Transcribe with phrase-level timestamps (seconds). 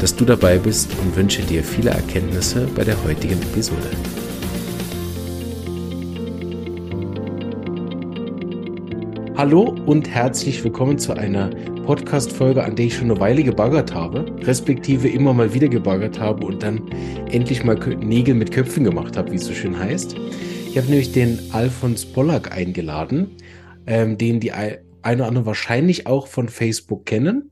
[0.00, 3.90] dass du dabei bist und wünsche dir viele Erkenntnisse bei der heutigen Episode.
[9.36, 11.50] Hallo und herzlich willkommen zu einer
[11.84, 16.46] Podcast-Folge, an der ich schon eine Weile gebaggert habe, respektive immer mal wieder gebaggert habe
[16.46, 16.82] und dann
[17.30, 20.16] endlich mal Nägel mit Köpfen gemacht habe, wie es so schön heißt.
[20.68, 23.36] Ich habe nämlich den Alfons Pollack eingeladen,
[23.86, 27.50] ähm, den die ein oder andere wahrscheinlich auch von Facebook kennen.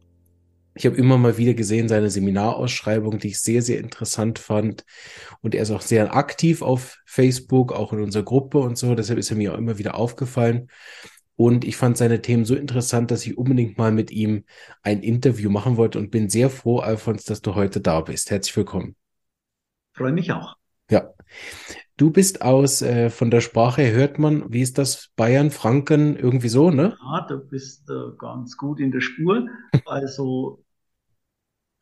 [0.75, 4.85] Ich habe immer mal wieder gesehen seine Seminarausschreibung, die ich sehr, sehr interessant fand.
[5.41, 8.95] Und er ist auch sehr aktiv auf Facebook, auch in unserer Gruppe und so.
[8.95, 10.69] Deshalb ist er mir auch immer wieder aufgefallen.
[11.37, 14.45] Und ich fand seine Themen so interessant, dass ich unbedingt mal mit ihm
[14.83, 18.31] ein Interview machen wollte und bin sehr froh, Alfons, dass du heute da bist.
[18.31, 18.97] Herzlich willkommen.
[19.95, 20.57] Freue mich auch.
[20.91, 21.11] Ja.
[21.97, 25.11] Du bist aus, äh, von der Sprache hört man, wie ist das?
[25.15, 26.97] Bayern, Franken, irgendwie so, ne?
[27.01, 29.47] Ja, du bist äh, ganz gut in der Spur.
[29.87, 30.62] Also,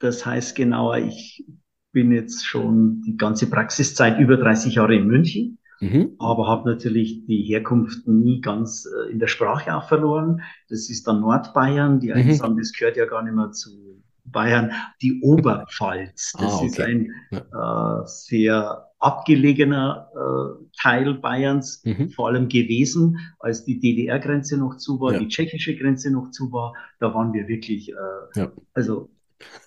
[0.01, 1.45] das heißt genauer, ich
[1.93, 6.15] bin jetzt schon die ganze Praxiszeit über 30 Jahre in München, mhm.
[6.19, 10.43] aber habe natürlich die Herkunft nie ganz äh, in der Sprache auch verloren.
[10.69, 12.01] Das ist dann Nordbayern.
[12.01, 12.35] Die einen mhm.
[12.35, 14.73] sagen, das gehört ja gar nicht mehr zu Bayern.
[15.03, 16.67] Die Oberpfalz, das ah, okay.
[16.67, 22.11] ist ein äh, sehr abgelegener äh, Teil Bayerns, mhm.
[22.11, 25.19] vor allem gewesen, als die DDR-Grenze noch zu war, ja.
[25.19, 26.75] die tschechische Grenze noch zu war.
[27.01, 28.53] Da waren wir wirklich, äh, ja.
[28.75, 29.11] also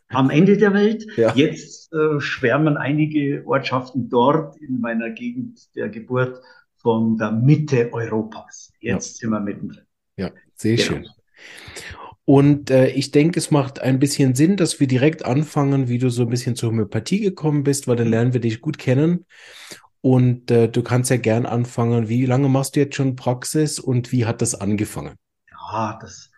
[0.10, 1.06] am Ende der Welt.
[1.18, 1.34] Ja.
[1.36, 6.42] Jetzt äh, schwärmen einige Ortschaften dort in meiner Gegend der Geburt
[6.78, 8.72] von der Mitte Europas.
[8.80, 9.86] Jetzt sind wir mittendrin.
[10.18, 10.88] Ja, sehr genau.
[10.88, 11.08] schön.
[12.26, 16.10] Und äh, ich denke, es macht ein bisschen Sinn, dass wir direkt anfangen, wie du
[16.10, 19.26] so ein bisschen zur Homöopathie gekommen bist, weil dann lernen wir dich gut kennen.
[20.00, 22.10] Und äh, du kannst ja gern anfangen.
[22.10, 25.16] Wie lange machst du jetzt schon Praxis und wie hat das angefangen?
[25.52, 26.30] Ja, das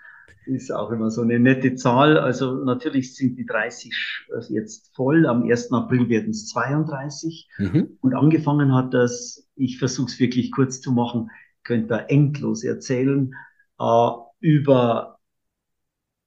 [0.47, 2.17] ist auch immer so eine nette Zahl.
[2.17, 3.93] Also natürlich sind die 30
[4.49, 5.25] jetzt voll.
[5.25, 5.71] Am 1.
[5.71, 7.49] April werden es 32.
[7.57, 7.97] Mhm.
[8.01, 11.29] Und angefangen hat das, ich versuche es wirklich kurz zu machen,
[11.63, 13.33] könnt da endlos erzählen,
[13.79, 15.19] äh, über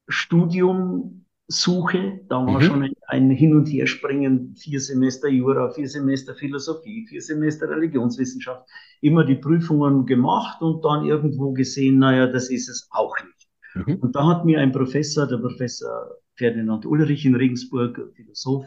[0.08, 2.20] Studiumsuche.
[2.28, 2.62] Da war mhm.
[2.62, 8.68] schon ein, ein Hin- und Herspringen, vier Semester Jura, vier Semester Philosophie, vier Semester Religionswissenschaft.
[9.00, 13.37] Immer die Prüfungen gemacht und dann irgendwo gesehen, naja, das ist es auch nicht.
[13.74, 13.96] Mhm.
[13.96, 18.66] Und da hat mir ein Professor, der Professor Ferdinand Ulrich in Regensburg, Philosoph,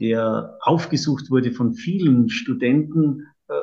[0.00, 3.54] der aufgesucht wurde von vielen Studenten, äh,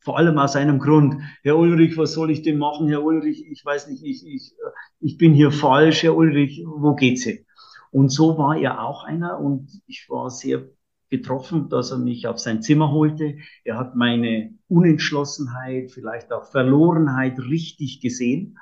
[0.00, 1.16] vor allem aus einem Grund.
[1.42, 2.88] Herr Ulrich, was soll ich denn machen?
[2.88, 4.54] Herr Ulrich, ich weiß nicht, ich, ich,
[5.00, 7.44] ich bin hier falsch, Herr Ulrich, wo geht's hin?
[7.90, 10.68] Und so war er auch einer und ich war sehr
[11.08, 13.38] getroffen, dass er mich auf sein Zimmer holte.
[13.64, 18.58] Er hat meine Unentschlossenheit, vielleicht auch Verlorenheit richtig gesehen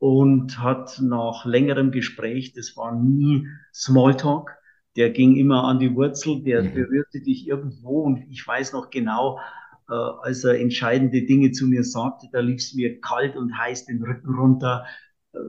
[0.00, 4.50] und hat nach längerem Gespräch, das war nie Smalltalk,
[4.96, 6.74] der ging immer an die Wurzel, der mhm.
[6.74, 9.38] berührte dich irgendwo und ich weiß noch genau,
[9.88, 13.84] äh, als er entscheidende Dinge zu mir sagte, da lief es mir kalt und heiß
[13.84, 14.84] den Rücken runter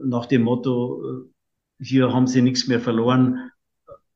[0.04, 3.50] nach dem Motto, äh, hier haben Sie nichts mehr verloren.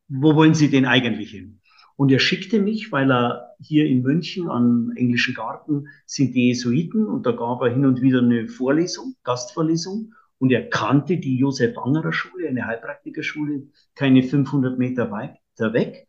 [0.09, 1.61] Wo wollen Sie denn eigentlich hin?
[1.97, 7.07] Und er schickte mich, weil er hier in München am Englischen Garten sind die Jesuiten
[7.07, 10.13] und da gab er hin und wieder eine Vorlesung, Gastvorlesung.
[10.39, 16.07] Und er kannte die Josef Angerer Schule, eine Heilpraktikerschule, keine 500 Meter weiter weg.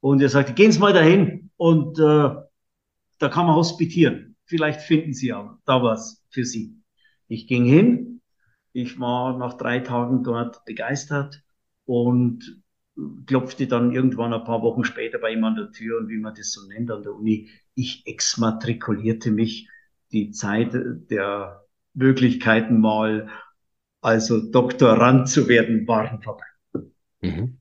[0.00, 2.02] Und er sagte, gehen Sie mal dahin und äh,
[3.18, 4.36] da kann man hospitieren.
[4.44, 6.76] Vielleicht finden Sie ja da was für Sie.
[7.28, 8.20] Ich ging hin,
[8.72, 11.42] ich war nach drei Tagen dort begeistert
[11.86, 12.62] und
[13.26, 16.34] klopfte dann irgendwann ein paar Wochen später bei ihm an der Tür und wie man
[16.34, 19.68] das so nennt an der Uni, ich exmatrikulierte mich.
[20.12, 23.28] Die Zeit der Möglichkeiten mal,
[24.06, 26.44] also Doktorand zu werden, waren vorbei.
[27.22, 27.58] Mhm.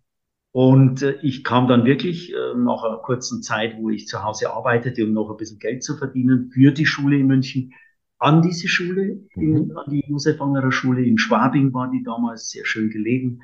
[0.51, 4.53] Und äh, ich kam dann wirklich äh, nach einer kurzen Zeit, wo ich zu Hause
[4.53, 7.73] arbeitete, um noch ein bisschen Geld zu verdienen, für die Schule in München,
[8.19, 9.75] an diese Schule, in, mhm.
[9.75, 13.41] an die Josef Angerer Schule in Schwabing war die damals sehr schön gelegen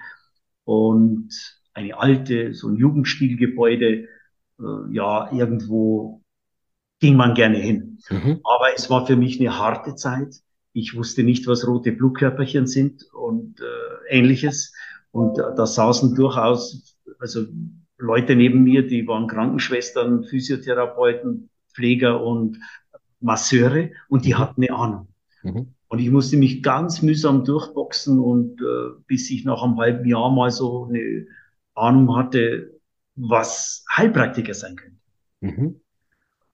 [0.63, 1.30] und
[1.74, 4.07] eine alte, so ein Jugendstilgebäude,
[4.59, 6.21] äh, ja, irgendwo
[7.00, 7.97] ging man gerne hin.
[8.12, 8.42] Mhm.
[8.44, 10.36] Aber es war für mich eine harte Zeit.
[10.73, 14.73] Ich wusste nicht, was rote Blutkörperchen sind und äh, ähnliches.
[15.12, 17.45] Und äh, da saßen durchaus, also
[17.97, 22.57] Leute neben mir, die waren Krankenschwestern, Physiotherapeuten, Pfleger und
[23.19, 25.07] Masseure und die hatten eine Ahnung.
[25.44, 25.73] Mhm.
[25.88, 30.31] Und ich musste mich ganz mühsam durchboxen und äh, bis ich nach einem halben Jahr
[30.31, 31.27] mal so eine
[31.75, 32.79] Ahnung hatte,
[33.15, 34.97] was Heilpraktiker sein könnte.
[35.41, 35.81] Mhm.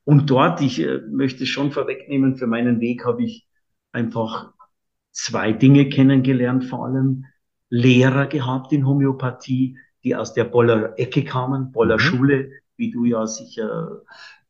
[0.04, 3.47] Und dort, ich äh, möchte schon vorwegnehmen, für meinen Weg habe ich
[3.98, 4.54] einfach
[5.12, 7.26] zwei Dinge kennengelernt, vor allem
[7.70, 12.00] Lehrer gehabt in Homöopathie, die aus der Boller Ecke kamen, Boller mhm.
[12.00, 14.04] Schule, wie du ja sicher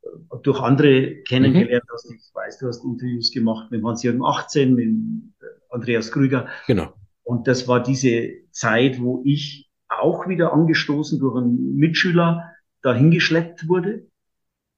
[0.03, 1.93] äh, durch andere kennengelernt mhm.
[1.93, 2.11] hast.
[2.11, 6.47] Ich weiß, du hast Interviews gemacht mit Hans-Jürgen 18, mit äh, Andreas Krüger.
[6.67, 6.93] Genau.
[7.23, 12.51] Und das war diese Zeit, wo ich auch wieder angestoßen durch einen Mitschüler
[12.81, 14.07] dahin geschleppt wurde.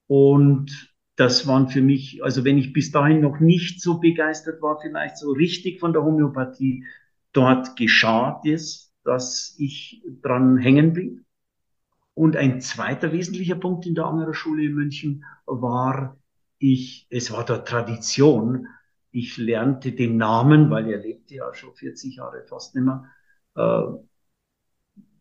[0.08, 0.89] Und
[1.20, 5.18] das waren für mich, also wenn ich bis dahin noch nicht so begeistert war, vielleicht
[5.18, 6.86] so richtig von der Homöopathie,
[7.34, 11.20] dort geschah es, dass ich dran hängen blieb.
[12.14, 16.18] Und ein zweiter wesentlicher Punkt in der Angerer Schule in München war,
[16.58, 18.68] ich, es war dort Tradition.
[19.12, 23.12] Ich lernte den Namen, weil er lebte ja schon 40 Jahre fast nicht mehr,
[23.56, 23.82] äh,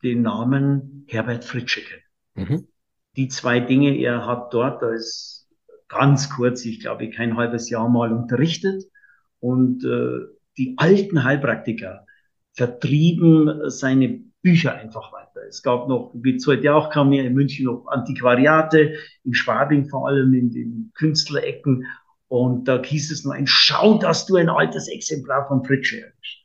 [0.04, 2.48] den Namen Herbert Fritsche kennen.
[2.48, 2.68] Mhm.
[3.16, 5.37] Die zwei Dinge, er hat dort als
[5.88, 8.84] ganz kurz, ich glaube kein halbes Jahr mal unterrichtet
[9.40, 10.26] und äh,
[10.56, 12.04] die alten Heilpraktiker
[12.52, 15.46] vertrieben seine Bücher einfach weiter.
[15.48, 18.94] Es gab noch, wie es heute auch kam, mehr in München noch Antiquariate,
[19.24, 21.86] in Schwabing vor allem, in den Künstlerecken.
[22.28, 26.44] Und da hieß es nur ein, schau, dass du ein altes Exemplar von Fritsche erwischst.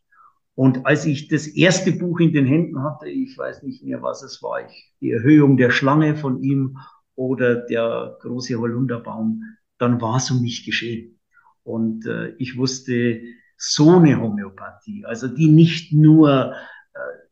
[0.56, 4.22] Und als ich das erste Buch in den Händen hatte, ich weiß nicht mehr, was
[4.22, 6.78] es war, ich, die Erhöhung der Schlange von ihm
[7.15, 9.44] oder der große Holunderbaum,
[9.77, 11.19] dann war es um mich geschehen.
[11.63, 13.21] Und äh, ich wusste,
[13.57, 16.54] so eine Homöopathie, also die nicht nur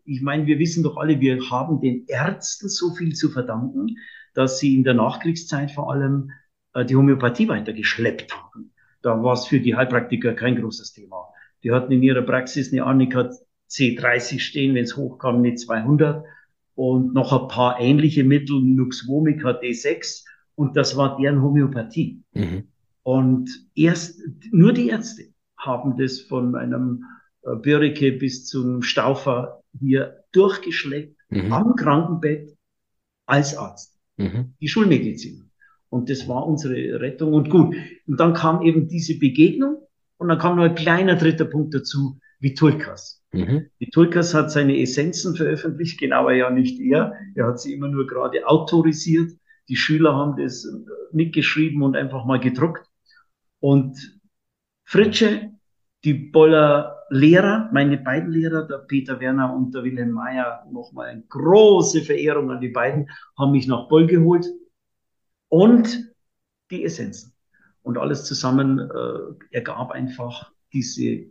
[0.06, 3.98] ich meine, wir wissen doch alle, wir haben den Ärzten so viel zu verdanken,
[4.34, 6.32] dass sie in der Nachkriegszeit vor allem
[6.74, 8.74] äh, die Homöopathie weitergeschleppt haben.
[9.02, 11.30] Da war es für die Heilpraktiker kein großes Thema.
[11.64, 13.30] Die hatten in ihrer Praxis eine Annika
[13.70, 16.26] C30 stehen, wenn es hochkam, eine 200
[16.76, 20.24] und noch ein paar ähnliche Mittel, Nux Vomica D6
[20.56, 22.22] und das war deren Homöopathie.
[22.34, 22.64] Mhm.
[23.04, 24.22] Und erst
[24.52, 25.24] nur die Ärzte
[25.58, 27.04] haben das von einem
[27.44, 31.54] äh, Börike bis zum Staufer hier durchgeschleppt mhm.
[31.54, 32.56] am Krankenbett
[33.26, 33.98] als Arzt.
[34.18, 34.54] Mhm.
[34.60, 35.50] Die Schulmedizin.
[35.90, 37.34] Und das war unsere Rettung.
[37.34, 37.76] Und gut.
[38.08, 39.78] Und dann kam eben diese Begegnung.
[40.18, 43.24] Und dann kam noch ein kleiner dritter Punkt dazu, wie Tulkas.
[43.32, 43.70] Mhm.
[43.80, 47.14] Vitulkas hat seine Essenzen veröffentlicht, genauer ja nicht er.
[47.36, 49.32] Er hat sie immer nur gerade autorisiert.
[49.70, 50.68] Die Schüler haben das
[51.14, 52.86] mitgeschrieben und einfach mal gedruckt.
[53.60, 54.20] Und
[54.84, 55.52] Fritsche,
[56.04, 61.24] die Boller Lehrer, meine beiden Lehrer, der Peter Werner und der Wilhelm Mayer, nochmal eine
[61.24, 64.46] große Verehrung an die beiden, haben mich nach Boll geholt
[65.50, 66.12] und
[66.72, 67.34] die Essenzen.
[67.84, 71.26] Und alles zusammen äh, ergab einfach diese,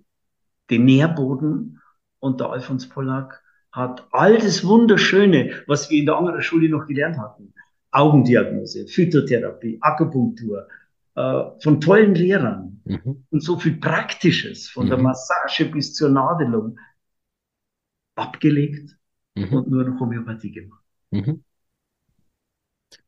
[0.70, 1.80] den Nährboden
[2.20, 6.86] und der Alfons Pollack hat all das Wunderschöne, was wir in der anderen Schule noch
[6.86, 7.54] gelernt hatten,
[7.92, 10.68] Augendiagnose, Phytotherapie, Akupunktur,
[11.14, 13.24] äh, von tollen Lehrern mhm.
[13.30, 14.90] und so viel Praktisches, von mhm.
[14.90, 16.78] der Massage bis zur Nadelung,
[18.16, 18.96] abgelegt
[19.34, 19.52] mhm.
[19.52, 20.84] und nur noch Homöopathie gemacht.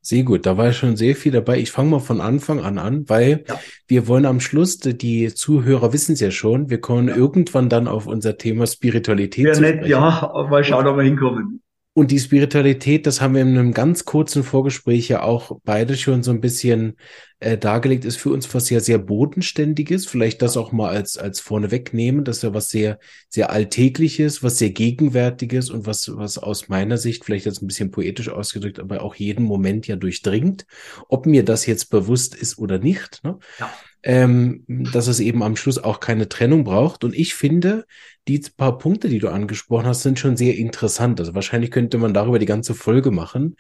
[0.00, 1.58] Sehr gut, da war schon sehr viel dabei.
[1.58, 3.60] Ich fange mal von Anfang an an, weil ja.
[3.86, 7.16] wir wollen am Schluss, die Zuhörer wissen es ja schon, wir kommen ja.
[7.16, 11.61] irgendwann dann auf unser Thema Spiritualität ja, zu nett, Ja, mal schauen, ob wir hinkommen.
[11.94, 16.22] Und die Spiritualität, das haben wir in einem ganz kurzen Vorgespräch ja auch beide schon
[16.22, 16.96] so ein bisschen
[17.38, 20.06] äh, dargelegt, ist für uns was ja sehr bodenständiges.
[20.06, 22.24] Vielleicht das auch mal als, als vorneweg nehmen.
[22.24, 27.26] Das ja was sehr, sehr alltägliches, was sehr gegenwärtiges und was, was aus meiner Sicht
[27.26, 30.64] vielleicht jetzt ein bisschen poetisch ausgedrückt, aber auch jeden Moment ja durchdringt.
[31.08, 33.22] Ob mir das jetzt bewusst ist oder nicht.
[33.22, 33.38] Ne?
[33.58, 33.70] Ja
[34.02, 37.04] ähm, dass es eben am Schluss auch keine Trennung braucht.
[37.04, 37.86] Und ich finde,
[38.28, 41.20] die paar Punkte, die du angesprochen hast, sind schon sehr interessant.
[41.20, 43.56] Also wahrscheinlich könnte man darüber die ganze Folge machen,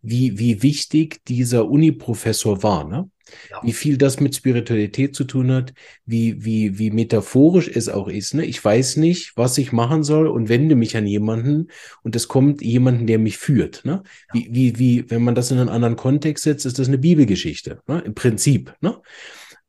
[0.00, 3.08] wie, wie wichtig dieser Uni-Professor war, ne?
[3.50, 3.60] Ja.
[3.62, 5.72] Wie viel das mit Spiritualität zu tun hat,
[6.04, 8.34] wie, wie, wie metaphorisch es auch ist.
[8.34, 8.44] Ne?
[8.44, 11.68] Ich weiß nicht, was ich machen soll und wende mich an jemanden
[12.02, 13.84] und es kommt jemanden, der mich führt.
[13.84, 14.02] Ne?
[14.02, 14.34] Ja.
[14.34, 17.80] Wie, wie, wie, wenn man das in einen anderen Kontext setzt, ist das eine Bibelgeschichte,
[17.86, 18.02] ne?
[18.04, 18.74] im Prinzip.
[18.80, 19.00] Ne?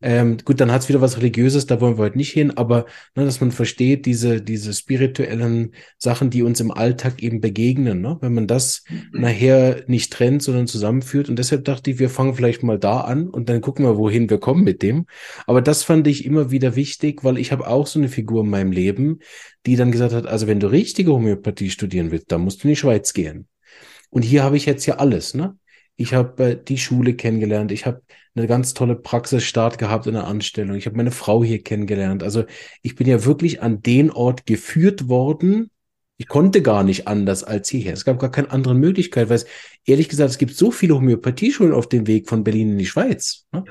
[0.06, 2.88] Ähm, gut, dann hat es wieder was Religiöses, da wollen wir heute nicht hin, aber
[3.16, 8.18] ne, dass man versteht, diese, diese spirituellen Sachen, die uns im Alltag eben begegnen, ne?
[8.20, 9.22] wenn man das mhm.
[9.22, 11.30] nachher nicht trennt, sondern zusammenführt.
[11.30, 14.30] Und deshalb dachte ich, wir fangen vielleicht mal da an und dann gucken wir, wohin
[14.30, 15.06] wir kommen mit dem.
[15.48, 18.50] Aber das fand ich immer wieder wichtig, weil ich habe auch so eine Figur in
[18.50, 19.20] meinem Leben,
[19.66, 22.74] die dann gesagt hat, also wenn du richtige Homöopathie studieren willst, dann musst du in
[22.74, 23.48] die Schweiz gehen.
[24.10, 25.58] Und hier habe ich jetzt ja alles, ne?
[25.96, 27.72] Ich habe äh, die Schule kennengelernt.
[27.72, 28.02] Ich habe
[28.36, 30.76] eine ganz tolle Praxisstart gehabt in der Anstellung.
[30.76, 32.24] Ich habe meine Frau hier kennengelernt.
[32.24, 32.46] Also
[32.82, 35.70] ich bin ja wirklich an den Ort geführt worden.
[36.18, 37.94] Ich konnte gar nicht anders als hierher.
[37.94, 39.46] Es gab gar keine andere Möglichkeit, weil es,
[39.86, 43.46] ehrlich gesagt, es gibt so viele Homöopathieschulen auf dem Weg von Berlin in die Schweiz.
[43.52, 43.66] Ne?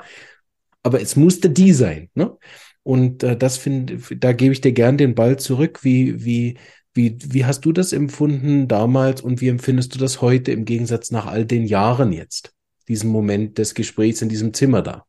[0.83, 2.11] Aber es musste die sein.
[2.15, 2.37] Ne?
[2.83, 5.81] Und äh, das finde, da gebe ich dir gern den Ball zurück.
[5.83, 6.59] Wie, wie,
[6.95, 11.11] wie, wie hast du das empfunden damals und wie empfindest du das heute im Gegensatz
[11.11, 12.53] nach all den Jahren jetzt?
[12.93, 15.07] Diesen Moment des Gesprächs in diesem Zimmer da.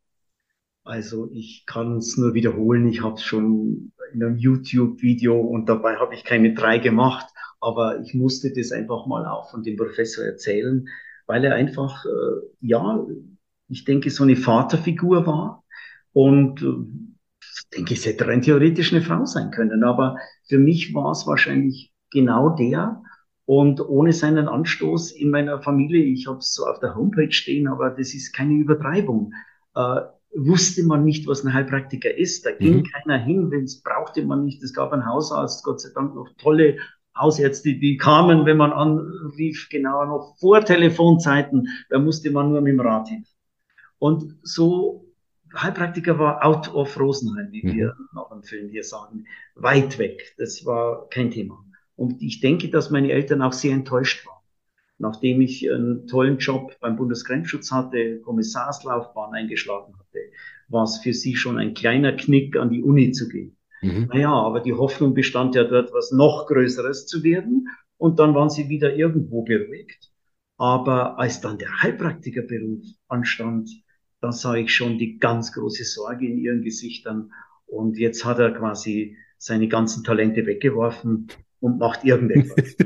[0.85, 2.87] Also ich kann es nur wiederholen.
[2.87, 7.25] Ich habe es schon in einem YouTube-Video und dabei habe ich keine drei gemacht,
[7.59, 10.87] aber ich musste das einfach mal auch von dem Professor erzählen,
[11.27, 13.05] weil er einfach, äh, ja,
[13.67, 15.65] ich denke, so eine Vaterfigur war
[16.13, 19.83] und äh, denke, es hätte rein theoretisch eine Frau sein können.
[19.83, 20.15] Aber
[20.47, 23.03] für mich war es wahrscheinlich genau der.
[23.45, 27.67] Und ohne seinen Anstoß in meiner Familie, ich habe es so auf der Homepage stehen,
[27.67, 29.33] aber das ist keine Übertreibung,
[29.75, 30.01] äh,
[30.35, 32.45] wusste man nicht, was ein Heilpraktiker ist.
[32.45, 32.83] Da ging mhm.
[32.83, 34.63] keiner hin, wenn es brauchte man nicht.
[34.63, 36.77] Es gab einen Hausarzt, Gott sei Dank noch tolle
[37.15, 41.67] Hausärzte, die kamen, wenn man anrief, genau noch vor Telefonzeiten.
[41.89, 43.25] Da musste man nur mit dem Rad hin.
[44.00, 45.05] Und so
[45.55, 47.73] Heilpraktiker war out of Rosenheim, wie mhm.
[47.73, 49.25] wir nach dem Film hier sagen.
[49.55, 50.33] Weit weg.
[50.38, 51.63] Das war kein Thema.
[51.95, 54.41] Und ich denke, dass meine Eltern auch sehr enttäuscht waren.
[54.97, 60.19] Nachdem ich einen tollen Job beim Bundesgrenzschutz hatte, Kommissarslaufbahn eingeschlagen hatte,
[60.69, 63.57] war es für sie schon ein kleiner Knick, an die Uni zu gehen.
[63.81, 64.07] Mhm.
[64.12, 67.67] Naja, aber die Hoffnung bestand ja dort, was noch Größeres zu werden.
[67.97, 70.12] Und dann waren sie wieder irgendwo beruhigt.
[70.57, 73.69] Aber als dann der Heilpraktikerberuf anstand,
[74.21, 77.31] da sah ich schon die ganz große Sorge in ihren Gesichtern.
[77.65, 81.27] Und jetzt hat er quasi seine ganzen Talente weggeworfen
[81.63, 82.75] und macht irgendetwas.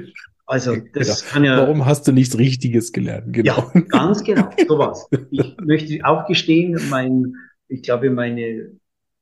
[0.50, 1.34] Also das genau.
[1.34, 1.58] kann ja.
[1.58, 3.34] Warum hast du nichts Richtiges gelernt?
[3.34, 3.70] Genau.
[3.74, 4.50] Ja, ganz genau.
[4.66, 5.10] So was.
[5.30, 7.34] Ich möchte auch gestehen, mein,
[7.68, 8.72] ich glaube, meine,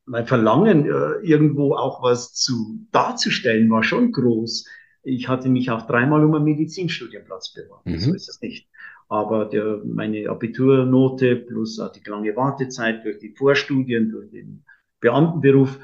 [0.05, 4.67] mein Verlangen, äh, irgendwo auch was zu darzustellen, war schon groß.
[5.01, 7.93] Ich hatte mich auch dreimal um einen Medizinstudienplatz beworben.
[7.93, 7.99] Mhm.
[7.99, 8.67] So ist es nicht.
[9.09, 14.63] Aber der, meine Abiturnote plus auch die lange Wartezeit durch die Vorstudien, durch den
[14.99, 15.79] Beamtenberuf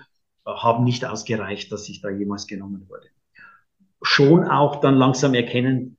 [0.45, 3.07] äh, haben nicht ausgereicht, dass ich da jemals genommen wurde.
[4.01, 5.97] Schon auch dann langsam erkennen,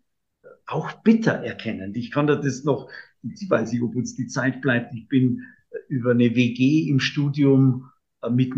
[0.67, 1.95] auch bitter erkennen.
[1.95, 2.89] Ich kann das noch,
[3.23, 4.95] ich weiß nicht, ob uns die Zeit bleibt.
[4.95, 7.91] Ich bin äh, über eine WG im Studium
[8.23, 8.53] äh, mit,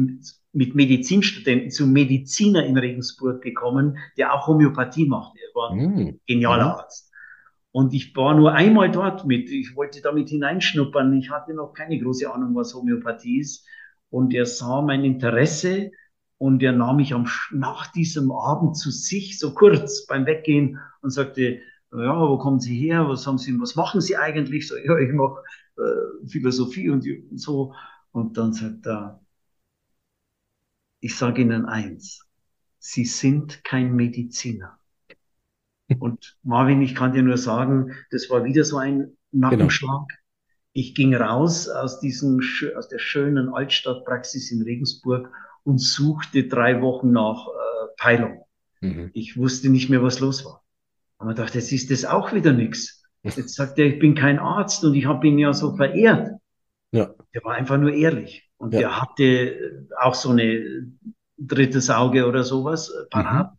[0.53, 5.37] mit Medizinstudenten zum Mediziner in Regensburg gekommen, der auch Homöopathie macht.
[5.37, 6.21] Er war ein mm.
[6.27, 7.11] genialer Arzt.
[7.73, 9.51] Und ich war nur einmal dort mit.
[9.51, 11.13] Ich wollte damit hineinschnuppern.
[11.15, 13.67] Ich hatte noch keine große Ahnung, was Homöopathie ist.
[14.11, 15.91] Und er sah mein Interesse
[16.39, 21.11] und er nahm mich am, nach diesem Abend zu sich, so kurz beim Weggehen und
[21.11, 21.61] sagte,
[21.93, 23.09] ja, wo kommen Sie her?
[23.09, 24.69] Was haben Sie, was machen Sie eigentlich?
[24.69, 25.43] So, ja, ich mache
[25.77, 27.75] äh, Philosophie und so.
[28.13, 29.21] Und dann sagt er,
[31.01, 32.27] ich sage Ihnen eins,
[32.79, 34.79] Sie sind kein Mediziner.
[35.99, 40.09] Und Marvin, ich kann dir nur sagen, das war wieder so ein Nackenschlag.
[40.09, 40.21] Genau.
[40.73, 42.41] Ich ging raus aus diesem,
[42.77, 45.31] aus der schönen Altstadtpraxis in Regensburg
[45.65, 48.45] und suchte drei Wochen nach äh, Peilung.
[48.81, 49.11] Mhm.
[49.15, 50.63] Ich wusste nicht mehr, was los war.
[51.19, 53.03] Und man dachte, jetzt ist das auch wieder nichts.
[53.25, 56.33] Jetzt sagt er, ich bin kein Arzt und ich habe ihn ja so verehrt.
[56.93, 57.15] Ja.
[57.33, 58.51] Der war einfach nur ehrlich.
[58.59, 58.81] Und ja.
[58.81, 60.93] der hatte auch so eine
[61.39, 63.53] drittes Auge oder sowas äh, parat.
[63.53, 63.59] Mhm.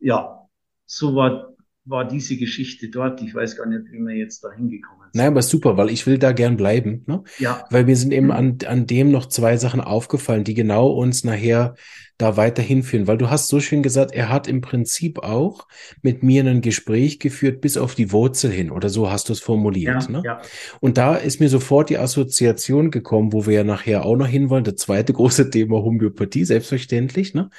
[0.00, 0.46] Ja,
[0.84, 1.54] so war
[1.88, 3.22] war diese Geschichte dort.
[3.22, 5.14] Ich weiß gar nicht, wie wir jetzt da hingekommen sind.
[5.14, 7.02] Nein, aber super, weil ich will da gern bleiben.
[7.06, 7.22] Ne?
[7.38, 7.64] Ja.
[7.70, 8.32] Weil mir sind eben mhm.
[8.32, 11.74] an, an dem noch zwei Sachen aufgefallen, die genau uns nachher
[12.18, 13.06] da weiter hinführen.
[13.06, 15.66] Weil du hast so schön gesagt, er hat im Prinzip auch
[16.02, 18.70] mit mir ein Gespräch geführt bis auf die Wurzel hin.
[18.70, 20.04] Oder so hast du es formuliert.
[20.04, 20.22] Ja, ne?
[20.24, 20.42] ja.
[20.80, 24.64] Und da ist mir sofort die Assoziation gekommen, wo wir ja nachher auch noch hinwollen.
[24.64, 27.34] Das zweite große Thema Homöopathie, selbstverständlich.
[27.34, 27.50] Ne?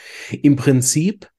[0.41, 1.29] Im Prinzip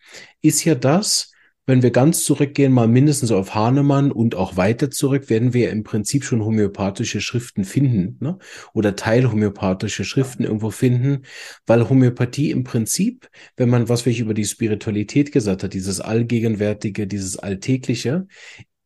[0.42, 1.29] ist ja das,
[1.66, 5.84] wenn wir ganz zurückgehen, mal mindestens auf Hahnemann und auch weiter zurück, werden wir im
[5.84, 8.38] Prinzip schon homöopathische Schriften finden ne?
[8.72, 11.22] oder teilhomöopathische Schriften irgendwo finden,
[11.66, 17.06] weil Homöopathie im Prinzip, wenn man was wir über die Spiritualität gesagt hat, dieses Allgegenwärtige,
[17.06, 18.26] dieses Alltägliche,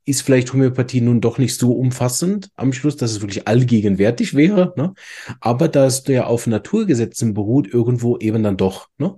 [0.06, 4.74] ist vielleicht Homöopathie nun doch nicht so umfassend am Schluss, dass es wirklich allgegenwärtig wäre,
[4.76, 4.92] ne?
[5.40, 8.88] aber da es ja auf Naturgesetzen beruht, irgendwo eben dann doch.
[8.98, 9.16] Ne?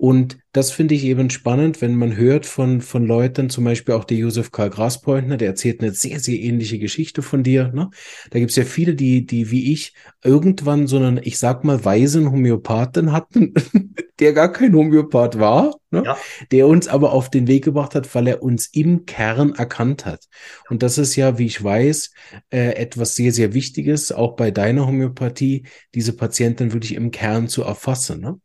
[0.00, 4.04] Und das finde ich eben spannend, wenn man hört von, von Leuten, zum Beispiel auch
[4.04, 7.70] der Josef Karl Graspointner, der erzählt eine sehr, sehr ähnliche Geschichte von dir.
[7.74, 7.90] Ne?
[8.30, 9.92] Da gibt es ja viele, die, die wie ich
[10.24, 13.52] irgendwann so einen, ich sag mal, weisen Homöopathen hatten,
[14.20, 16.02] der gar kein Homöopath war, ne?
[16.06, 16.16] Ja.
[16.50, 20.28] der uns aber auf den Weg gebracht hat, weil er uns im Kern erkannt hat.
[20.70, 22.10] Und das ist ja, wie ich weiß,
[22.48, 25.64] äh, etwas sehr, sehr Wichtiges, auch bei deiner Homöopathie,
[25.94, 28.22] diese Patienten wirklich im Kern zu erfassen.
[28.22, 28.40] Ne?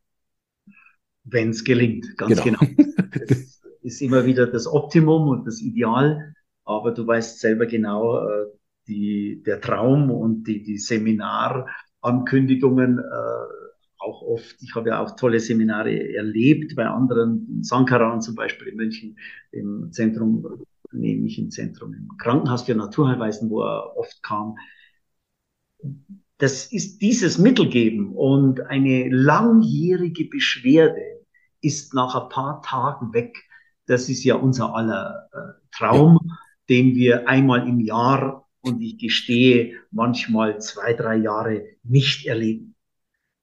[1.26, 2.60] Wenn es gelingt, ganz genau.
[2.60, 2.84] genau.
[3.28, 8.46] Das ist immer wieder das Optimum und das Ideal, aber du weißt selber genau, äh,
[8.88, 13.02] die, der Traum und die, die Seminarankündigungen, äh,
[14.00, 18.76] auch oft, ich habe ja auch tolle Seminare erlebt bei anderen, Sankaran zum Beispiel in
[18.76, 19.18] München,
[19.52, 20.46] im Zentrum,
[20.92, 24.58] nehme ich im Zentrum, im Krankenhaus für Naturheilweisen, wo er oft kam.
[26.38, 31.15] Das ist dieses Mittelgeben und eine langjährige Beschwerde,
[31.66, 33.44] ist nach ein paar Tagen weg.
[33.88, 36.38] Das ist ja unser aller äh, Traum, ja.
[36.70, 42.76] den wir einmal im Jahr und ich gestehe manchmal zwei, drei Jahre nicht erleben.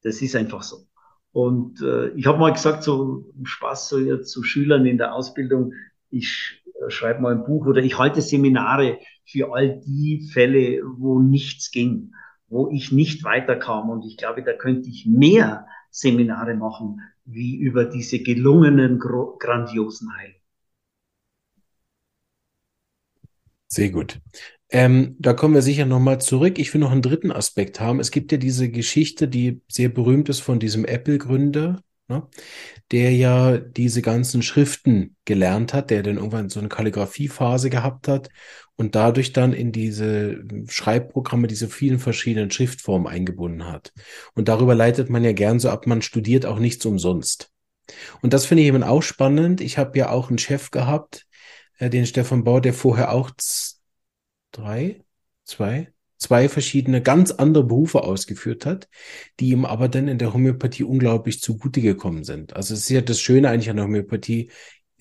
[0.03, 0.87] Das ist einfach so.
[1.31, 5.73] Und äh, ich habe mal gesagt, so Spaß so jetzt zu Schülern in der Ausbildung,
[6.11, 11.21] ich äh, schreibe mal ein Buch oder ich halte Seminare für all die Fälle, wo
[11.21, 12.13] nichts ging,
[12.49, 13.91] wo ich nicht weiterkam.
[13.91, 20.41] Und ich glaube, da könnte ich mehr Seminare machen, wie über diese gelungenen, grandiosen Heilungen.
[23.69, 24.21] Sehr gut.
[24.71, 26.59] Ähm, da kommen wir sicher nochmal zurück.
[26.59, 28.01] Ich will noch einen dritten Aspekt haben.
[28.01, 32.29] Es gibt ja diese Geschichte, die sehr berühmt ist von diesem Apple-Gründer, ne,
[32.91, 38.29] der ja diese ganzen Schriften gelernt hat, der dann irgendwann so eine Kalligrafiephase gehabt hat
[38.77, 43.93] und dadurch dann in diese Schreibprogramme diese vielen verschiedenen Schriftformen eingebunden hat.
[44.35, 47.51] Und darüber leitet man ja gern so ab, man studiert auch nichts umsonst.
[48.21, 49.61] Und das finde ich eben auch spannend.
[49.61, 51.27] Ich habe ja auch einen Chef gehabt,
[51.79, 53.31] äh, den Stefan Bauer, der vorher auch
[54.53, 55.05] drei,
[55.45, 55.93] zwei,
[56.23, 58.89] zwei verschiedene ganz andere Berufe ausgeführt hat,
[59.41, 62.57] die ihm aber dann in der Homöopathie unglaublich zugute gekommen sind.
[62.57, 64.51] Also es ist ja das Schöne eigentlich an der Homöopathie,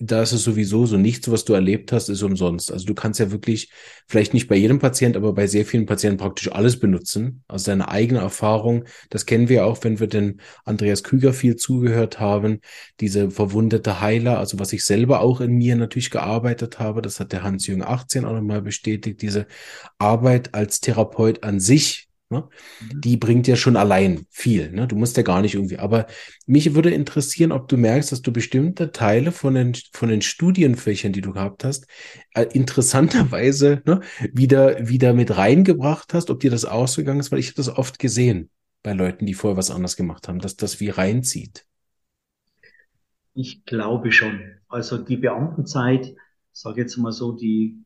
[0.04, 2.72] da ist es sowieso so, nichts, was du erlebt hast, ist umsonst.
[2.72, 3.70] Also du kannst ja wirklich,
[4.08, 7.44] vielleicht nicht bei jedem Patient, aber bei sehr vielen Patienten praktisch alles benutzen.
[7.46, 12.18] Also deine eigene Erfahrung, das kennen wir auch, wenn wir den Andreas Krüger viel zugehört
[12.18, 12.60] haben,
[12.98, 17.32] diese verwundete Heiler, also was ich selber auch in mir natürlich gearbeitet habe, das hat
[17.32, 19.46] der Hans-Jürgen 18 auch nochmal bestätigt, diese
[19.98, 22.48] Arbeit als Therapeut an sich, Ne?
[22.80, 23.00] Mhm.
[23.00, 24.72] Die bringt ja schon allein viel.
[24.72, 24.88] Ne?
[24.88, 25.78] Du musst ja gar nicht irgendwie.
[25.78, 26.06] Aber
[26.46, 31.12] mich würde interessieren, ob du merkst, dass du bestimmte Teile von den, von den Studienfächern,
[31.12, 31.86] die du gehabt hast,
[32.34, 34.00] äh, interessanterweise ne,
[34.32, 37.98] wieder, wieder mit reingebracht hast, ob dir das ausgegangen ist, weil ich habe das oft
[37.98, 38.50] gesehen
[38.82, 41.66] bei Leuten, die vorher was anderes gemacht haben, dass das wie reinzieht.
[43.34, 44.40] Ich glaube schon.
[44.68, 46.14] Also die Beamtenzeit,
[46.52, 47.78] sage jetzt mal so, die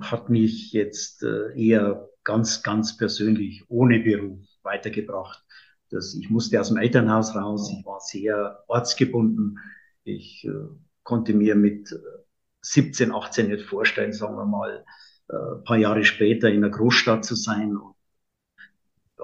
[0.00, 5.44] hat mich jetzt äh, eher ganz, ganz persönlich ohne Beruf weitergebracht.
[5.90, 9.58] Das, ich musste aus dem Elternhaus raus, ich war sehr ortsgebunden.
[10.04, 10.50] Ich äh,
[11.02, 11.94] konnte mir mit
[12.62, 14.84] 17, äh, 18 nicht vorstellen, sagen wir mal,
[15.28, 17.76] äh, paar Jahre später in einer Großstadt zu sein.
[17.76, 17.94] Und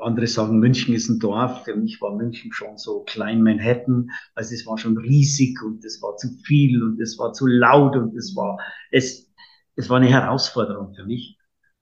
[0.00, 1.64] andere sagen, München ist ein Dorf.
[1.64, 4.10] Für mich war München schon so klein Manhattan.
[4.34, 7.96] Also es war schon riesig und es war zu viel und es war zu laut
[7.96, 8.58] und es war,
[8.90, 9.30] es,
[9.76, 11.39] es war eine Herausforderung für mich.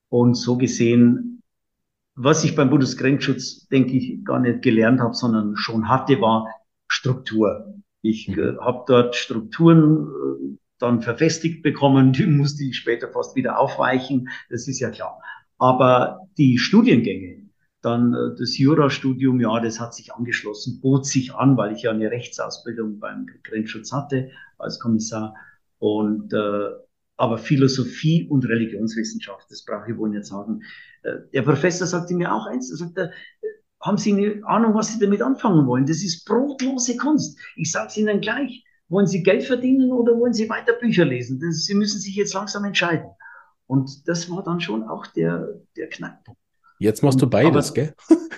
[0.09, 1.41] Und so gesehen,
[2.15, 6.47] was ich beim Bundesgrenzschutz, denke ich, gar nicht gelernt habe, sondern schon hatte, war
[6.87, 7.73] Struktur.
[8.01, 8.39] Ich mhm.
[8.39, 14.29] äh, habe dort Strukturen äh, dann verfestigt bekommen, die musste ich später fast wieder aufweichen,
[14.49, 15.21] das ist ja klar.
[15.57, 17.49] Aber die Studiengänge,
[17.81, 21.91] dann äh, das Jurastudium, ja, das hat sich angeschlossen, bot sich an, weil ich ja
[21.91, 25.35] eine Rechtsausbildung beim Grenzschutz hatte als Kommissar.
[25.77, 26.69] Und äh,
[27.19, 30.61] aber Philosophie und Religionswissenschaft, das brauche ich wohl nicht sagen.
[31.03, 33.47] Äh, der Professor sagte mir auch eins, er sagte, äh,
[33.81, 35.85] haben Sie eine Ahnung, was Sie damit anfangen wollen?
[35.85, 37.37] Das ist brotlose Kunst.
[37.57, 38.63] Ich sage es Ihnen gleich.
[38.87, 41.39] Wollen Sie Geld verdienen oder wollen Sie weiter Bücher lesen?
[41.41, 43.09] Das, Sie müssen sich jetzt langsam entscheiden.
[43.67, 46.39] Und das war dann schon auch der, der Knackpunkt.
[46.79, 47.93] Jetzt machst du beides, aber, gell?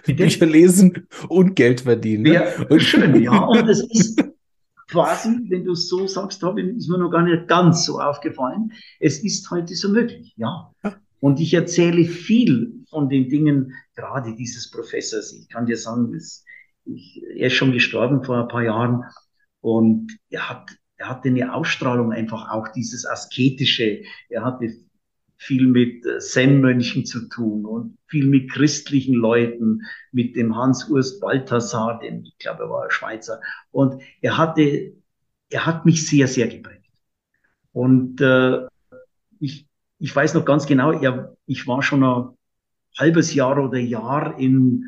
[0.15, 2.24] Bücher lesen und Geld verdienen.
[2.24, 2.34] Ne?
[2.34, 3.38] Ja, schön, ja.
[3.46, 4.22] Und das ist,
[4.91, 8.73] quasi, wenn du es so sagst, habe ist mir noch gar nicht ganz so aufgefallen.
[8.99, 10.71] Es ist heute so möglich, ja.
[11.19, 15.32] Und ich erzähle viel von den Dingen, gerade dieses Professors.
[15.34, 16.43] Ich kann dir sagen, es,
[16.86, 19.04] ich, er ist schon gestorben vor ein paar Jahren
[19.62, 24.04] und er hat, er hatte eine Ausstrahlung einfach auch dieses asketische.
[24.30, 24.73] Er hatte
[25.41, 31.99] viel mit äh, Zen-Mönchen zu tun und viel mit christlichen Leuten, mit dem Hans-Urs Balthasar,
[31.99, 33.41] den, ich glaube, er war Schweizer.
[33.71, 34.93] Und er hatte
[35.51, 36.89] er hat mich sehr, sehr geprägt.
[37.73, 38.65] Und äh,
[39.39, 39.67] ich,
[39.99, 42.30] ich weiß noch ganz genau, er, ich war schon ein
[42.97, 44.86] halbes Jahr oder Jahr in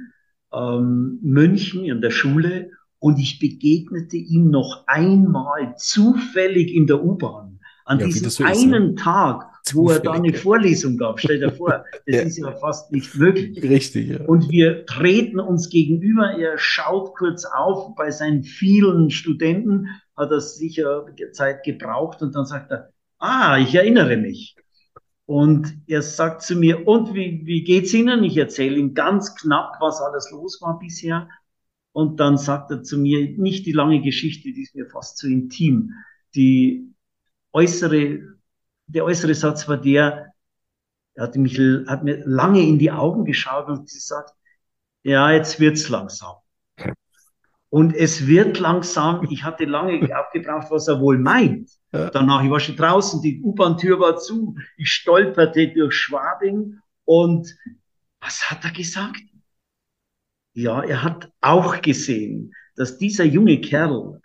[0.51, 7.59] ähm, München in der Schule und ich begegnete ihm noch einmal zufällig in der U-Bahn
[7.85, 8.95] an ja, diesem einen ist, ne?
[8.95, 11.19] Tag, wo er da eine Vorlesung gab.
[11.19, 12.21] Stell dir vor, das ja.
[12.21, 13.63] ist ja fast nicht möglich.
[13.63, 14.26] Richtig, ja.
[14.26, 16.32] Und wir treten uns gegenüber.
[16.38, 17.95] Er schaut kurz auf.
[17.95, 23.73] Bei seinen vielen Studenten hat er sicher Zeit gebraucht und dann sagt er, ah, ich
[23.73, 24.56] erinnere mich.
[25.26, 28.23] Und er sagt zu mir, und wie, wie geht's Ihnen?
[28.23, 31.30] Ich erzähle ihm ganz knapp, was alles los war bisher.
[31.93, 35.30] Und dann sagt er zu mir, nicht die lange Geschichte, die ist mir fast zu
[35.30, 35.91] intim.
[36.36, 36.93] Die
[37.54, 38.32] äußere,
[38.93, 40.34] der äußere Satz war der,
[41.15, 44.32] er hat, mich, hat mir lange in die Augen geschaut und gesagt,
[45.03, 46.36] ja, jetzt wird's langsam.
[47.69, 51.71] Und es wird langsam, ich hatte lange aufgebraucht, was er wohl meint.
[51.91, 57.56] Danach, ich war schon draußen, die U-Bahn-Tür war zu, ich stolperte durch Schwabing und
[58.19, 59.21] was hat er gesagt?
[60.53, 64.21] Ja, er hat auch gesehen, dass dieser junge Kerl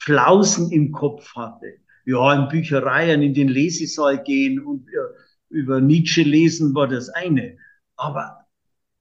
[0.00, 1.78] Flausen im Kopf hatte.
[2.04, 5.02] Ja, in Büchereien, in den Lesesaal gehen und ja,
[5.48, 7.56] über Nietzsche lesen war das eine.
[7.96, 8.46] Aber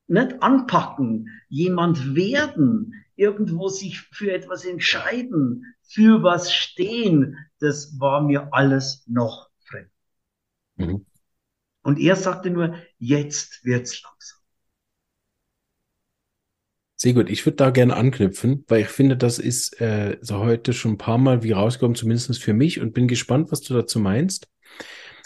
[0.07, 8.53] nicht anpacken, jemand werden, irgendwo sich für etwas entscheiden, für was stehen, das war mir
[8.53, 9.91] alles noch fremd.
[10.75, 11.05] Mhm.
[11.83, 14.42] Und er sagte nur, jetzt wird's langsam.
[17.03, 17.29] Sehr gut.
[17.29, 20.97] Ich würde da gerne anknüpfen, weil ich finde, das ist äh, so heute schon ein
[20.97, 24.47] paar Mal wie rausgekommen, zumindest für mich, und bin gespannt, was du dazu meinst.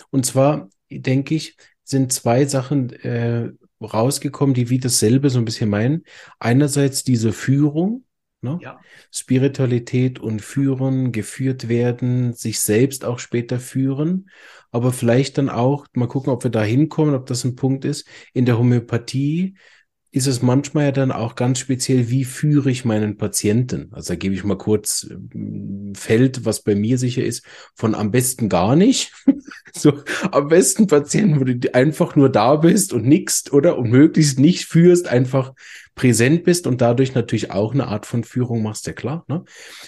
[0.10, 5.70] Und zwar, denke ich, sind zwei Sachen äh, rausgekommen, die wie dasselbe so ein bisschen
[5.70, 6.04] meinen.
[6.40, 8.06] Einerseits diese Führung,
[8.42, 8.58] ne?
[8.60, 8.80] ja.
[9.12, 14.32] Spiritualität und Führen, geführt werden, sich selbst auch später führen,
[14.72, 18.08] aber vielleicht dann auch, mal gucken, ob wir da hinkommen, ob das ein Punkt ist,
[18.34, 19.54] in der Homöopathie
[20.12, 23.90] ist es manchmal ja dann auch ganz speziell, wie führe ich meinen Patienten?
[23.92, 27.94] Also da gebe ich mal kurz ein äh, Feld, was bei mir sicher ist, von
[27.94, 29.12] am besten gar nicht.
[29.74, 34.40] so am besten Patienten, wo du einfach nur da bist und nickst oder und möglichst
[34.40, 35.54] nicht führst, einfach
[35.96, 39.26] präsent bist und dadurch natürlich auch eine Art von Führung machst, ja klar.
[39.28, 39.44] Ne?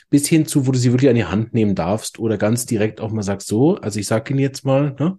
[0.10, 3.00] Bis hin zu, wo du sie wirklich an die Hand nehmen darfst oder ganz direkt
[3.00, 5.18] auch mal sagst, so, also ich sage Ihnen jetzt mal, ne?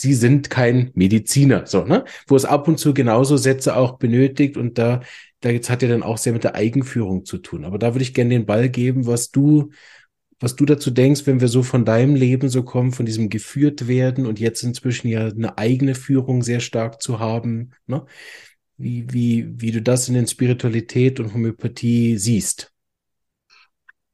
[0.00, 2.04] Sie sind kein Mediziner, so, ne?
[2.28, 5.00] Wo es ab und zu genauso Sätze auch benötigt und da,
[5.40, 7.64] da jetzt hat ja dann auch sehr mit der Eigenführung zu tun.
[7.64, 9.70] Aber da würde ich gerne den Ball geben, was du,
[10.38, 13.88] was du dazu denkst, wenn wir so von deinem Leben so kommen, von diesem geführt
[13.88, 18.06] werden und jetzt inzwischen ja eine eigene Führung sehr stark zu haben, ne?
[18.76, 22.72] Wie, wie, wie du das in den Spiritualität und Homöopathie siehst.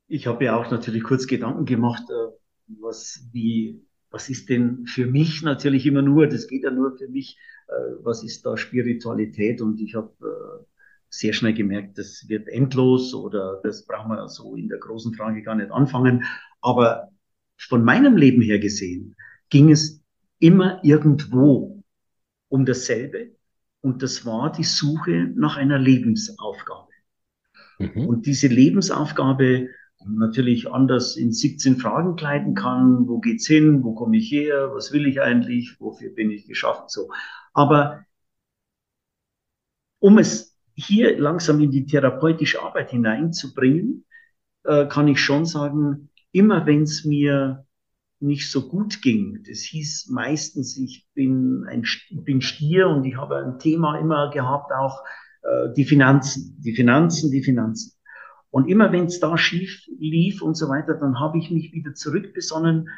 [0.08, 2.32] Ich habe ja auch natürlich kurz Gedanken gemacht, äh,
[2.80, 3.82] was, wie,
[4.14, 7.72] was ist denn für mich natürlich immer nur, das geht ja nur für mich, äh,
[8.04, 9.60] was ist da Spiritualität?
[9.60, 10.64] Und ich habe äh,
[11.08, 15.42] sehr schnell gemerkt, das wird endlos oder das brauchen wir so in der großen Frage
[15.42, 16.22] gar nicht anfangen.
[16.60, 17.08] Aber
[17.58, 19.16] von meinem Leben her gesehen
[19.50, 20.00] ging es
[20.38, 21.82] immer irgendwo
[22.48, 23.32] um dasselbe.
[23.80, 26.92] Und das war die Suche nach einer Lebensaufgabe.
[27.80, 28.06] Mhm.
[28.06, 29.70] Und diese Lebensaufgabe
[30.06, 33.08] natürlich anders in 17 Fragen kleiden kann.
[33.08, 33.82] Wo geht's hin?
[33.82, 34.70] Wo komme ich her?
[34.74, 35.80] Was will ich eigentlich?
[35.80, 36.84] Wofür bin ich geschaffen?
[36.88, 37.10] So.
[37.52, 38.04] Aber
[39.98, 44.04] um es hier langsam in die therapeutische Arbeit hineinzubringen,
[44.64, 47.64] äh, kann ich schon sagen, immer wenn es mir
[48.20, 53.38] nicht so gut ging, das hieß meistens, ich bin ein bin Stier und ich habe
[53.38, 55.02] ein Thema immer gehabt, auch
[55.42, 57.93] äh, die Finanzen, die Finanzen, die Finanzen.
[58.54, 61.92] Und immer wenn es da schief lief und so weiter, dann habe ich mich wieder
[61.92, 62.88] zurückbesonnen,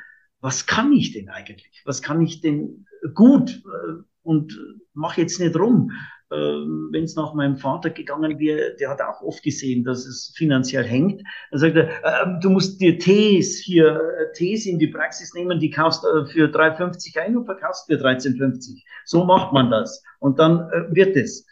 [0.42, 1.80] was kann ich denn eigentlich?
[1.86, 3.62] Was kann ich denn gut?
[3.64, 4.60] Äh, und
[4.92, 5.92] mach jetzt nicht rum.
[6.30, 10.34] Ähm, wenn es nach meinem Vater gegangen wäre, der hat auch oft gesehen, dass es
[10.36, 11.22] finanziell hängt.
[11.50, 15.58] Dann sagt er, äh, du musst dir Tees hier, äh, Tees in die Praxis nehmen,
[15.58, 18.82] die kaufst äh, für 3,50 ein und verkaufst für 13,50.
[19.06, 20.02] So macht man das.
[20.18, 21.46] Und dann wird es.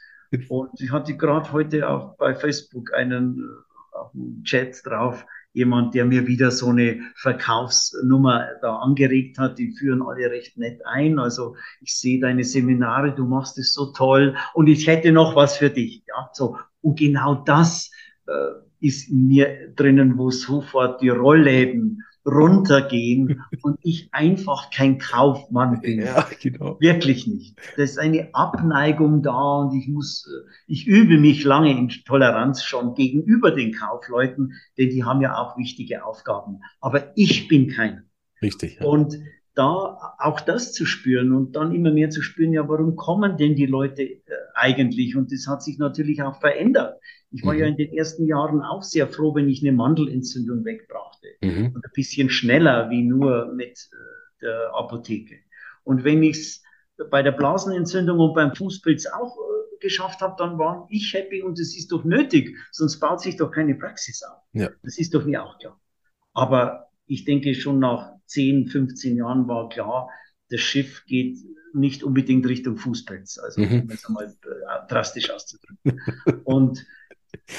[0.50, 3.42] Und ich hatte gerade heute auch bei Facebook einen
[3.94, 9.58] auf dem Chat drauf, jemand, der mir wieder so eine Verkaufsnummer da angeregt hat.
[9.58, 11.18] Die führen alle recht nett ein.
[11.18, 15.56] Also ich sehe deine Seminare, du machst es so toll und ich hätte noch was
[15.56, 16.02] für dich.
[16.08, 16.58] Ja, so.
[16.82, 17.90] Und genau das
[18.26, 18.32] äh,
[18.80, 26.00] ist in mir drinnen, wo sofort die Rollläden runtergehen und ich einfach kein Kaufmann bin.
[26.00, 26.78] Ja, genau.
[26.80, 27.56] Wirklich nicht.
[27.76, 30.28] Da ist eine Abneigung da und ich muss,
[30.66, 35.56] ich übe mich lange in Toleranz schon gegenüber den Kaufleuten, denn die haben ja auch
[35.58, 36.60] wichtige Aufgaben.
[36.80, 38.02] Aber ich bin keiner.
[38.40, 38.78] Richtig.
[38.80, 38.86] Ja.
[38.86, 39.18] Und
[39.54, 43.54] da auch das zu spüren und dann immer mehr zu spüren, ja, warum kommen denn
[43.54, 44.20] die Leute äh,
[44.54, 45.16] eigentlich?
[45.16, 47.00] Und das hat sich natürlich auch verändert.
[47.30, 47.60] Ich war mhm.
[47.60, 51.28] ja in den ersten Jahren auch sehr froh, wenn ich eine Mandelentzündung wegbrachte.
[51.42, 51.66] Mhm.
[51.74, 55.36] Und ein bisschen schneller wie nur mit äh, der Apotheke.
[55.84, 56.62] Und wenn ich es
[57.10, 61.60] bei der Blasenentzündung und beim Fußpilz auch äh, geschafft habe, dann war ich happy und
[61.60, 64.42] es ist doch nötig, sonst baut sich doch keine Praxis auf.
[64.52, 64.70] Ja.
[64.82, 65.78] Das ist doch mir auch klar.
[66.32, 70.08] Aber ich denke schon nach 10, 15 Jahren war klar,
[70.50, 71.38] das Schiff geht
[71.72, 73.82] nicht unbedingt Richtung Fußpilz, also mhm.
[73.82, 76.00] um es einmal äh, drastisch auszudrücken.
[76.44, 76.86] Und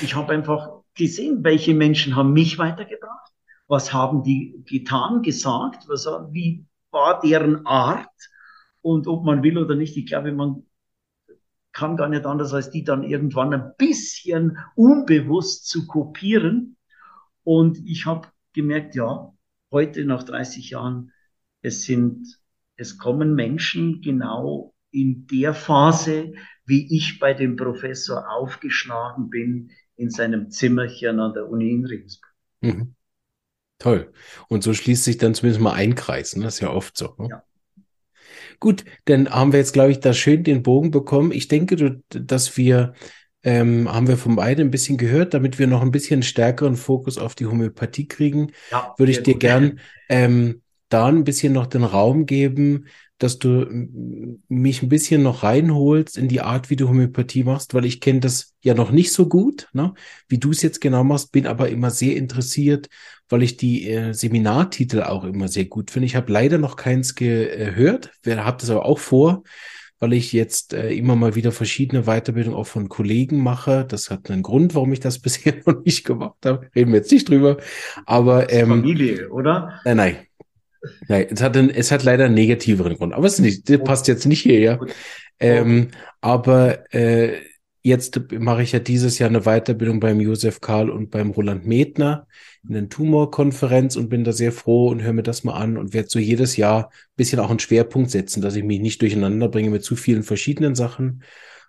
[0.02, 3.32] ich habe einfach gesehen, welche Menschen haben mich weitergebracht,
[3.68, 8.08] was haben die getan, gesagt, was, wie war deren Art
[8.82, 10.64] und ob man will oder nicht, ich glaube, man
[11.74, 16.78] kann gar nicht anders, als die dann irgendwann ein bisschen unbewusst zu kopieren.
[17.44, 19.34] Und ich habe gemerkt, ja,
[19.76, 21.12] heute nach 30 Jahren,
[21.62, 22.40] es sind,
[22.78, 26.32] es kommen Menschen genau in der Phase,
[26.66, 32.34] wie ich bei dem Professor aufgeschlagen bin in seinem Zimmerchen an der Uni in Regensburg.
[32.62, 32.96] Mhm.
[33.80, 34.14] Toll.
[34.48, 36.38] Und so schließt sich dann zumindest mal ein Kreis.
[36.38, 36.46] Ne?
[36.46, 37.14] Das ist ja oft so.
[37.18, 37.28] Ne?
[37.32, 37.44] Ja.
[38.62, 41.34] Gut, dann haben wir jetzt, glaube ich, da schön den Bogen bekommen.
[41.34, 42.94] Ich denke, dass wir
[43.46, 47.20] ähm, haben wir von beiden ein bisschen gehört, damit wir noch ein bisschen stärkeren Fokus
[47.20, 49.42] auf die Homöopathie kriegen, ja, würde ich dir gut.
[49.42, 49.80] gern
[50.10, 52.88] ähm, da ein bisschen noch den Raum geben,
[53.20, 53.66] dass du
[54.50, 58.20] mich ein bisschen noch reinholst in die Art, wie du Homöopathie machst, weil ich kenne
[58.20, 59.94] das ja noch nicht so gut, ne?
[60.28, 62.90] wie du es jetzt genau machst, bin aber immer sehr interessiert,
[63.30, 66.08] weil ich die äh, Seminartitel auch immer sehr gut finde.
[66.08, 69.44] Ich habe leider noch keins gehört, habe das aber auch vor
[70.00, 73.86] weil ich jetzt äh, immer mal wieder verschiedene Weiterbildungen auch von Kollegen mache.
[73.88, 76.70] Das hat einen Grund, warum ich das bisher noch nicht gemacht habe.
[76.76, 77.58] Reden wir jetzt nicht drüber.
[78.06, 79.80] Aber ähm, Familie, oder?
[79.86, 80.18] Nein, nein.
[81.08, 83.14] Nein, es hat, einen, es hat leider einen negativeren Grund.
[83.14, 84.80] Aber es ist nicht, das passt jetzt nicht hierher.
[85.40, 85.90] Ähm,
[86.22, 87.40] aber äh,
[87.82, 92.28] jetzt mache ich ja dieses Jahr eine Weiterbildung beim Josef Karl und beim Roland Medner
[92.68, 95.94] in der Tumorkonferenz und bin da sehr froh und höre mir das mal an und
[95.94, 99.50] werde so jedes Jahr ein bisschen auch einen Schwerpunkt setzen, dass ich mich nicht durcheinander
[99.50, 101.24] bringe mit zu vielen verschiedenen Sachen,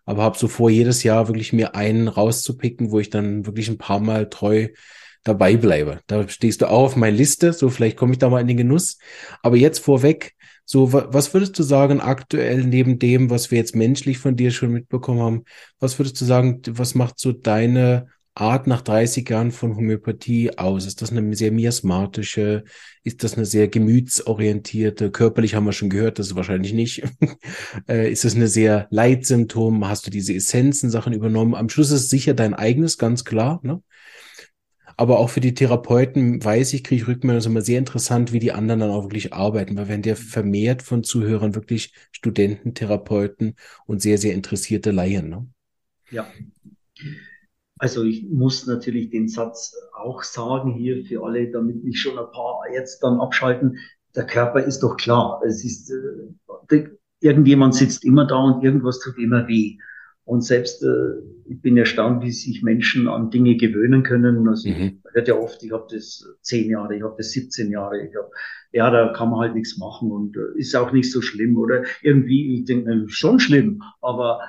[0.04, 3.78] aber habe so vor, jedes Jahr wirklich mir einen rauszupicken, wo ich dann wirklich ein
[3.78, 4.68] paar Mal treu
[5.24, 6.00] dabei bleibe.
[6.06, 8.56] Da stehst du auch auf meiner Liste, so vielleicht komme ich da mal in den
[8.56, 8.98] Genuss.
[9.42, 14.18] Aber jetzt vorweg, so was würdest du sagen aktuell neben dem, was wir jetzt menschlich
[14.18, 15.44] von dir schon mitbekommen haben,
[15.80, 20.87] was würdest du sagen, was macht so deine Art nach 30 Jahren von Homöopathie aus?
[20.87, 22.64] Ist das eine sehr miasmatische?
[23.03, 25.11] Ist das eine sehr gemütsorientierte?
[25.11, 27.03] Körperlich haben wir schon gehört, das ist wahrscheinlich nicht.
[27.88, 29.87] Äh, ist das eine sehr Leitsymptom?
[29.87, 31.55] Hast du diese Essenzen-Sachen übernommen?
[31.55, 33.61] Am Schluss ist sicher dein eigenes, ganz klar.
[33.62, 33.83] Ne?
[34.96, 38.38] Aber auch für die Therapeuten weiß ich, kriege ich Rückmeldung, ist immer sehr interessant, wie
[38.38, 43.57] die anderen dann auch wirklich arbeiten, weil wenn der vermehrt von Zuhörern wirklich Studenten, Therapeuten
[43.87, 45.29] und sehr, sehr interessierte Laien.
[45.29, 45.46] Ne?
[46.11, 46.27] Ja.
[47.78, 52.30] Also ich muss natürlich den Satz auch sagen hier für alle, damit nicht schon ein
[52.32, 53.78] paar jetzt dann abschalten.
[54.14, 55.42] Der Körper ist doch klar.
[55.46, 55.92] Es ist,
[56.70, 56.88] äh,
[57.20, 59.76] irgendjemand sitzt immer da und irgendwas tut immer weh.
[60.24, 64.48] Und selbst, äh, ich bin erstaunt, wie sich Menschen an Dinge gewöhnen können.
[64.48, 64.74] Also mhm.
[64.74, 68.16] ich hört ja oft, ich habe das zehn Jahre, ich habe das 17 Jahre, ich
[68.16, 68.30] hab,
[68.72, 71.56] ja, da kann man halt nichts machen und äh, ist auch nicht so schlimm.
[71.58, 74.40] Oder irgendwie, ich denke, schon schlimm, aber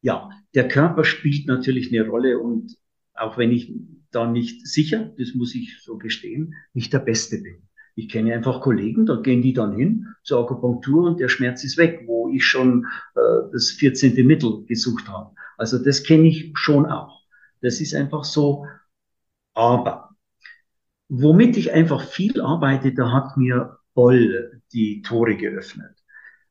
[0.00, 2.76] ja, der Körper spielt natürlich eine Rolle und
[3.14, 3.72] auch wenn ich
[4.10, 7.62] da nicht sicher, das muss ich so gestehen, nicht der Beste bin.
[7.94, 11.78] Ich kenne einfach Kollegen, da gehen die dann hin zur Akupunktur und der Schmerz ist
[11.78, 13.20] weg, wo ich schon äh,
[13.52, 14.26] das 14.
[14.26, 15.32] Mittel gesucht habe.
[15.58, 17.22] Also das kenne ich schon auch.
[17.60, 18.66] Das ist einfach so.
[19.54, 20.16] Aber
[21.08, 25.94] womit ich einfach viel arbeite, da hat mir Boll die Tore geöffnet.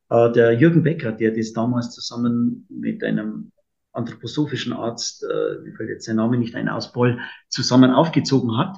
[0.08, 3.52] Äh, der Jürgen Becker, der das damals zusammen mit einem
[3.92, 8.76] anthroposophischen Arzt, äh, mir fällt jetzt sein Name nicht ein, aus Boll, zusammen aufgezogen hat.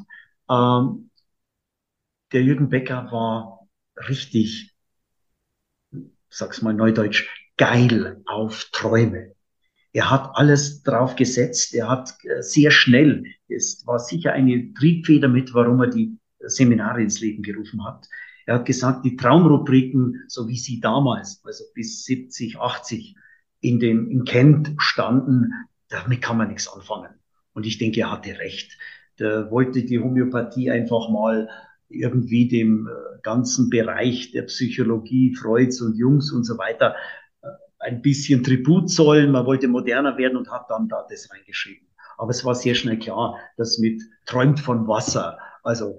[0.48, 1.10] Ähm,
[2.32, 3.68] der Jürgen Becker war
[4.08, 4.74] richtig,
[6.28, 9.34] sag's mal neudeutsch, geil auf Träume.
[9.92, 15.28] Er hat alles drauf gesetzt, er hat äh, sehr schnell, es war sicher eine Triebfeder
[15.28, 18.06] mit, warum er die Seminare ins Leben gerufen hat.
[18.46, 23.16] Er hat gesagt, die Traumrubriken, so wie sie damals, also bis 70, 80,
[23.60, 25.52] in dem, in Kent standen,
[25.88, 27.10] damit kann man nichts anfangen.
[27.52, 28.78] Und ich denke, er hatte recht.
[29.18, 31.48] Der wollte die Homöopathie einfach mal
[31.88, 36.94] irgendwie dem äh, ganzen Bereich der Psychologie, Freuds und Jungs und so weiter
[37.42, 37.48] äh,
[37.80, 39.32] ein bisschen Tribut zollen.
[39.32, 41.88] Man wollte moderner werden und hat dann da das reingeschrieben.
[42.16, 45.98] Aber es war sehr schnell klar, dass mit träumt von Wasser, also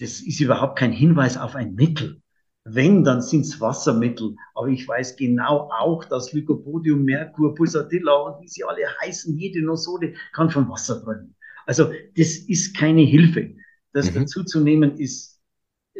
[0.00, 2.21] das ist überhaupt kein Hinweis auf ein Mittel.
[2.64, 4.36] Wenn, dann sind es Wassermittel.
[4.54, 9.62] Aber ich weiß genau auch, dass Lycopodium, Merkur, Pulsatilla und wie sie alle heißen, jede
[9.62, 11.34] Nosode kann von Wasser träumen.
[11.66, 13.54] Also das ist keine Hilfe.
[13.92, 14.20] Das mhm.
[14.20, 15.40] dazu zu nehmen ist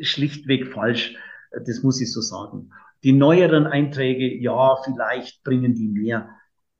[0.01, 1.17] schlichtweg falsch.
[1.67, 2.71] Das muss ich so sagen.
[3.03, 6.29] Die neueren Einträge, ja, vielleicht bringen die mehr.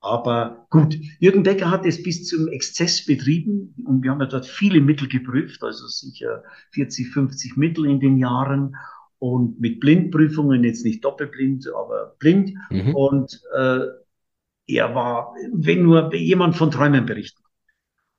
[0.01, 4.47] Aber gut, Jürgen Becker hat es bis zum Exzess betrieben und wir haben ja dort
[4.47, 6.43] viele Mittel geprüft, also sicher
[6.73, 8.75] 40, 50 Mittel in den Jahren
[9.23, 12.55] und mit Blindprüfungen, jetzt nicht doppelblind, aber blind.
[12.71, 12.93] Mhm.
[12.93, 13.87] Und äh,
[14.67, 17.41] er war, wenn nur jemand von Träumen berichten.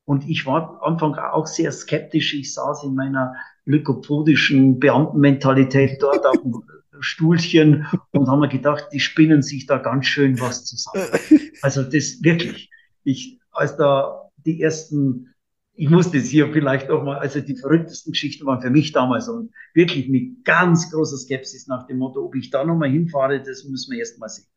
[0.05, 2.33] Und ich war am Anfang auch sehr skeptisch.
[2.33, 3.35] Ich saß in meiner
[3.65, 6.63] lykopodischen Beamtenmentalität dort auf dem
[7.01, 11.05] Stuhlchen und haben mir gedacht, die spinnen sich da ganz schön was zusammen.
[11.61, 12.69] Also das wirklich.
[13.03, 15.33] Ich, als da die ersten,
[15.75, 19.27] ich musste es hier vielleicht auch mal, also die verrücktesten Geschichten waren für mich damals
[19.27, 23.63] und wirklich mit ganz großer Skepsis nach dem Motto, ob ich da nochmal hinfahre, das
[23.63, 24.47] müssen wir erst mal sehen.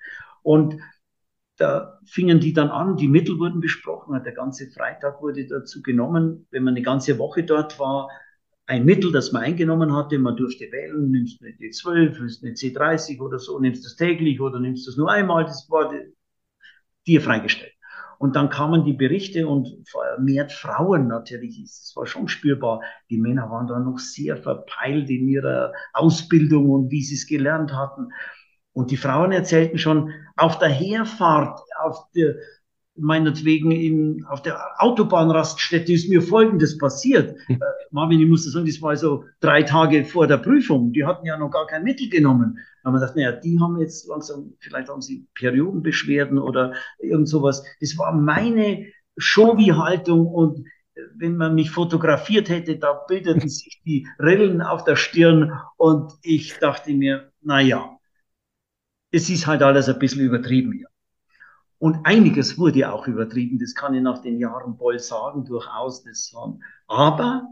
[0.43, 0.79] Und
[1.57, 6.47] da fingen die dann an, die Mittel wurden besprochen, der ganze Freitag wurde dazu genommen.
[6.51, 8.11] Wenn man eine ganze Woche dort war,
[8.67, 12.47] ein Mittel, das man eingenommen hatte, man durfte wählen, nimmst du eine D12, nimmst du
[12.47, 15.67] eine C30 oder so, nimmst du das täglich oder nimmst du es nur einmal, das
[15.71, 15.91] war
[17.07, 17.76] dir freigestellt.
[18.19, 22.81] Und dann kamen die Berichte und vermehrt Frauen natürlich, das war schon spürbar.
[23.11, 27.73] Die Männer waren da noch sehr verpeilt in ihrer Ausbildung und wie sie es gelernt
[27.73, 28.09] hatten.
[28.73, 32.35] Und die Frauen erzählten schon, auf der Herfahrt, auf der,
[32.97, 37.37] meinetwegen in, auf der Autobahnraststätte ist mir Folgendes passiert.
[37.47, 37.57] Hm.
[37.57, 40.93] Äh, Marvin, ich muss das sagen, das war so drei Tage vor der Prüfung.
[40.93, 42.59] Die hatten ja noch gar kein Mittel genommen.
[42.83, 47.29] Da haben wir gedacht, naja, die haben jetzt langsam, vielleicht haben sie Periodenbeschwerden oder irgend
[47.29, 47.65] sowas.
[47.81, 50.67] Das war meine Showy-Haltung und
[51.15, 56.59] wenn man mich fotografiert hätte, da bildeten sich die Rillen auf der Stirn und ich
[56.59, 57.97] dachte mir, na ja,
[59.11, 60.89] es ist halt alles ein bisschen übertrieben hier.
[61.79, 66.03] Und einiges wurde auch übertrieben, das kann ich nach den Jahren Boll sagen, durchaus.
[66.05, 67.47] Das waren, aber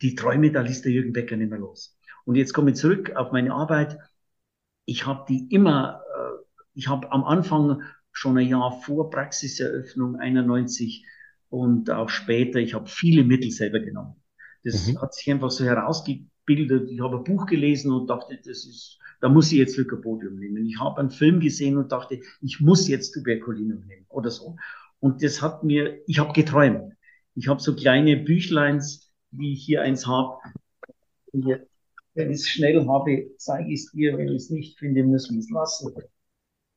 [0.00, 1.98] die Träume, da ließ der Jürgen Becker nicht mehr los.
[2.24, 3.98] Und jetzt komme ich zurück auf meine Arbeit.
[4.84, 11.04] Ich habe die immer, äh, ich habe am Anfang schon ein Jahr vor Praxiseröffnung 91
[11.50, 14.22] und auch später, ich habe viele Mittel selber genommen.
[14.64, 15.00] Das mhm.
[15.00, 16.90] hat sich einfach so herausgebildet.
[16.90, 20.66] Ich habe ein Buch gelesen und dachte, das ist da muss ich jetzt Lycopodium nehmen.
[20.66, 24.56] Ich habe einen Film gesehen und dachte, ich muss jetzt Tuberculinum nehmen oder so.
[25.00, 26.94] Und das hat mir, ich habe geträumt.
[27.34, 30.38] Ich habe so kleine Büchleins, wie ich hier eins habe.
[31.32, 34.16] Wenn ich es schnell habe, zeige ich es dir.
[34.18, 35.92] Wenn ich es nicht finde, müssen wir es lassen.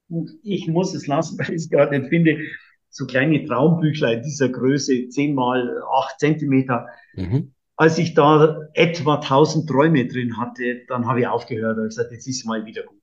[0.10, 2.38] Und ich muss es lassen, weil ich es gerade nicht finde.
[2.89, 6.88] So kleine Traumbüchlein dieser Größe, 10 mal 8 Zentimeter.
[7.15, 12.11] Mhm als ich da etwa 1000 Träume drin hatte, dann habe ich aufgehört und gesagt,
[12.11, 13.01] jetzt ist mal wieder gut.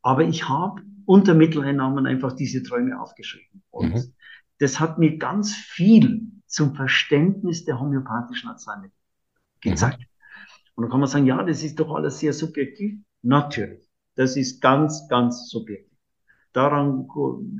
[0.00, 3.62] Aber ich habe unter Mitteleinnahmen einfach diese Träume aufgeschrieben.
[3.68, 4.14] Und mhm.
[4.58, 8.96] das hat mir ganz viel zum Verständnis der homöopathischen Arzneimittel
[9.60, 10.00] gezeigt.
[10.00, 10.06] Mhm.
[10.76, 12.98] Und dann kann man sagen, ja, das ist doch alles sehr subjektiv.
[13.20, 13.86] Natürlich.
[14.14, 15.92] Das ist ganz, ganz subjektiv.
[16.54, 17.06] Daran,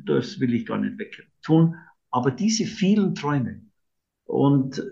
[0.06, 1.76] das will ich gar nicht weg tun.
[2.10, 3.60] Aber diese vielen Träume
[4.24, 4.82] und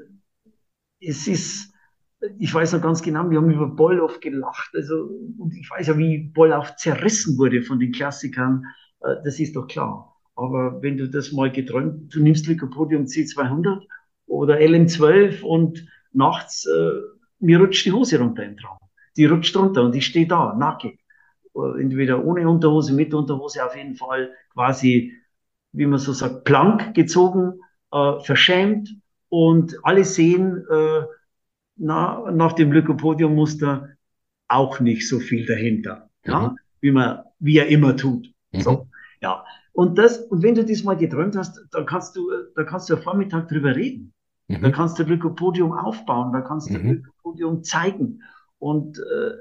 [1.07, 1.73] es ist,
[2.39, 5.99] ich weiß noch ganz genau, wir haben über Bollauf gelacht, also, und ich weiß ja,
[5.99, 8.65] wie Bollauf zerrissen wurde von den Klassikern,
[9.01, 10.11] äh, das ist doch klar.
[10.37, 13.83] Aber wenn du das mal geträumt, du nimmst Lycopodium C200
[14.27, 16.91] oder LM12 und nachts, äh,
[17.39, 18.79] mir rutscht die Hose runter im Traum.
[19.17, 20.99] Die rutscht runter und ich stehe da, nackig.
[21.55, 25.13] Äh, entweder ohne Unterhose, mit Unterhose, auf jeden Fall quasi,
[25.73, 27.61] wie man so sagt, plank gezogen,
[27.93, 28.89] äh, verschämt
[29.35, 31.03] und alle sehen äh,
[31.75, 33.89] na, nach dem Lykopodium-Muster
[34.47, 36.31] auch nicht so viel dahinter, mhm.
[36.31, 38.33] ja, wie man, wie er immer tut.
[38.53, 38.61] Mhm.
[38.61, 38.89] So,
[39.21, 39.45] ja.
[39.73, 42.95] Und das, und wenn du das mal geträumt hast, dann kannst du, da kannst du
[42.95, 44.13] am Vormittag drüber reden.
[44.47, 44.61] Mhm.
[44.63, 46.91] Da kannst du Lykopodium aufbauen, da kannst du mhm.
[46.93, 48.23] Lykopodium zeigen.
[48.61, 49.33] Und äh,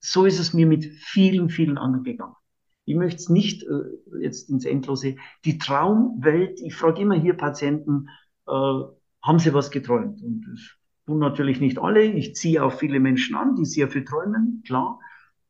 [0.00, 2.36] so ist es mir mit vielen, vielen anderen gegangen.
[2.84, 5.16] Ich möchte es nicht äh, jetzt ins Endlose.
[5.46, 8.10] Die Traumwelt, ich frage immer hier Patienten,
[8.46, 8.82] äh,
[9.22, 10.22] haben sie was geträumt.
[10.22, 10.60] Und das
[11.06, 12.02] tun natürlich nicht alle.
[12.02, 15.00] Ich ziehe auch viele Menschen an, die sehr viel träumen, klar.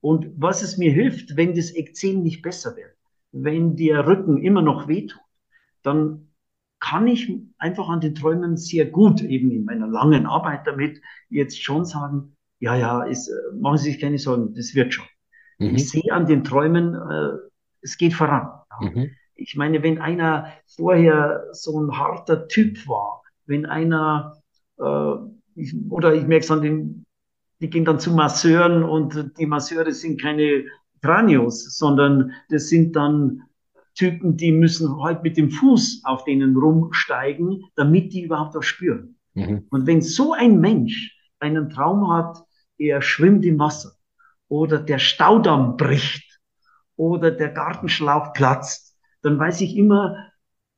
[0.01, 2.96] Und was es mir hilft, wenn das Ekzem nicht besser wird,
[3.30, 5.20] wenn der Rücken immer noch wehtut,
[5.82, 6.28] dann
[6.80, 11.62] kann ich einfach an den Träumen sehr gut, eben in meiner langen Arbeit damit, jetzt
[11.62, 15.07] schon sagen, ja, ja, ist, äh, machen Sie sich keine Sorgen, das wird schon.
[15.59, 15.76] Mhm.
[15.76, 17.38] Ich sehe an den Träumen, äh,
[17.82, 18.49] es geht voran.
[18.80, 19.11] Mhm.
[19.36, 23.21] Ich meine, wenn einer vorher so ein harter Typ war,
[23.53, 24.36] wenn einer,
[24.78, 25.14] äh,
[25.55, 27.05] ich, oder ich merke es an den,
[27.61, 30.64] die gehen dann zu Masseuren und die Masseure sind keine
[31.00, 33.42] Tranios, sondern das sind dann
[33.94, 39.16] Typen, die müssen halt mit dem Fuß auf denen rumsteigen, damit die überhaupt was spüren.
[39.34, 39.66] Mhm.
[39.70, 42.42] Und wenn so ein Mensch einen Traum hat,
[42.78, 43.92] er schwimmt im Wasser
[44.48, 46.40] oder der Staudamm bricht
[46.96, 50.16] oder der Gartenschlauch platzt, dann weiß ich immer,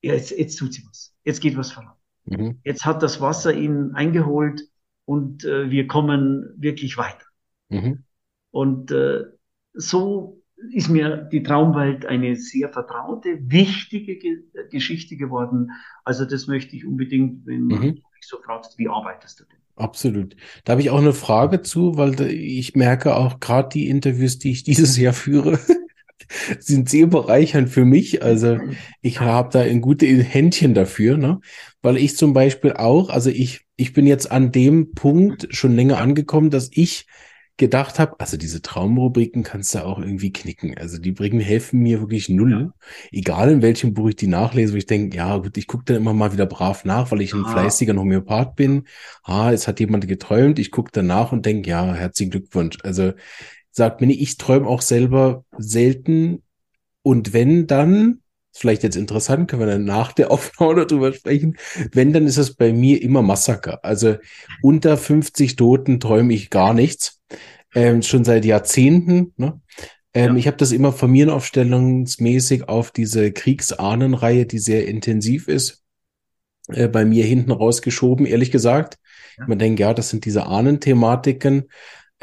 [0.03, 1.15] ja, jetzt, jetzt tut sie was.
[1.25, 1.95] Jetzt geht was voran.
[2.25, 2.61] Mhm.
[2.65, 4.63] Jetzt hat das Wasser ihn eingeholt
[5.05, 7.27] und äh, wir kommen wirklich weiter.
[7.69, 8.05] Mhm.
[8.51, 9.25] Und äh,
[9.73, 15.71] so ist mir die Traumwelt eine sehr vertraute, wichtige Ge Geschichte geworden.
[16.05, 17.69] Also das möchte ich unbedingt, wenn mhm.
[17.69, 19.59] du mich so fragst, wie arbeitest du denn?
[19.77, 20.37] Absolut.
[20.65, 24.53] Da habe ich auch eine Frage zu, weil ich merke auch gerade die Interviews, die
[24.53, 25.59] ich dieses Jahr führe,
[26.59, 28.23] sind sehr bereichernd für mich.
[28.23, 28.59] Also
[29.03, 31.41] ich habe da ein gutes Händchen dafür, ne?
[31.83, 35.99] Weil ich zum Beispiel auch, also ich, ich bin jetzt an dem Punkt schon länger
[35.99, 37.07] angekommen, dass ich
[37.57, 40.77] gedacht habe, also diese Traumrubriken kannst du auch irgendwie knicken.
[40.77, 42.73] Also die bringen, helfen mir wirklich null.
[43.13, 45.97] Egal in welchem Buch ich die nachlese, wo ich denke, ja gut, ich gucke dann
[45.97, 47.53] immer mal wieder brav nach, weil ich ein ah.
[47.53, 48.85] fleißiger Homöopath bin.
[49.23, 52.79] Ah, es hat jemand geträumt, ich gucke danach und denke, ja, herzlichen Glückwunsch.
[52.83, 53.13] Also
[53.75, 56.43] sagt mir nicht, ich träume auch selber selten.
[57.03, 58.21] Und wenn dann,
[58.53, 61.57] ist vielleicht jetzt interessant, können wir dann nach der Aufnahme darüber sprechen.
[61.93, 63.85] Wenn, dann ist es bei mir immer Massaker.
[63.85, 64.17] Also
[64.63, 67.21] unter 50 Toten träume ich gar nichts
[67.75, 69.33] ähm, schon seit Jahrzehnten.
[69.37, 69.61] Ne?
[70.15, 70.37] Ähm, ja.
[70.37, 75.83] Ich habe das immer familienaufstellungsmäßig auf diese Kriegsahnenreihe, die sehr intensiv ist,
[76.69, 78.99] äh, bei mir hinten rausgeschoben, ehrlich gesagt.
[79.37, 79.47] Ja.
[79.49, 81.65] Man denkt, ja, das sind diese Ahnenthematiken.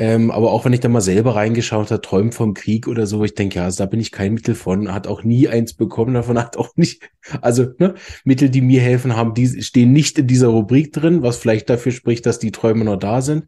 [0.02, 3.24] Ähm, aber auch wenn ich da mal selber reingeschaut habe, träumt vom Krieg oder so,
[3.24, 6.16] ich denke, ja, also da bin ich kein Mittel von, hat auch nie eins bekommen,
[6.16, 7.94] davon hat auch nicht, also ne,
[8.24, 11.92] Mittel, die mir helfen, haben, die stehen nicht in dieser Rubrik drin, was vielleicht dafür
[11.92, 13.46] spricht, dass die Träume noch da sind.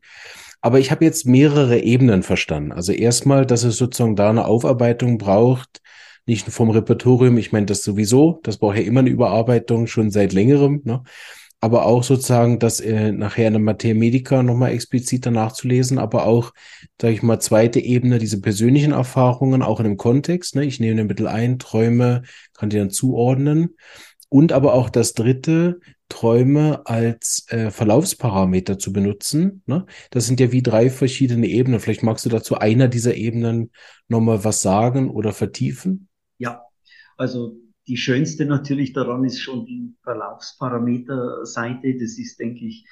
[0.61, 2.71] Aber ich habe jetzt mehrere Ebenen verstanden.
[2.71, 5.81] Also erstmal, dass es sozusagen da eine Aufarbeitung braucht,
[6.27, 10.33] nicht vom Repertorium, ich meine das sowieso, das braucht ja immer eine Überarbeitung, schon seit
[10.33, 11.01] längerem, ne?
[11.63, 16.51] Aber auch sozusagen, dass äh, nachher eine Materia Medica nochmal expliziter nachzulesen, aber auch,
[16.99, 20.65] sage ich mal, zweite Ebene, diese persönlichen Erfahrungen, auch in dem Kontext, ne?
[20.65, 23.77] ich nehme den Mittel ein, Träume, kann die dann zuordnen
[24.27, 29.63] und aber auch das dritte, Träume als äh, Verlaufsparameter zu benutzen.
[29.65, 29.85] Ne?
[30.11, 31.79] Das sind ja wie drei verschiedene Ebenen.
[31.79, 33.71] Vielleicht magst du dazu einer dieser Ebenen
[34.09, 36.09] nochmal was sagen oder vertiefen?
[36.39, 36.61] Ja,
[37.15, 37.55] also
[37.87, 41.95] die schönste natürlich daran ist schon die Verlaufsparameter-Seite.
[41.99, 42.87] Das ist, denke ich,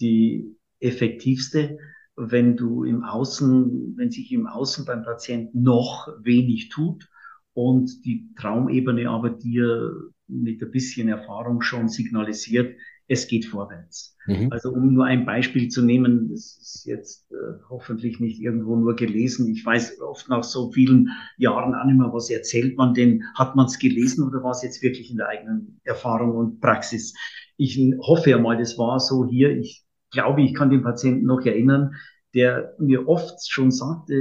[0.00, 1.78] die effektivste.
[2.16, 7.08] Wenn du im Außen, wenn sich im Außen beim Patienten noch wenig tut
[7.54, 9.92] und die Traumebene aber dir
[10.26, 12.76] mit ein bisschen Erfahrung schon signalisiert,
[13.06, 14.16] es geht vorwärts.
[14.26, 14.50] Mhm.
[14.50, 18.96] Also um nur ein Beispiel zu nehmen, das ist jetzt äh, hoffentlich nicht irgendwo nur
[18.96, 19.48] gelesen.
[19.48, 23.22] Ich weiß oft nach so vielen Jahren auch nicht mehr, was erzählt man denn?
[23.34, 27.14] Hat man es gelesen oder war es jetzt wirklich in der eigenen Erfahrung und Praxis?
[27.56, 29.56] Ich hoffe ja mal, das war so hier.
[29.56, 31.94] Ich glaube, ich kann den Patienten noch erinnern,
[32.34, 34.14] der mir oft schon sagte,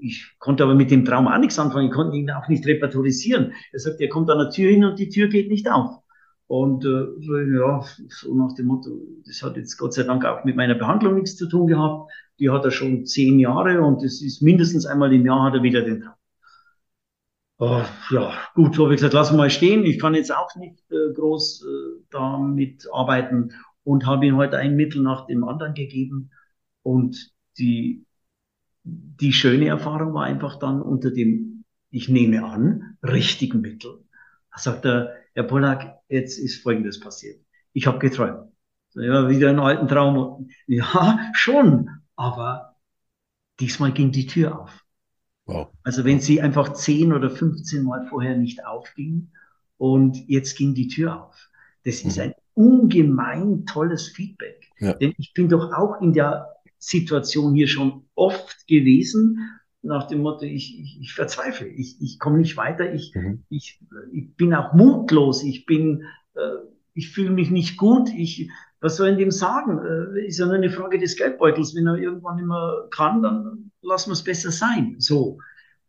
[0.00, 3.52] ich konnte aber mit dem Traum auch nichts anfangen, ich konnte ihn auch nicht repertorisieren.
[3.72, 5.98] Er sagt, er kommt an der Tür hin und die Tür geht nicht auf.
[6.48, 8.90] Und äh, ja, so nach dem Motto,
[9.26, 12.10] das hat jetzt Gott sei Dank auch mit meiner Behandlung nichts zu tun gehabt.
[12.40, 15.62] Die hat er schon zehn Jahre und es ist mindestens einmal im Jahr hat er
[15.62, 16.14] wieder den Traum.
[17.60, 19.84] Oh, ja, gut, so habe ich gesagt, lass mal stehen.
[19.84, 23.52] Ich kann jetzt auch nicht äh, groß äh, damit arbeiten
[23.84, 26.30] und habe ihm heute ein Mittel nach dem anderen gegeben.
[26.82, 28.06] Und die
[28.84, 34.04] die schöne Erfahrung war einfach dann unter dem, ich nehme an, richtigen Mittel.
[34.52, 37.40] Da sagt er, Herr Pollack, jetzt ist Folgendes passiert.
[37.72, 38.50] Ich habe geträumt.
[38.94, 40.50] Ja, wieder einen alten Traum.
[40.66, 42.74] Ja, schon, aber
[43.60, 44.84] diesmal ging die Tür auf.
[45.46, 45.68] Wow.
[45.84, 49.30] Also wenn sie einfach 10 oder 15 Mal vorher nicht aufging
[49.76, 51.48] und jetzt ging die Tür auf.
[51.84, 52.22] Das ist mhm.
[52.24, 54.68] ein ungemein tolles Feedback.
[54.80, 54.94] Ja.
[54.94, 59.38] Denn ich bin doch auch in der Situation hier schon oft gewesen,
[59.82, 63.44] nach dem Motto, ich, ich, ich verzweifle, ich, ich komme nicht weiter, ich, mhm.
[63.48, 63.80] ich,
[64.12, 66.04] ich bin auch mutlos, ich bin,
[66.34, 66.40] äh,
[66.94, 68.50] ich fühle mich nicht gut, ich,
[68.80, 69.78] was soll ich dem sagen?
[69.78, 71.74] Äh, ist ja nur eine Frage des Geldbeutels.
[71.74, 74.96] Wenn er irgendwann nicht mehr kann, dann lassen wir es besser sein.
[74.98, 75.38] So.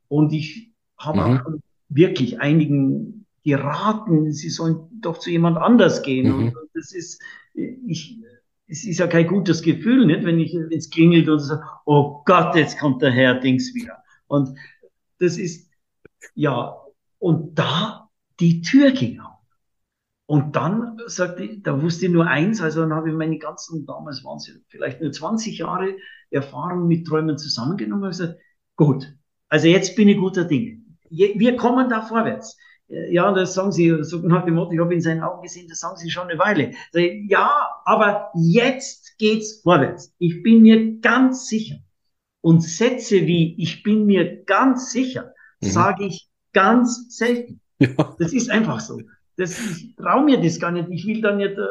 [0.07, 1.37] Und ich habe mhm.
[1.37, 1.51] auch
[1.89, 6.27] wirklich einigen geraten, sie sollen doch zu jemand anders gehen.
[6.27, 6.47] Mhm.
[6.47, 7.21] Und das ist,
[7.53, 8.19] ich,
[8.69, 11.55] es ist ja kein gutes Gefühl, nicht, wenn ich ins klingelt und so,
[11.85, 14.03] oh Gott, jetzt kommt der Herr Dings wieder.
[14.27, 14.55] Und
[15.19, 15.69] das ist,
[16.35, 16.75] ja,
[17.17, 18.09] und da
[18.39, 19.39] die Tür ging auf.
[20.27, 23.87] Und dann sagte ich, da wusste ich nur eins, also dann habe ich meine ganzen,
[23.87, 25.95] damals waren es vielleicht nur 20 Jahre
[26.29, 28.39] Erfahrung mit Träumen zusammengenommen und gesagt,
[28.75, 29.11] gut,
[29.47, 30.83] also jetzt bin ich guter Dinge.
[31.09, 32.55] Wir kommen da vorwärts.
[32.89, 35.79] Ja, das sagen Sie, so nach dem Motto, ich habe in seinen Augen gesehen, das
[35.79, 36.71] sagen Sie schon eine Weile.
[37.27, 40.13] Ja, aber jetzt geht's vorwärts.
[40.17, 41.77] Ich bin mir ganz sicher.
[42.41, 45.67] Und Sätze wie, ich bin mir ganz sicher, mhm.
[45.67, 47.61] sage ich ganz selten.
[47.77, 48.15] Ja.
[48.17, 48.99] Das ist einfach so.
[49.37, 50.89] Das, ich traue mir das gar nicht.
[50.89, 51.63] Ich will dann nicht, äh,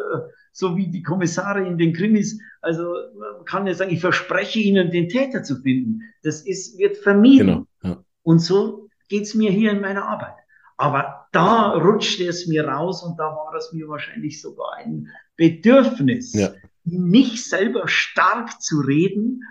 [0.53, 2.83] so wie die Kommissare in den Krimis, also
[3.19, 6.03] man kann ja sagen, ich verspreche Ihnen, den Täter zu finden.
[6.23, 7.67] Das ist, wird vermieden.
[7.83, 8.05] Genau, ja.
[8.23, 10.35] Und so geht's mir hier in meiner Arbeit.
[10.79, 16.33] Aber da rutschte es mir raus und da war es mir wahrscheinlich sogar ein Bedürfnis,
[16.33, 16.51] ja.
[16.85, 19.43] mich selber stark zu reden,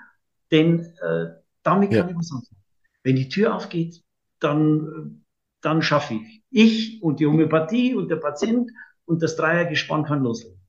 [0.51, 1.27] denn äh,
[1.63, 2.01] damit ja.
[2.01, 2.63] kann ich was anfangen.
[3.03, 4.01] Wenn die Tür aufgeht,
[4.39, 5.25] dann,
[5.61, 6.43] dann schaffe ich.
[6.49, 8.71] Ich und die Homöopathie und der Patient
[9.05, 10.61] und das Dreiergespann kann loslegen.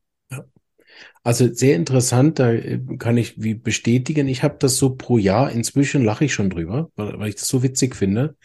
[1.22, 5.50] Also sehr interessant, da äh, kann ich wie bestätigen, ich habe das so pro Jahr,
[5.50, 8.36] inzwischen lache ich schon drüber, weil, ich das so witzig finde.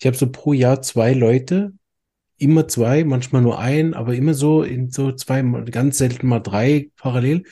[0.00, 1.72] Ich habe so pro Jahr zwei Leute,
[2.38, 6.90] immer zwei, manchmal nur ein, aber immer so in so zwei, ganz selten mal drei
[6.96, 7.44] parallel,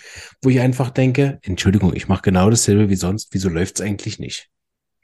[0.43, 4.49] wo ich einfach denke, Entschuldigung, ich mache genau dasselbe wie sonst, wieso läuft's eigentlich nicht?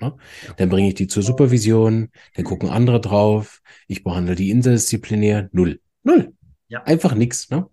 [0.00, 0.16] Ja?
[0.57, 5.80] Dann bringe ich die zur Supervision, dann gucken andere drauf, ich behandle die interdisziplinär, null.
[6.02, 6.32] Null.
[6.68, 6.82] Ja.
[6.82, 7.50] Einfach nix.
[7.50, 7.66] Ne?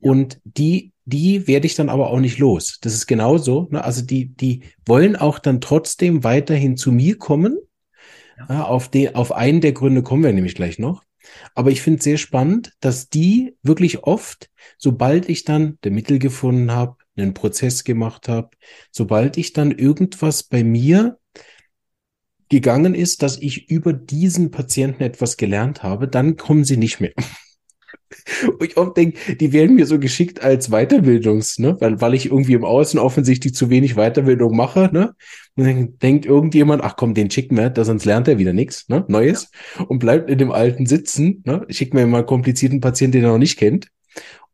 [0.00, 2.78] Und die, die werde ich dann aber auch nicht los.
[2.80, 3.68] Das ist genauso.
[3.70, 3.84] Ne?
[3.84, 7.58] Also die, die wollen auch dann trotzdem weiterhin zu mir kommen.
[8.48, 8.64] Ja.
[8.64, 11.02] Auf, den, auf einen der Gründe kommen wir nämlich gleich noch.
[11.54, 16.18] Aber ich finde es sehr spannend, dass die wirklich oft, sobald ich dann der Mittel
[16.18, 18.50] gefunden habe, einen Prozess gemacht habe,
[18.90, 21.18] sobald ich dann irgendwas bei mir
[22.48, 27.12] gegangen ist, dass ich über diesen Patienten etwas gelernt habe, dann kommen sie nicht mehr.
[28.46, 31.76] Und ich oft denke, die werden mir so geschickt als Weiterbildungs, ne?
[31.80, 34.90] weil, weil ich irgendwie im Außen offensichtlich zu wenig Weiterbildung mache.
[34.92, 35.14] Ne?
[35.56, 38.88] Und dann denkt irgendjemand, ach komm, den schicken wir, da sonst lernt er wieder nichts,
[38.88, 39.04] ne?
[39.08, 39.84] Neues ja.
[39.84, 41.42] und bleibt in dem Alten sitzen.
[41.44, 41.66] Ne?
[41.68, 43.88] Schickt mir mal einen komplizierten Patienten, den er noch nicht kennt.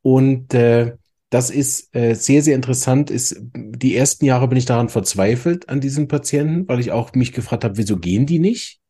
[0.03, 0.93] Und äh,
[1.31, 3.11] das ist äh, sehr, sehr interessant.
[3.11, 7.33] Ist, die ersten Jahre bin ich daran verzweifelt an diesen Patienten, weil ich auch mich
[7.33, 8.81] gefragt habe, wieso gehen die nicht?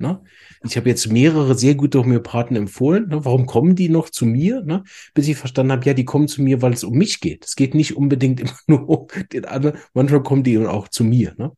[0.00, 0.22] Ne?
[0.64, 3.08] Ich habe jetzt mehrere sehr gute Homöopathen empfohlen.
[3.08, 3.24] Ne?
[3.24, 4.62] Warum kommen die noch zu mir?
[4.62, 4.82] Ne?
[5.12, 7.44] Bis ich verstanden habe, ja, die kommen zu mir, weil es um mich geht.
[7.44, 9.78] Es geht nicht unbedingt immer nur um den anderen.
[9.92, 11.34] Manchmal kommen die auch zu mir.
[11.36, 11.52] Ne?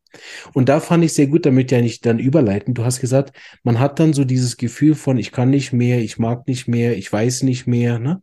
[0.53, 2.73] Und da fand ich sehr gut, damit ja nicht dann überleiten.
[2.73, 6.19] Du hast gesagt, man hat dann so dieses Gefühl von, ich kann nicht mehr, ich
[6.19, 7.97] mag nicht mehr, ich weiß nicht mehr.
[7.97, 8.21] Ne?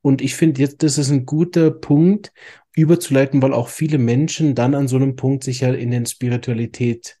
[0.00, 2.32] Und ich finde jetzt, das ist ein guter Punkt,
[2.76, 7.18] überzuleiten, weil auch viele Menschen dann an so einem Punkt sich ja in den Spiritualität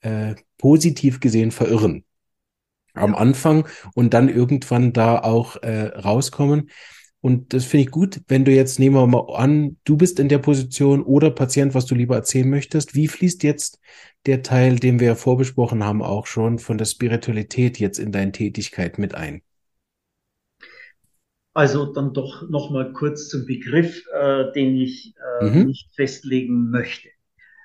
[0.00, 2.04] äh, positiv gesehen verirren.
[2.94, 6.70] Am Anfang und dann irgendwann da auch äh, rauskommen.
[7.20, 10.28] Und das finde ich gut, wenn du jetzt, nehmen wir mal an, du bist in
[10.28, 12.94] der Position oder Patient, was du lieber erzählen möchtest.
[12.94, 13.80] Wie fließt jetzt
[14.26, 18.32] der Teil, den wir ja vorbesprochen haben, auch schon von der Spiritualität jetzt in deine
[18.32, 19.42] Tätigkeit mit ein?
[21.54, 25.66] Also dann doch noch mal kurz zum Begriff, äh, den ich äh, mhm.
[25.66, 27.08] nicht festlegen möchte.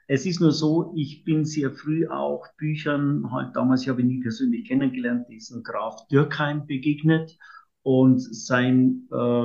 [0.08, 4.08] Es ist nur so, ich bin sehr früh auch Büchern, halt damals, ich habe ihn
[4.08, 7.38] nie persönlich kennengelernt, diesen Graf Dürkheim begegnet
[7.84, 9.44] und sein äh,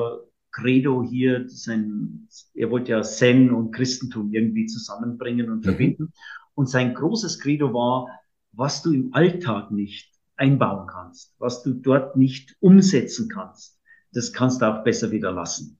[0.51, 5.63] Credo hier, sein, er wollte ja Zen und Christentum irgendwie zusammenbringen und mhm.
[5.63, 6.13] verbinden.
[6.55, 8.09] Und sein großes Credo war,
[8.53, 13.79] was du im Alltag nicht einbauen kannst, was du dort nicht umsetzen kannst,
[14.13, 15.78] das kannst du auch besser wieder lassen.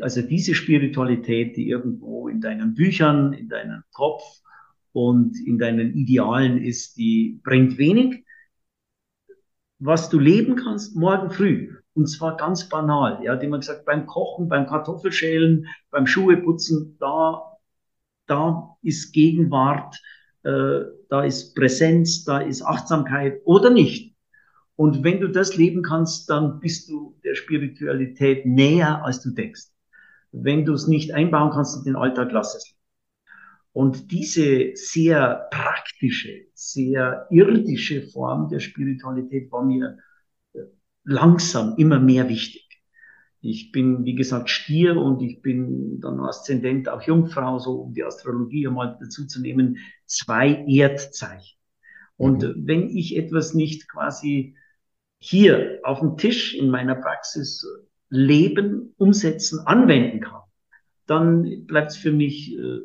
[0.00, 4.22] Also diese Spiritualität, die irgendwo in deinen Büchern, in deinem Kopf
[4.92, 8.24] und in deinen Idealen ist, die bringt wenig.
[9.78, 11.76] Was du leben kannst, morgen früh.
[11.94, 13.22] Und zwar ganz banal.
[13.22, 17.42] Ja, die man gesagt, beim Kochen, beim Kartoffelschälen, beim Schuheputzen, da,
[18.26, 20.00] da ist Gegenwart,
[20.42, 24.14] äh, da ist Präsenz, da ist Achtsamkeit oder nicht.
[24.76, 29.73] Und wenn du das leben kannst, dann bist du der Spiritualität näher, als du denkst.
[30.36, 32.74] Wenn du es nicht einbauen kannst in den Alltag, lass es.
[33.72, 39.98] Und diese sehr praktische, sehr irdische Form der Spiritualität war mir
[40.52, 40.60] äh,
[41.04, 42.64] langsam immer mehr wichtig.
[43.40, 48.04] Ich bin, wie gesagt, Stier und ich bin dann Aszendent auch Jungfrau, so um die
[48.04, 51.58] Astrologie einmal dazu zu nehmen, zwei Erdzeichen.
[52.16, 52.66] Und mhm.
[52.66, 54.56] wenn ich etwas nicht quasi
[55.18, 57.66] hier auf dem Tisch in meiner Praxis
[58.08, 60.42] leben, umsetzen, anwenden kann,
[61.06, 62.80] dann bleibt es für mich äh,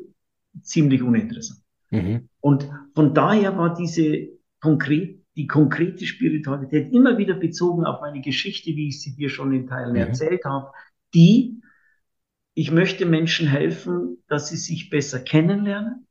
[0.62, 1.60] ziemlich uninteressant.
[1.90, 2.28] Mhm.
[2.40, 4.28] Und von daher war diese
[4.60, 9.52] konkret, die konkrete Spiritualität immer wieder bezogen auf meine Geschichte, wie ich sie dir schon
[9.52, 9.96] in Teilen mhm.
[9.96, 10.72] erzählt habe,
[11.14, 11.60] die,
[12.54, 16.06] ich möchte Menschen helfen, dass sie sich besser kennenlernen,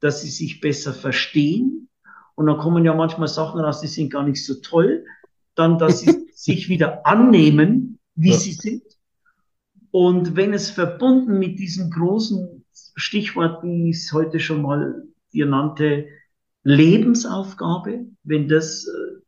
[0.00, 1.88] dass sie sich besser verstehen.
[2.34, 5.04] Und dann kommen ja manchmal Sachen raus, die sind gar nicht so toll.
[5.54, 8.36] Dann, dass sie sich wieder annehmen, wie ja.
[8.36, 8.82] sie sind.
[9.90, 15.02] Und wenn es verbunden mit diesem großen Stichwort, wie ich es heute schon mal
[15.32, 16.06] dir nannte,
[16.62, 19.20] Lebensaufgabe, wenn das äh,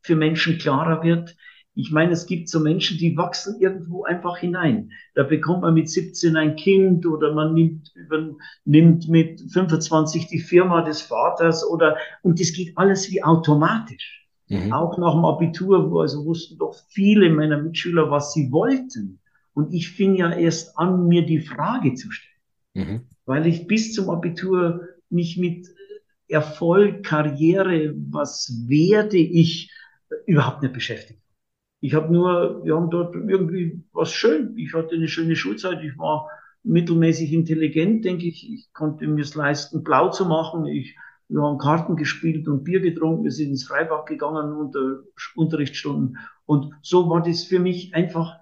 [0.00, 1.36] für Menschen klarer wird,
[1.78, 4.92] ich meine, es gibt so Menschen, die wachsen irgendwo einfach hinein.
[5.14, 7.92] Da bekommt man mit 17 ein Kind oder man nimmt,
[8.64, 14.25] nimmt mit 25 die Firma des Vaters oder, und das geht alles wie automatisch.
[14.48, 14.72] Mhm.
[14.72, 19.18] Auch nach dem Abitur, wo also wussten doch viele meiner Mitschüler, was sie wollten.
[19.54, 22.36] Und ich fing ja erst an, mir die Frage zu stellen.
[22.74, 23.00] Mhm.
[23.24, 25.66] Weil ich bis zum Abitur mich mit
[26.28, 29.72] Erfolg, Karriere, was werde ich
[30.26, 31.20] überhaupt nicht beschäftigt.
[31.80, 34.56] Ich habe nur, wir haben dort irgendwie was schön.
[34.56, 35.82] Ich hatte eine schöne Schulzeit.
[35.82, 36.28] Ich war
[36.62, 38.50] mittelmäßig intelligent, denke ich.
[38.52, 40.66] Ich konnte mir es leisten, blau zu machen.
[40.66, 40.96] Ich,
[41.28, 43.24] wir haben Karten gespielt und Bier getrunken.
[43.24, 45.02] Wir sind ins Freibad gegangen unter
[45.34, 46.18] Unterrichtsstunden.
[46.44, 48.38] Und so war das für mich einfach.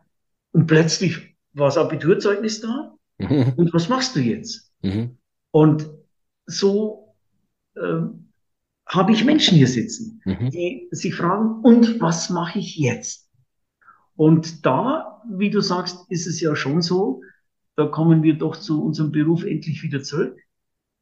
[0.52, 2.94] Und plötzlich war das Abiturzeugnis da.
[3.18, 3.54] Mhm.
[3.56, 4.72] Und was machst du jetzt?
[4.82, 5.16] Mhm.
[5.50, 5.88] Und
[6.46, 7.14] so
[7.76, 8.28] ähm,
[8.86, 10.50] habe ich Menschen hier sitzen, mhm.
[10.50, 13.30] die sich fragen, und was mache ich jetzt?
[14.16, 17.22] Und da, wie du sagst, ist es ja schon so,
[17.76, 20.38] da kommen wir doch zu unserem Beruf endlich wieder zurück,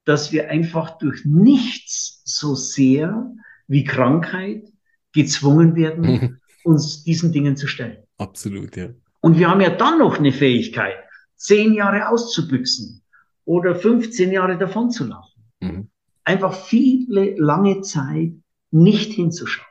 [0.05, 3.33] dass wir einfach durch nichts so sehr
[3.69, 4.73] wie Krankheit
[5.13, 6.41] gezwungen werden, mhm.
[6.65, 7.99] uns diesen Dingen zu stellen.
[8.19, 8.89] Absolut, ja.
[9.21, 10.97] Und wir haben ja dann noch eine Fähigkeit,
[11.37, 13.03] zehn Jahre auszubüchsen
[13.45, 15.43] oder 15 Jahre davon zu laufen.
[15.61, 15.89] Mhm.
[16.25, 18.33] Einfach viele lange Zeit
[18.71, 19.67] nicht hinzuschauen.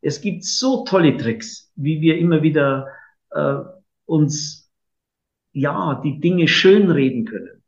[0.00, 2.88] Es gibt so tolle Tricks, wie wir immer wieder
[3.30, 3.56] äh,
[4.04, 4.70] uns
[5.52, 7.61] ja die Dinge schönreden können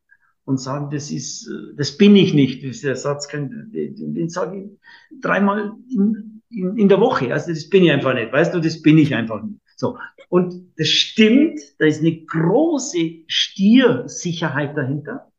[0.45, 2.63] und sagen, das ist, das bin ich nicht.
[2.63, 7.33] Dieser Satz, kann, den, den sage ich dreimal in, in, in der Woche.
[7.33, 8.33] Also das bin ich einfach nicht.
[8.33, 9.61] Weißt du, das bin ich einfach nicht.
[9.77, 9.99] So.
[10.29, 15.31] Und das stimmt, da ist eine große Stiersicherheit dahinter,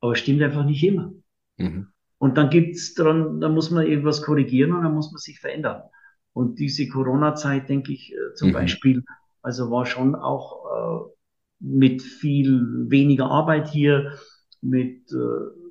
[0.00, 1.12] aber stimmt einfach nicht immer.
[1.58, 1.88] Mhm.
[2.18, 5.82] Und dann gibt's dran, da muss man irgendwas korrigieren und dann muss man sich verändern.
[6.32, 8.54] Und diese Corona-Zeit, denke ich, äh, zum mhm.
[8.54, 9.04] Beispiel,
[9.42, 11.10] also war schon auch äh,
[11.60, 14.18] mit viel weniger Arbeit hier,
[14.68, 15.16] mit äh,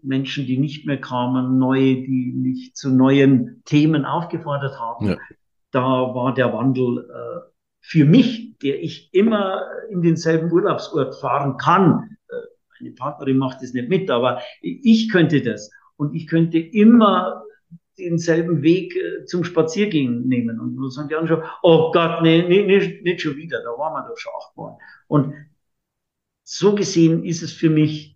[0.02, 5.10] Menschen, die nicht mehr kamen, neue, die nicht zu neuen Themen aufgefordert haben.
[5.10, 5.18] Ja.
[5.72, 7.50] Da war der Wandel äh,
[7.82, 12.18] für mich, der ich immer in denselben Urlaubsort fahren kann.
[12.30, 12.36] Äh,
[12.80, 15.72] meine Partnerin macht das nicht mit, aber ich könnte das.
[15.98, 17.44] Und ich könnte immer
[17.98, 20.60] denselben Weg äh, zum Spaziergehen nehmen.
[20.60, 23.70] Und dann sagen die anderen schon, oh Gott, nee, nee, nicht, nicht schon wieder, da
[23.70, 24.78] waren wir doch schon achtmal.
[25.08, 25.34] Und
[26.44, 28.15] so gesehen ist es für mich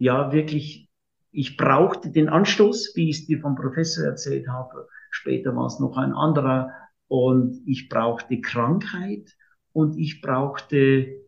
[0.00, 0.88] ja wirklich,
[1.30, 4.88] ich brauchte den Anstoß, wie ich es dir vom Professor erzählt habe.
[5.10, 6.72] Später war es noch ein anderer.
[7.06, 9.36] Und ich brauchte Krankheit
[9.72, 11.20] und ich brauchte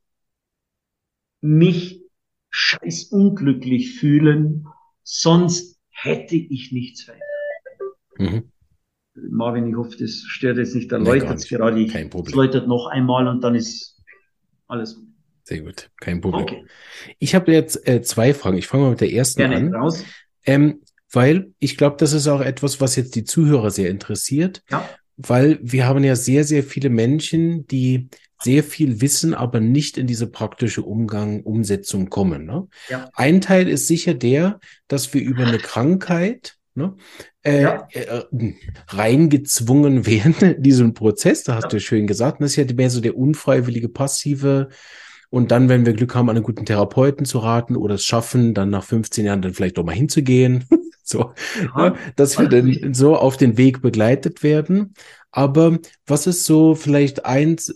[1.40, 2.02] mich
[2.50, 4.66] scheiß unglücklich fühlen,
[5.02, 7.28] sonst hätte ich nichts verändert.
[8.18, 8.52] Mhm.
[9.14, 10.90] Marvin, ich hoffe, das stört jetzt nicht.
[10.90, 11.78] Dann läutet es gerade.
[11.78, 12.30] Ich, Kein Problem.
[12.30, 14.00] Es läutet noch einmal und dann ist
[14.66, 15.11] alles gut.
[15.45, 16.43] Sehr gut, kein Problem.
[16.43, 16.64] Okay.
[17.18, 18.59] Ich habe jetzt äh, zwei Fragen.
[18.59, 19.74] Ich fange mal mit der ersten Gerne an.
[19.74, 20.05] Raus.
[20.45, 20.80] Ähm,
[21.11, 24.62] weil ich glaube, das ist auch etwas, was jetzt die Zuhörer sehr interessiert.
[24.70, 24.88] Ja.
[25.16, 28.09] Weil wir haben ja sehr, sehr viele Menschen, die
[28.43, 32.47] sehr viel wissen, aber nicht in diese praktische Umgang, Umsetzung kommen.
[32.47, 32.66] Ne?
[32.88, 33.11] Ja.
[33.14, 36.97] Ein Teil ist sicher der, dass wir über eine Krankheit ne,
[37.45, 37.88] äh, ja.
[37.93, 38.22] äh,
[38.88, 41.45] reingezwungen werden in diesen Prozess.
[41.45, 41.70] Da hast ja.
[41.70, 42.40] du schön gesagt.
[42.40, 44.70] das ist ja mehr so der unfreiwillige, passive.
[45.33, 48.68] Und dann, wenn wir Glück haben, einen guten Therapeuten zu raten oder es schaffen, dann
[48.68, 50.66] nach 15 Jahren dann vielleicht doch mal hinzugehen.
[51.03, 51.33] so,
[51.74, 54.93] ja, ne, dass wir dann so auf den Weg begleitet werden.
[55.30, 57.74] Aber was ist so vielleicht eins,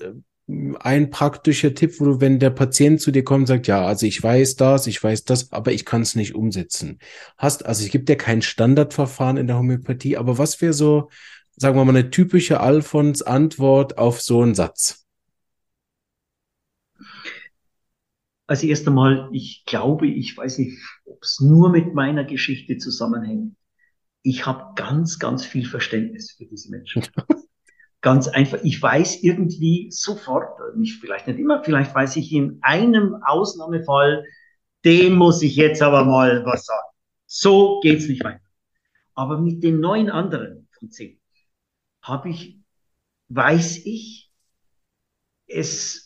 [0.81, 4.05] ein praktischer Tipp, wo du, wenn der Patient zu dir kommt und sagt, ja, also
[4.05, 6.99] ich weiß das, ich weiß das, aber ich kann es nicht umsetzen.
[7.39, 11.09] Hast, also es gibt ja kein Standardverfahren in der Homöopathie, aber was wäre so,
[11.57, 15.06] sagen wir mal, eine typische Alfons Antwort auf so einen Satz?
[18.47, 23.57] Also erst einmal, ich glaube, ich weiß nicht, ob es nur mit meiner Geschichte zusammenhängt.
[24.23, 27.05] Ich habe ganz, ganz viel Verständnis für diese Menschen.
[28.01, 33.17] ganz einfach, ich weiß irgendwie sofort, nicht, vielleicht nicht immer, vielleicht weiß ich in einem
[33.25, 34.25] Ausnahmefall,
[34.85, 36.89] dem muss ich jetzt aber mal was sagen.
[37.27, 38.41] So geht's nicht weiter.
[39.15, 41.19] Aber mit den neun anderen von zehn
[42.03, 42.61] habe ich,
[43.29, 44.31] weiß ich,
[45.49, 46.06] es,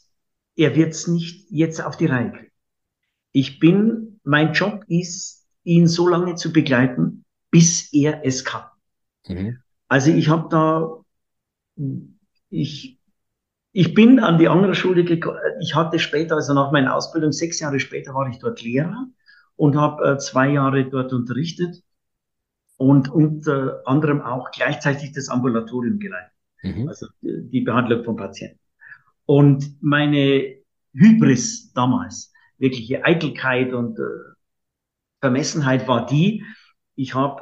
[0.61, 2.53] er wird's nicht jetzt auf die Reihe kriegen.
[3.33, 8.65] Ich bin, mein Job ist, ihn so lange zu begleiten, bis er es kann.
[9.27, 9.59] Mhm.
[9.89, 11.03] Also ich habe da,
[12.51, 12.99] ich,
[13.73, 15.39] ich bin an die andere Schule gekommen.
[15.63, 19.07] Ich hatte später, also nach meiner Ausbildung, sechs Jahre später war ich dort Lehrer
[19.57, 21.83] und habe äh, zwei Jahre dort unterrichtet
[22.77, 26.33] und unter anderem auch gleichzeitig das Ambulatorium geleitet,
[26.63, 26.87] mhm.
[26.87, 28.61] also die Behandlung von Patienten.
[29.31, 30.57] Und meine
[30.93, 34.03] Hybris damals, wirkliche Eitelkeit und äh,
[35.21, 36.43] Vermessenheit war die,
[36.97, 37.41] ich habe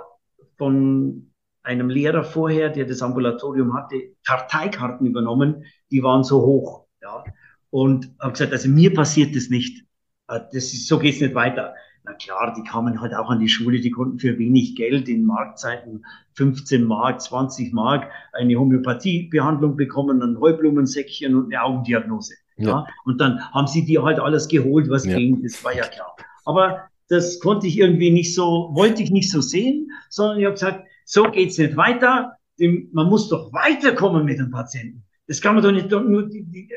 [0.59, 1.33] von
[1.63, 6.85] einem Lehrer vorher, der das Ambulatorium hatte, Karteikarten übernommen, die waren so hoch.
[7.01, 7.25] Ja.
[7.71, 9.87] Und habe gesagt, also mir passiert das nicht.
[10.29, 11.75] Äh, das ist, so geht's nicht weiter.
[12.09, 15.27] Na klar, die kamen halt auch an die Schule, die konnten für wenig Geld in
[15.27, 16.07] Marktzeiten
[16.37, 22.35] 15 Mark, 20 Mark eine Homöopathiebehandlung bekommen, ein Heublumensäckchen und eine Augendiagnose.
[22.57, 22.69] Ja.
[22.69, 22.87] ja.
[23.05, 25.19] Und dann haben sie dir halt alles geholt, was ja.
[25.19, 26.17] ging, das war ja klar.
[26.47, 30.55] Aber das konnte ich irgendwie nicht so, wollte ich nicht so sehen, sondern ich habe
[30.55, 32.39] gesagt, so geht's nicht weiter.
[32.57, 35.05] Man muss doch weiterkommen mit dem Patienten.
[35.27, 36.71] Das kann man doch nicht nur die, die,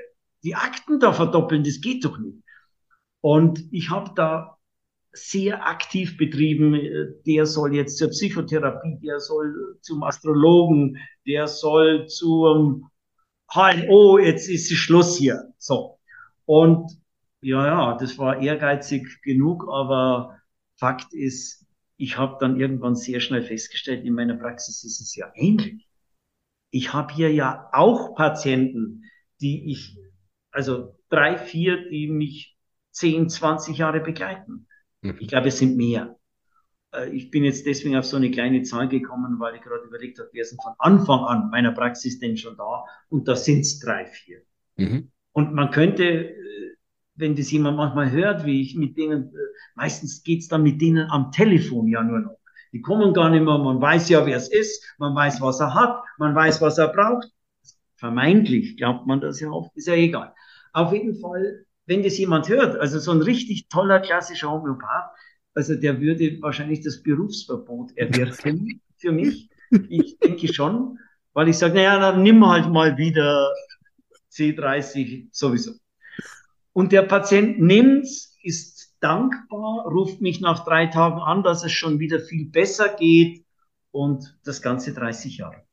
[0.44, 2.38] die Akten da verdoppeln, das geht doch nicht.
[3.22, 4.58] Und ich habe da
[5.14, 6.80] sehr aktiv betrieben.
[7.26, 12.90] Der soll jetzt zur Psychotherapie, der soll zum Astrologen, der soll zum
[13.54, 15.54] HNO, jetzt ist es Schluss hier.
[15.58, 16.00] So.
[16.46, 17.02] Und
[17.42, 20.40] ja, ja, das war ehrgeizig genug, aber
[20.76, 21.66] Fakt ist,
[21.98, 25.88] ich habe dann irgendwann sehr schnell festgestellt, in meiner Praxis ist es ja ähnlich.
[26.70, 29.04] Ich habe hier ja auch Patienten,
[29.42, 29.98] die ich,
[30.52, 32.58] also drei, vier, die mich
[32.92, 34.68] 10, 20 Jahre begleiten.
[35.02, 35.18] Mhm.
[35.20, 36.18] Ich glaube, es sind mehr.
[36.94, 40.20] Äh, ich bin jetzt deswegen auf so eine kleine Zahl gekommen, weil ich gerade überlegt
[40.20, 42.86] habe, wer sind von Anfang an meiner Praxis denn schon da?
[43.10, 44.42] Und da sind es drei, vier.
[44.78, 45.12] Mhm.
[45.34, 46.36] Und man könnte äh,
[47.16, 49.38] wenn das jemand manchmal hört, wie ich mit denen, äh,
[49.76, 52.38] meistens geht's dann mit denen am Telefon ja nur noch.
[52.74, 55.74] Die kommen gar nicht mehr, man weiß ja, wer es ist, man weiß, was er
[55.74, 57.30] hat, man weiß, was er braucht.
[57.96, 60.34] Vermeintlich glaubt man das ja oft, ist ja egal.
[60.74, 65.12] Auf jeden Fall, wenn das jemand hört, also so ein richtig toller klassischer Homöopath,
[65.54, 69.50] also der würde wahrscheinlich das Berufsverbot erwirken für mich.
[69.90, 71.00] Ich denke schon,
[71.34, 73.52] weil ich sage, naja, dann nimm halt mal wieder
[74.32, 75.74] C30 sowieso.
[76.74, 82.00] Und der Patient nimmt's, ist dankbar, ruft mich nach drei Tagen an, dass es schon
[82.00, 83.46] wieder viel besser geht
[83.92, 85.64] und das Ganze 30 Jahre.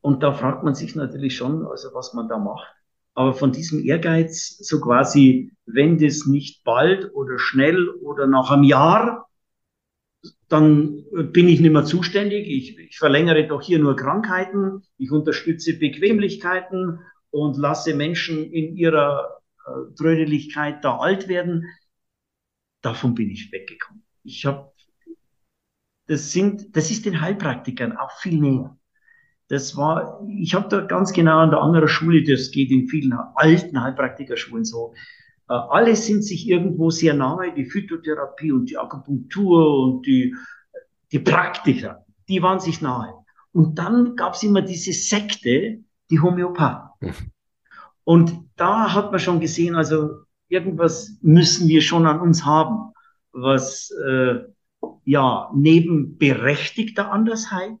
[0.00, 2.81] Und da fragt man sich natürlich schon, also was man da macht.
[3.14, 8.64] Aber von diesem Ehrgeiz, so quasi, wenn das nicht bald oder schnell oder nach einem
[8.64, 9.28] Jahr,
[10.48, 12.46] dann bin ich nicht mehr zuständig.
[12.46, 14.82] Ich, ich verlängere doch hier nur Krankheiten.
[14.98, 17.00] Ich unterstütze Bequemlichkeiten
[17.30, 21.66] und lasse Menschen in ihrer äh, Trödeligkeit da alt werden.
[22.82, 24.04] Davon bin ich weggekommen.
[24.24, 24.72] Ich habe,
[26.06, 28.76] das sind, das ist den Heilpraktikern auch viel näher.
[29.52, 33.12] Das war, ich habe da ganz genau an der anderen Schule, das geht in vielen
[33.34, 34.94] alten Heilpraktikerschulen so.
[35.46, 40.34] Äh, alle sind sich irgendwo sehr nahe, die Phytotherapie und die Akupunktur und die,
[41.12, 43.12] die Praktiker, die waren sich nahe.
[43.52, 47.12] Und dann gab es immer diese Sekte, die Homöopathen.
[48.04, 52.94] Und da hat man schon gesehen, also irgendwas müssen wir schon an uns haben,
[53.32, 54.36] was äh,
[55.04, 57.76] ja neben berechtigter Andersheit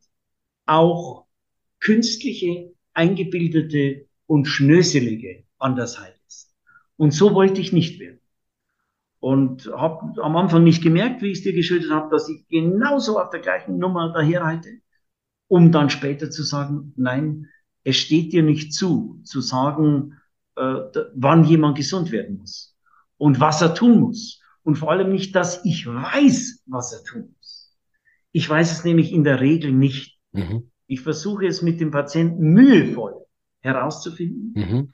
[0.66, 1.21] auch
[1.82, 6.54] künstliche, eingebildete und schnöselige Andersheit ist.
[6.96, 8.20] Und so wollte ich nicht werden.
[9.20, 13.20] Und habe am Anfang nicht gemerkt, wie ich es dir geschildert habe, dass ich genauso
[13.20, 14.80] auf der gleichen Nummer daherreite,
[15.48, 17.48] um dann später zu sagen, nein,
[17.84, 20.18] es steht dir nicht zu, zu sagen,
[20.56, 20.74] äh,
[21.14, 22.76] wann jemand gesund werden muss
[23.16, 24.40] und was er tun muss.
[24.64, 27.76] Und vor allem nicht, dass ich weiß, was er tun muss.
[28.30, 30.18] Ich weiß es nämlich in der Regel nicht.
[30.32, 30.71] Mhm.
[30.86, 33.14] Ich versuche es mit dem Patienten mühevoll
[33.60, 34.52] herauszufinden.
[34.54, 34.92] Mhm.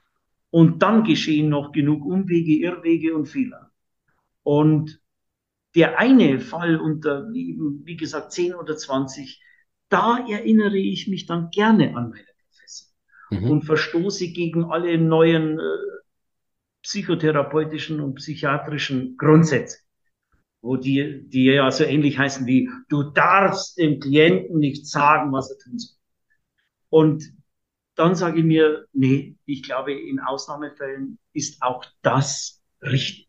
[0.51, 3.71] Und dann geschehen noch genug Umwege, Irrwege und Fehler.
[4.43, 4.99] Und
[5.75, 9.41] der eine Fall unter, wie gesagt, 10 oder 20,
[9.89, 12.25] da erinnere ich mich dann gerne an meine
[13.29, 13.49] mhm.
[13.49, 15.63] und verstoße gegen alle neuen äh,
[16.81, 19.79] psychotherapeutischen und psychiatrischen Grundsätze,
[20.61, 25.49] wo die, die ja so ähnlich heißen wie, du darfst dem Klienten nicht sagen, was
[25.51, 25.97] er tun soll.
[26.89, 27.23] Und
[27.95, 33.27] dann sage ich mir, nee, ich glaube, in Ausnahmefällen ist auch das richtig.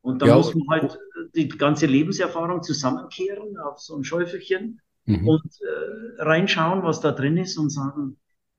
[0.00, 0.98] Und da ja, muss man halt
[1.34, 5.28] die ganze Lebenserfahrung zusammenkehren auf so ein Schäufelchen mhm.
[5.28, 8.18] und äh, reinschauen, was da drin ist und sagen,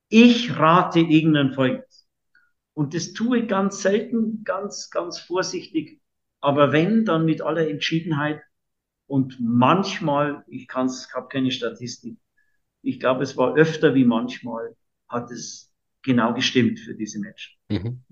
[0.09, 2.07] ich rate Ihnen folgendes.
[2.73, 5.99] Und das tue ich ganz selten, ganz, ganz vorsichtig.
[6.43, 8.41] Aber wenn, dann mit aller Entschiedenheit.
[9.07, 12.17] Und manchmal, ich kann's, habe keine Statistik.
[12.81, 14.75] Ich glaube, es war öfter wie manchmal,
[15.07, 15.71] hat es
[16.01, 17.53] genau gestimmt für diese Menschen.
[17.69, 18.03] Mhm.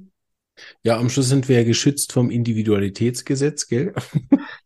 [0.83, 3.93] Ja, am Schluss sind wir ja geschützt vom Individualitätsgesetz, gell?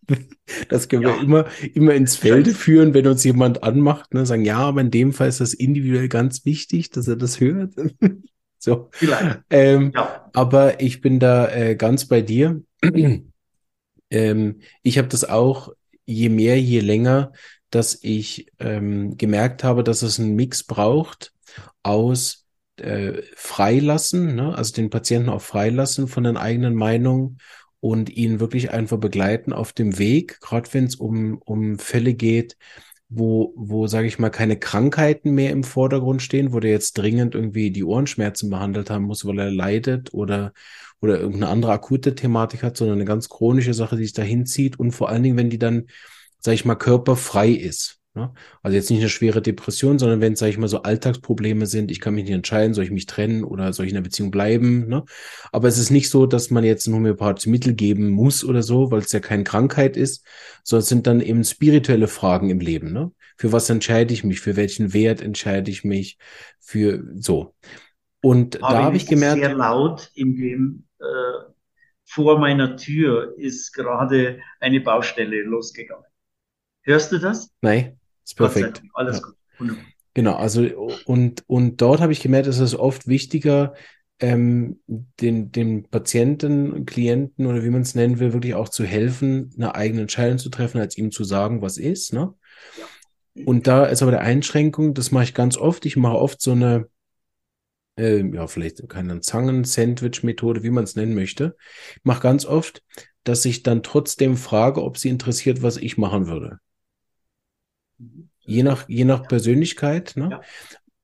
[0.69, 1.15] Das können ja.
[1.15, 4.91] wir immer, immer ins Felde führen, wenn uns jemand anmacht, ne, sagen, ja, aber in
[4.91, 7.73] dem Fall ist das individuell ganz wichtig, dass er das hört.
[8.59, 8.89] so.
[8.91, 9.41] Vielleicht.
[9.49, 10.29] Ähm, ja.
[10.33, 12.61] Aber ich bin da äh, ganz bei dir.
[14.15, 15.73] Ähm, ich habe das auch
[16.05, 17.33] je mehr, je länger,
[17.69, 21.33] dass ich ähm, gemerkt habe, dass es einen Mix braucht
[21.83, 22.45] aus
[22.77, 24.55] äh, freilassen, ne?
[24.55, 27.39] also den Patienten auch freilassen von den eigenen Meinungen
[27.79, 32.57] und ihn wirklich einfach begleiten auf dem Weg, gerade wenn es um, um Fälle geht,
[33.09, 37.35] wo, wo, sage ich mal, keine Krankheiten mehr im Vordergrund stehen, wo der jetzt dringend
[37.35, 40.53] irgendwie die Ohrenschmerzen behandelt haben muss, weil er leidet oder,
[41.01, 44.79] oder irgendeine andere akute Thematik hat, sondern eine ganz chronische Sache, die sich dahin zieht
[44.79, 45.87] und vor allen Dingen, wenn die dann,
[46.39, 47.99] sage ich mal, körperfrei ist.
[48.15, 48.33] Ne?
[48.63, 51.91] Also jetzt nicht eine schwere Depression, sondern wenn es, sage ich mal, so Alltagsprobleme sind,
[51.91, 54.31] ich kann mich nicht entscheiden, soll ich mich trennen oder soll ich in einer Beziehung
[54.31, 54.87] bleiben.
[54.87, 55.03] Ne?
[55.51, 58.89] Aber es ist nicht so, dass man jetzt ein homöopathisches Mittel geben muss oder so,
[58.89, 60.25] weil es ja keine Krankheit ist,
[60.63, 62.93] sondern es sind dann eben spirituelle Fragen im Leben.
[62.93, 63.11] Ne?
[63.37, 64.39] Für was entscheide ich mich?
[64.39, 66.17] Für welchen Wert entscheide ich mich?
[66.61, 67.53] Für so.
[68.25, 69.39] Und Aber da habe ich gemerkt.
[69.39, 71.05] Sehr laut in dem äh,
[72.05, 76.05] vor meiner Tür ist gerade eine Baustelle losgegangen.
[76.81, 77.51] Hörst du das?
[77.61, 77.99] Nein.
[78.23, 78.81] Ist perfekt.
[78.95, 79.23] Alles ja.
[79.27, 79.35] gut.
[79.59, 79.83] Wunderbar.
[80.15, 80.63] Genau, also
[81.05, 83.75] und, und dort habe ich gemerkt, es ist oft wichtiger,
[84.19, 89.53] ähm, den, den Patienten, Klienten oder wie man es nennen will, wirklich auch zu helfen,
[89.55, 92.11] eine eigene Entscheidung zu treffen, als ihm zu sagen, was ist.
[92.11, 92.33] Ne?
[93.35, 93.45] Ja.
[93.45, 95.85] Und da ist aber der Einschränkung, das mache ich ganz oft.
[95.85, 96.87] Ich mache oft so eine,
[97.97, 101.55] äh, ja, vielleicht keine Zangen-Sandwich-Methode, wie man es nennen möchte.
[101.95, 102.83] Ich mache ganz oft,
[103.23, 106.59] dass ich dann trotzdem frage, ob sie interessiert, was ich machen würde.
[108.41, 110.13] Je nach, je nach Persönlichkeit.
[110.15, 110.29] Ne?
[110.31, 110.41] Ja.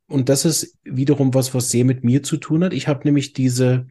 [0.07, 2.73] Und das ist wiederum was, was sehr mit mir zu tun hat.
[2.73, 3.87] Ich habe nämlich diese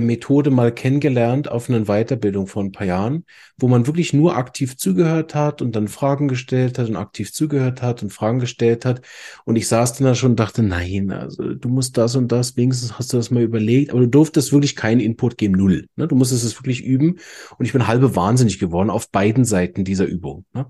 [0.00, 3.24] Methode mal kennengelernt auf einer Weiterbildung vor ein paar Jahren,
[3.58, 7.82] wo man wirklich nur aktiv zugehört hat und dann Fragen gestellt hat und aktiv zugehört
[7.82, 9.02] hat und Fragen gestellt hat.
[9.44, 12.56] Und ich saß dann da schon und dachte, nein, also du musst das und das,
[12.56, 15.86] wenigstens hast du das mal überlegt, aber du durftest wirklich keinen Input geben, null.
[15.96, 16.08] Ne?
[16.08, 17.18] Du musstest es wirklich üben.
[17.58, 20.44] Und ich bin halbe wahnsinnig geworden auf beiden Seiten dieser Übung.
[20.54, 20.66] Ne?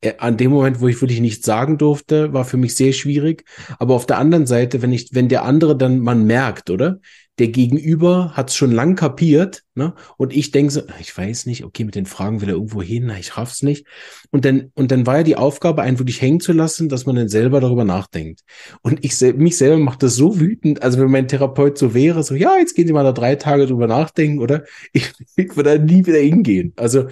[0.00, 3.44] Äh, an dem Moment, wo ich wirklich nichts sagen durfte, war für mich sehr schwierig.
[3.78, 7.00] Aber auf der anderen Seite, wenn ich, wenn der andere dann man merkt, oder?
[7.38, 9.94] Der Gegenüber hat es schon lang kapiert, ne?
[10.16, 13.12] Und ich denke so, ich weiß nicht, okay, mit den Fragen will er irgendwo hin,
[13.18, 13.86] ich raff's nicht.
[14.30, 17.16] Und dann, und dann war ja die Aufgabe, einen wirklich hängen zu lassen, dass man
[17.16, 18.42] dann selber darüber nachdenkt.
[18.82, 22.36] Und ich mich selber macht das so wütend, also wenn mein Therapeut so wäre, so,
[22.36, 24.64] ja, jetzt gehen Sie mal da drei Tage drüber nachdenken, oder?
[24.92, 26.72] Ich, ich würde da nie wieder hingehen.
[26.76, 27.08] Also,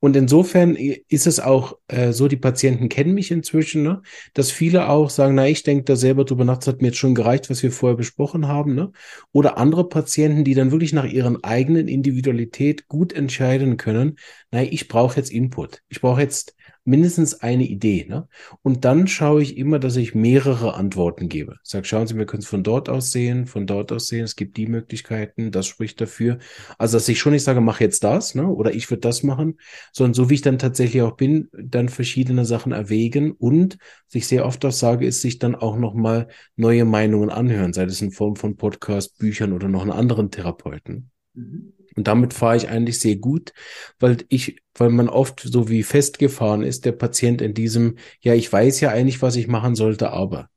[0.00, 4.00] und insofern ist es auch äh, so, die Patienten kennen mich inzwischen, ne?
[4.32, 6.98] dass viele auch sagen, na, ich denke da selber drüber nach, das hat mir jetzt
[6.98, 8.74] schon gereicht, was wir vorher besprochen haben.
[8.74, 8.92] Ne?
[9.32, 14.16] Oder andere Patienten, die dann wirklich nach ihren eigenen Individualität gut entscheiden können,
[14.50, 15.82] na, ich brauche jetzt Input.
[15.90, 18.06] Ich brauche jetzt mindestens eine Idee.
[18.08, 18.28] Ne?
[18.62, 21.56] Und dann schaue ich immer, dass ich mehrere Antworten gebe.
[21.62, 24.36] Sag, schauen Sie, wir können es von dort aus sehen, von dort aus sehen, es
[24.36, 26.38] gibt die Möglichkeiten, das spricht dafür.
[26.78, 28.46] Also, dass ich schon nicht sage, mach jetzt das, ne?
[28.46, 29.58] oder ich würde das machen,
[29.92, 34.26] sondern so wie ich dann tatsächlich auch bin, dann verschiedene Sachen erwägen und, was ich
[34.26, 38.10] sehr oft auch sage, ist sich dann auch nochmal neue Meinungen anhören, sei das in
[38.10, 41.10] Form von Podcast, Büchern oder noch einen anderen Therapeuten.
[41.34, 41.72] Mhm.
[41.96, 43.52] Und damit fahre ich eigentlich sehr gut,
[43.98, 48.52] weil ich, weil man oft so wie festgefahren ist, der Patient in diesem, ja, ich
[48.52, 50.48] weiß ja eigentlich, was ich machen sollte, aber.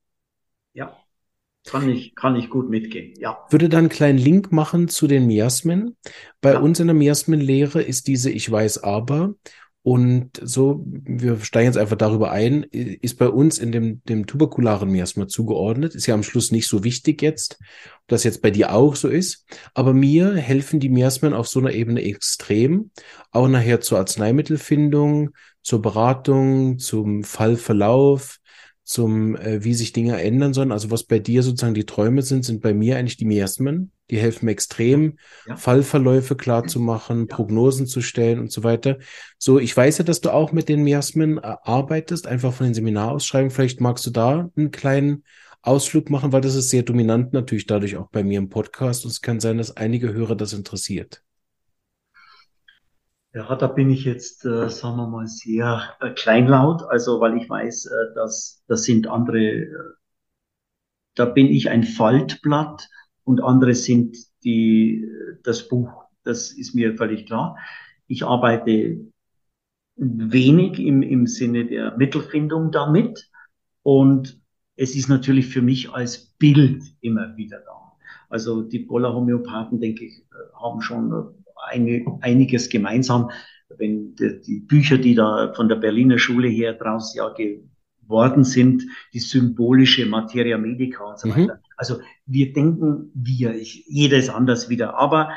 [0.74, 0.98] Ja,
[1.66, 3.38] kann ich, kann ich gut mitgehen, ja.
[3.50, 5.96] Würde dann einen kleinen Link machen zu den Miasmen.
[6.42, 6.60] Bei ja.
[6.60, 9.36] uns in der Miasmenlehre ist diese Ich weiß aber
[9.86, 14.90] und so, wir steigen jetzt einfach darüber ein, ist bei uns in dem, dem tuberkularen
[14.90, 15.94] Miasma zugeordnet.
[15.94, 19.10] Ist ja am Schluss nicht so wichtig jetzt, ob das jetzt bei dir auch so
[19.10, 19.46] ist.
[19.74, 22.92] Aber mir helfen die Miasmen auf so einer Ebene extrem.
[23.32, 25.32] Auch nachher zur Arzneimittelfindung,
[25.62, 28.40] zur Beratung, zum Fallverlauf,
[28.84, 30.72] zum, äh, wie sich Dinge ändern sollen.
[30.72, 33.92] Also was bei dir sozusagen die Träume sind, sind bei mir eigentlich die Miasmen.
[34.10, 35.18] Die helfen extrem,
[35.48, 35.56] ja.
[35.56, 37.36] Fallverläufe klar zu machen, ja.
[37.36, 38.98] Prognosen zu stellen und so weiter.
[39.38, 42.74] So, ich weiß ja, dass du auch mit den Miasmen äh, arbeitest, einfach von den
[42.74, 43.52] Seminarausschreibungen.
[43.52, 45.24] Vielleicht magst du da einen kleinen
[45.62, 49.12] Ausflug machen, weil das ist sehr dominant natürlich dadurch auch bei mir im Podcast und
[49.12, 51.24] es kann sein, dass einige Hörer das interessiert.
[53.36, 57.50] Ja, da bin ich jetzt, äh, sagen wir mal, sehr äh, kleinlaut, also weil ich
[57.50, 59.70] weiß, äh, dass das sind andere, äh,
[61.16, 62.88] da bin ich ein Faltblatt
[63.24, 65.10] und andere sind die,
[65.44, 65.90] das Buch.
[66.24, 67.58] Das ist mir völlig klar.
[68.06, 69.00] Ich arbeite
[69.96, 73.32] wenig im, im Sinne der Mittelfindung damit
[73.82, 74.40] und
[74.76, 77.94] es ist natürlich für mich als Bild immer wieder da.
[78.30, 80.24] Also die Polar Homöopathen, denke ich,
[80.56, 83.32] haben schon eine, einiges gemeinsam.
[83.78, 88.84] Wenn die, die, Bücher, die da von der Berliner Schule her draus ja geworden sind,
[89.14, 91.36] die symbolische Materia Medica und so mhm.
[91.36, 91.60] weiter.
[91.78, 95.32] Also wir denken wir, ich, jeder ist anders wieder, aber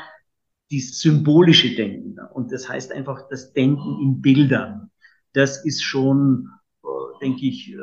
[0.69, 4.91] die symbolische Denken und das heißt einfach das Denken in Bildern,
[5.33, 6.49] das ist schon,
[6.83, 6.87] äh,
[7.21, 7.77] denke ich, äh,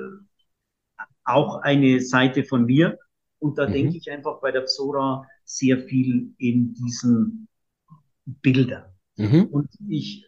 [1.24, 2.98] auch eine Seite von mir.
[3.38, 3.72] Und da mhm.
[3.72, 7.48] denke ich einfach bei der Psora sehr viel in diesen
[8.26, 8.94] Bilder.
[9.16, 9.44] Mhm.
[9.44, 10.26] Und ich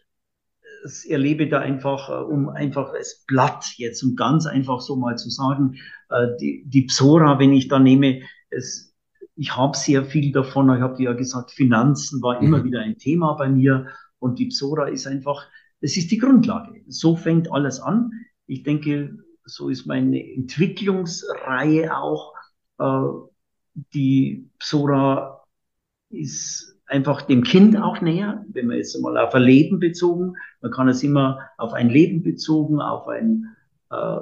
[1.07, 5.29] erlebe da einfach, äh, um einfach das Blatt jetzt, um ganz einfach so mal zu
[5.29, 5.75] sagen,
[6.09, 8.95] äh, die, die Psora, wenn ich da nehme, es,
[9.35, 12.63] ich habe sehr viel davon, ich habe ja gesagt, Finanzen war immer mhm.
[12.65, 13.87] wieder ein Thema bei mir
[14.19, 15.47] und die Psora ist einfach,
[15.79, 16.81] es ist die Grundlage.
[16.87, 18.11] So fängt alles an.
[18.47, 22.33] Ich denke, so ist meine Entwicklungsreihe auch.
[22.79, 23.01] Äh,
[23.93, 25.43] die Psora
[26.09, 30.71] ist einfach dem Kind auch näher, wenn man jetzt mal auf ein Leben bezogen, man
[30.71, 33.55] kann es immer auf ein Leben bezogen, auf ein
[33.91, 34.17] äh,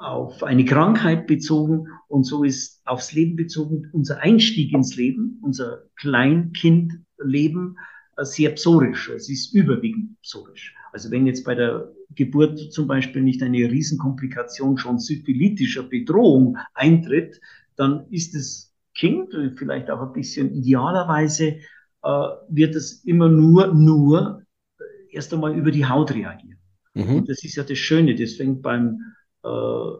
[0.00, 5.82] auf eine Krankheit bezogen und so ist aufs Leben bezogen unser Einstieg ins Leben, unser
[5.96, 7.78] Kleinkindleben
[8.16, 9.10] äh, sehr psorisch.
[9.10, 10.74] Es ist überwiegend psorisch.
[10.92, 17.40] Also wenn jetzt bei der Geburt zum Beispiel nicht eine Riesenkomplikation schon syphilitischer Bedrohung eintritt,
[17.76, 21.58] dann ist es Kind, vielleicht auch ein bisschen idealerweise,
[22.02, 24.42] äh, wird es immer nur, nur
[24.78, 26.58] äh, erst einmal über die Haut reagieren.
[26.94, 27.16] Mhm.
[27.16, 29.14] Und das ist ja das Schöne, das fängt beim
[29.44, 29.90] äh,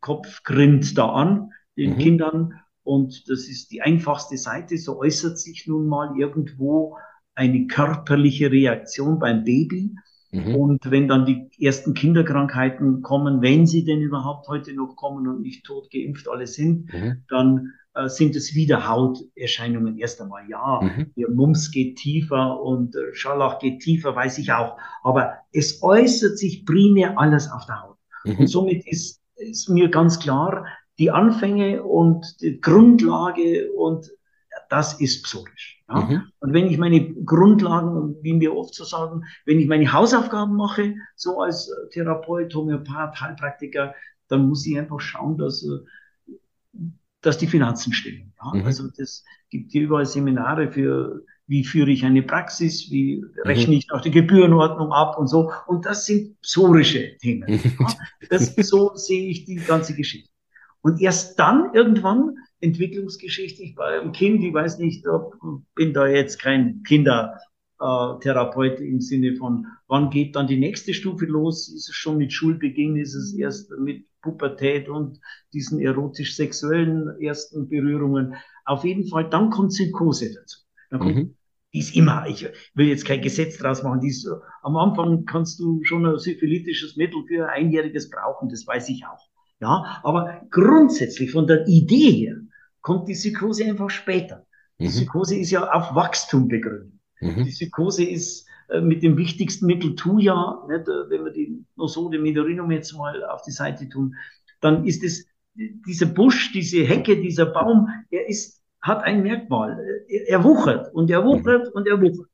[0.00, 1.98] Kopfgrind da an, den mhm.
[1.98, 2.60] Kindern.
[2.84, 4.76] Und das ist die einfachste Seite.
[4.76, 6.96] So äußert sich nun mal irgendwo
[7.34, 9.94] eine körperliche Reaktion beim Baby.
[10.32, 10.56] Mhm.
[10.56, 15.42] Und wenn dann die ersten Kinderkrankheiten kommen, wenn sie denn überhaupt heute noch kommen und
[15.42, 17.22] nicht tot geimpft alle sind, mhm.
[17.28, 20.48] dann äh, sind es wieder Hauterscheinungen erst einmal.
[20.48, 21.12] Ja, mhm.
[21.16, 24.78] der Mumps geht tiefer und äh, Scharlach geht tiefer, weiß ich auch.
[25.02, 27.98] Aber es äußert sich primär alles auf der Haut.
[28.24, 28.38] Mhm.
[28.38, 30.66] Und somit ist, ist mir ganz klar,
[30.98, 34.10] die Anfänge und die Grundlage und
[34.68, 35.82] das ist psorisch.
[35.88, 36.00] Ja?
[36.00, 36.22] Mhm.
[36.40, 40.94] Und wenn ich meine Grundlagen, wie wir oft so sagen, wenn ich meine Hausaufgaben mache,
[41.14, 43.94] so als Therapeut, Homöopath, Heilpraktiker,
[44.28, 46.38] dann muss ich einfach schauen, dass äh,
[47.22, 48.34] dass die Finanzen stimmen.
[48.42, 48.58] Ja?
[48.58, 48.66] Mhm.
[48.66, 53.78] Also das gibt hier überall Seminare für, wie führe ich eine Praxis, wie rechne mhm.
[53.78, 55.50] ich auch die Gebührenordnung ab und so.
[55.66, 57.50] Und das sind psorische Themen.
[57.50, 57.76] Mhm.
[57.80, 57.88] Ja?
[58.28, 60.30] Das, so sehe ich die ganze Geschichte.
[60.82, 65.36] Und erst dann irgendwann entwicklungsgeschichtlich bei einem Kind, ich weiß nicht, ob,
[65.74, 71.68] bin da jetzt kein Kindertherapeut im Sinne von, wann geht dann die nächste Stufe los?
[71.68, 72.96] Ist es schon mit Schulbeginn?
[72.96, 75.20] Ist es erst mit Pubertät und
[75.52, 78.36] diesen erotisch-sexuellen ersten Berührungen.
[78.64, 80.60] Auf jeden Fall, dann kommt Psychose dazu.
[80.90, 81.36] Kommt, mhm.
[81.74, 84.28] Die ist immer, ich will jetzt kein Gesetz draus machen, die ist,
[84.62, 89.04] am Anfang kannst du schon ein syphilitisches Mittel für ein Einjähriges brauchen, das weiß ich
[89.06, 89.26] auch.
[89.60, 92.36] Ja, aber grundsätzlich von der Idee her
[92.80, 94.46] kommt die Psychose einfach später.
[94.78, 94.90] Die mhm.
[94.90, 96.91] Psychose ist ja auf Wachstum begründet.
[97.22, 97.44] Mhm.
[97.44, 102.18] Die Psychose ist äh, mit dem wichtigsten Mittel Tuya, nicht, äh, wenn wir die Nosode
[102.18, 104.14] Medorinum jetzt mal auf die Seite tun,
[104.60, 109.78] dann ist es dieser Busch, diese Hecke, dieser Baum, er ist, hat ein Merkmal.
[110.08, 112.28] Er, er wuchert und er wuchert und er wuchert.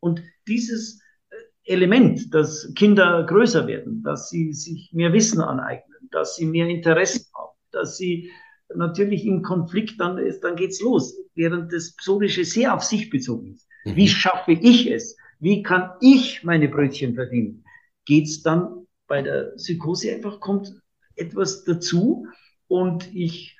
[0.00, 6.36] Und dieses äh, Element, dass Kinder größer werden, dass sie sich mehr Wissen aneignen, dass
[6.36, 8.30] sie mehr Interesse haben, dass sie
[8.74, 13.66] natürlich im Konflikt dann dann geht's los, während das Psorische sehr auf sich bezogen ist.
[13.94, 14.08] Wie mhm.
[14.08, 17.64] schaffe ich es, wie kann ich meine Brötchen verdienen?
[18.04, 20.74] Geht's dann bei der Psychose einfach, kommt
[21.14, 22.26] etwas dazu
[22.66, 23.56] und ich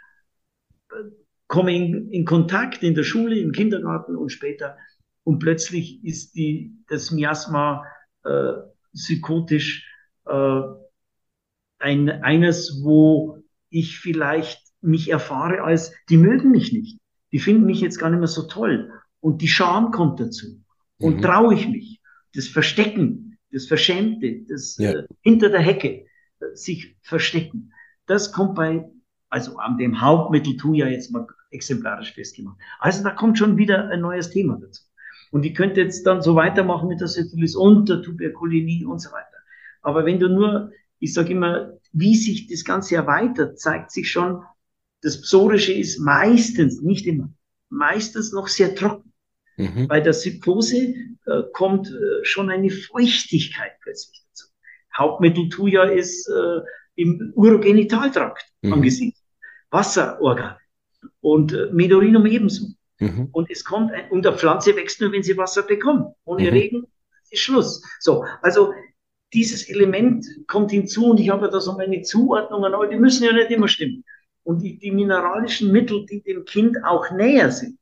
[0.90, 1.10] äh,
[1.46, 4.76] komme in, in Kontakt in der Schule, im Kindergarten und später
[5.22, 7.84] und plötzlich ist die, das Miasma
[8.24, 8.52] äh,
[8.94, 9.88] psychotisch
[10.26, 10.60] äh,
[11.78, 13.38] ein, eines, wo
[13.70, 16.98] ich vielleicht mich erfahre als, die mögen mich nicht,
[17.32, 20.62] die finden mich jetzt gar nicht mehr so toll und die Scham kommt dazu.
[20.98, 21.22] Und mhm.
[21.22, 22.00] traue ich mich?
[22.34, 24.92] Das Verstecken, das Verschämte, das ja.
[24.92, 26.06] äh, hinter der Hecke
[26.40, 27.72] äh, sich verstecken.
[28.06, 28.84] Das kommt bei,
[29.28, 32.58] also an dem Hauptmittel tu ja jetzt mal exemplarisch festgemacht.
[32.78, 34.82] Also da kommt schon wieder ein neues Thema dazu.
[35.30, 39.10] Und ich könnte jetzt dann so weitermachen mit der Syphilis und der Tuberkulinie und so
[39.10, 39.26] weiter.
[39.82, 44.42] Aber wenn du nur, ich sage immer, wie sich das Ganze erweitert, zeigt sich schon,
[45.02, 47.32] das Psorische ist meistens, nicht immer,
[47.68, 49.12] meistens noch sehr trocken.
[49.56, 49.88] Mhm.
[49.88, 50.94] Bei der Psychose
[51.26, 54.48] äh, kommt äh, schon eine Feuchtigkeit plötzlich dazu.
[54.96, 56.60] Hauptmittel Tuja ist äh,
[56.96, 58.74] im Urogenitaltrakt mhm.
[58.74, 59.22] angesiedelt.
[59.70, 60.56] Wasserorgan.
[61.20, 62.68] Und äh, Medorinum ebenso.
[62.98, 63.28] Mhm.
[63.32, 66.14] Und es kommt, ein, und der Pflanze wächst nur, wenn sie Wasser bekommt.
[66.24, 66.48] Ohne mhm.
[66.48, 66.86] Regen
[67.30, 67.82] ist Schluss.
[68.00, 68.72] So, also
[69.32, 73.32] dieses Element kommt hinzu und ich habe da so meine Zuordnungen, aber die müssen ja
[73.32, 74.04] nicht immer stimmen.
[74.46, 77.80] Und die, die mineralischen Mittel, die dem Kind auch näher sind,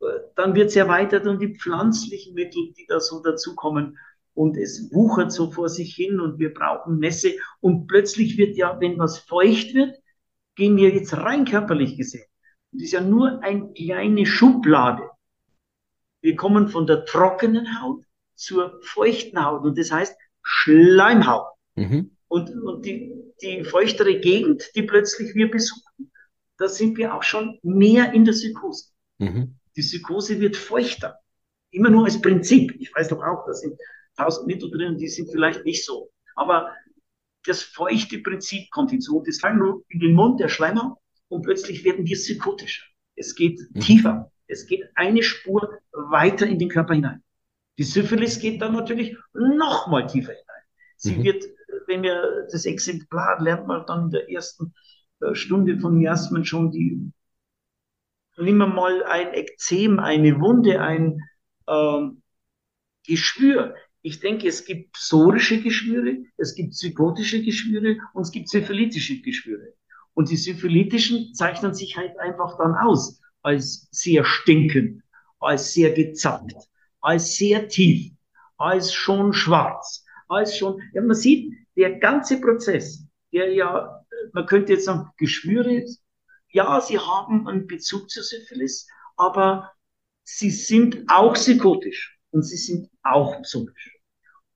[0.00, 3.98] äh, dann wird es erweitert und die pflanzlichen Mittel, die da so dazukommen
[4.32, 8.80] und es wuchert so vor sich hin und wir brauchen Nässe und plötzlich wird ja,
[8.80, 9.98] wenn was feucht wird,
[10.54, 12.24] gehen wir jetzt rein körperlich gesehen.
[12.72, 15.10] Das ist ja nur eine kleine Schublade.
[16.22, 18.04] Wir kommen von der trockenen Haut
[18.34, 21.52] zur feuchten Haut und das heißt Schleimhaut.
[21.74, 22.16] Mhm.
[22.28, 26.10] Und, und die, die feuchtere Gegend, die plötzlich wir besuchen,
[26.58, 28.90] da sind wir auch schon mehr in der Psychose.
[29.18, 29.56] Mhm.
[29.76, 31.18] Die Psychose wird feuchter.
[31.70, 32.74] Immer nur als Prinzip.
[32.78, 33.76] Ich weiß doch auch, da sind
[34.16, 36.10] tausend Mittel drin, die sind vielleicht nicht so.
[36.36, 36.72] Aber
[37.44, 39.18] das feuchte Prinzip kommt hinzu.
[39.18, 40.96] Und das kann nur in den Mund der Schleimhaut
[41.28, 42.84] und plötzlich werden wir psychotischer.
[43.16, 43.80] Es geht mhm.
[43.80, 44.30] tiefer.
[44.46, 47.22] Es geht eine Spur weiter in den Körper hinein.
[47.78, 50.62] Die Syphilis geht dann natürlich noch mal tiefer hinein.
[50.96, 51.24] Sie mhm.
[51.24, 51.44] wird,
[51.86, 54.74] wenn wir das Exemplar lernt man dann in der ersten
[55.20, 57.12] äh, Stunde von Miasmen schon die,
[58.36, 61.20] wir mal ein Ekzem, eine Wunde, ein
[61.68, 62.22] ähm,
[63.06, 63.74] Geschwür.
[64.02, 69.74] Ich denke, es gibt psorische Geschwüre, es gibt psychotische Geschwüre und es gibt syphilitische Geschwüre.
[70.14, 75.02] Und die syphilitischen zeichnen sich halt einfach dann aus als sehr stinkend,
[75.38, 76.56] als sehr gezapft,
[77.00, 78.12] als sehr tief,
[78.56, 84.74] als schon schwarz, als schon, ja, man sieht, der ganze Prozess, der ja, man könnte
[84.74, 85.84] jetzt sagen, Geschwüre,
[86.50, 89.72] ja, sie haben einen Bezug zur Syphilis, aber
[90.22, 93.98] sie sind auch psychotisch und sie sind auch psorisch.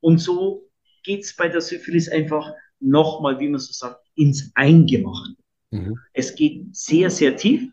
[0.00, 0.70] Und so
[1.02, 5.36] geht's bei der Syphilis einfach nochmal, wie man so sagt, ins Eingemachte.
[5.70, 5.98] Mhm.
[6.12, 7.70] Es geht sehr, sehr tief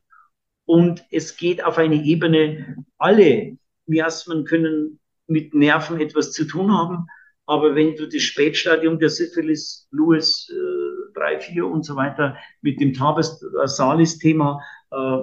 [0.66, 7.08] und es geht auf eine Ebene, alle Miasmen können mit Nerven etwas zu tun haben,
[7.46, 12.80] aber wenn du das Spätstadium der Syphilis, Lewis äh, 3, 4 und so weiter mit
[12.80, 15.18] dem Tabes Salis-Thema, äh,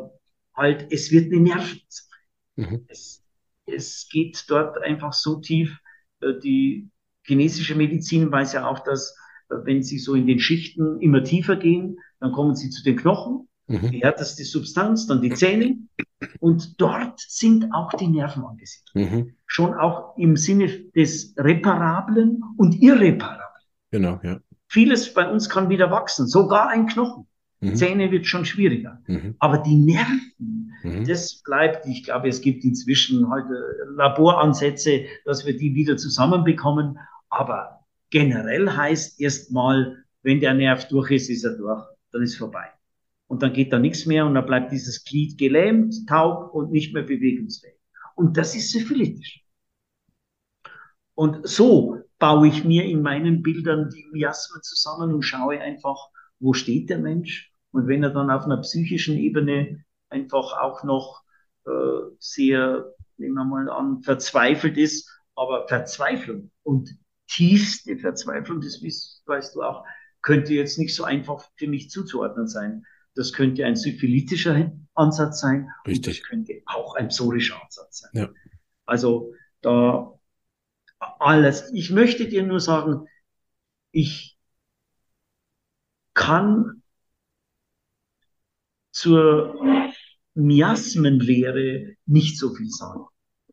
[0.55, 2.17] halt, es wird eine Nervensache.
[2.57, 2.85] Mhm.
[2.89, 3.25] Es,
[3.67, 5.79] es geht dort einfach so tief.
[6.21, 6.89] Äh, die
[7.25, 9.17] chinesische Medizin weiß ja auch, dass
[9.49, 12.97] äh, wenn sie so in den Schichten immer tiefer gehen, dann kommen sie zu den
[12.97, 13.91] Knochen, mhm.
[13.91, 15.77] die härteste Substanz, dann die Zähne
[16.41, 19.13] und dort sind auch die Nerven angesiedelt.
[19.13, 19.35] Mhm.
[19.47, 23.41] Schon auch im Sinne des Reparablen und Irreparablen.
[23.91, 24.41] Genau, ja.
[24.69, 27.27] Vieles bei uns kann wieder wachsen, sogar ein Knochen.
[27.61, 27.77] Mhm.
[27.77, 29.03] Zähne wird schon schwieriger.
[29.07, 29.37] Mhm.
[29.39, 31.05] Aber die Nerven, mhm.
[31.07, 33.53] das bleibt, ich glaube, es gibt inzwischen heute
[33.97, 36.99] Laboransätze, dass wir die wieder zusammenbekommen.
[37.29, 42.67] Aber generell heißt erstmal, wenn der Nerv durch ist, ist er durch dann ist vorbei.
[43.33, 46.93] Und dann geht da nichts mehr und dann bleibt dieses Glied gelähmt, taub und nicht
[46.93, 47.79] mehr bewegungsfähig.
[48.15, 49.43] Und das ist syphilitisch.
[51.15, 56.11] Und so baue ich mir in meinen Bildern die Miasmen zusammen und schaue einfach,
[56.41, 57.51] wo steht der Mensch?
[57.71, 61.23] Und wenn er dann auf einer psychischen Ebene einfach auch noch
[61.65, 61.71] äh,
[62.19, 62.85] sehr,
[63.17, 66.95] nehmen wir mal an, verzweifelt ist, aber Verzweiflung und
[67.29, 69.87] tiefste Verzweiflung, das weißt, weißt du auch,
[70.21, 72.85] könnte jetzt nicht so einfach für mich zuzuordnen sein.
[73.15, 75.69] Das könnte ein syphilitischer Ansatz sein.
[75.87, 76.07] Richtig.
[76.07, 78.11] Und das könnte auch ein psorischer Ansatz sein.
[78.15, 78.31] Ja.
[78.87, 80.19] Also da
[81.19, 81.71] alles.
[81.73, 83.07] Ich möchte dir nur sagen,
[83.91, 84.37] ich
[86.15, 86.83] kann
[88.93, 89.93] zur
[90.35, 93.05] Miasmenlehre nicht so viel sagen.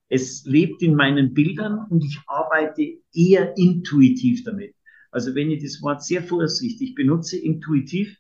[0.08, 4.76] Es lebt in meinen Bildern und ich arbeite eher intuitiv damit.
[5.12, 8.18] Also wenn ich das Wort sehr vorsichtig benutze, intuitiv,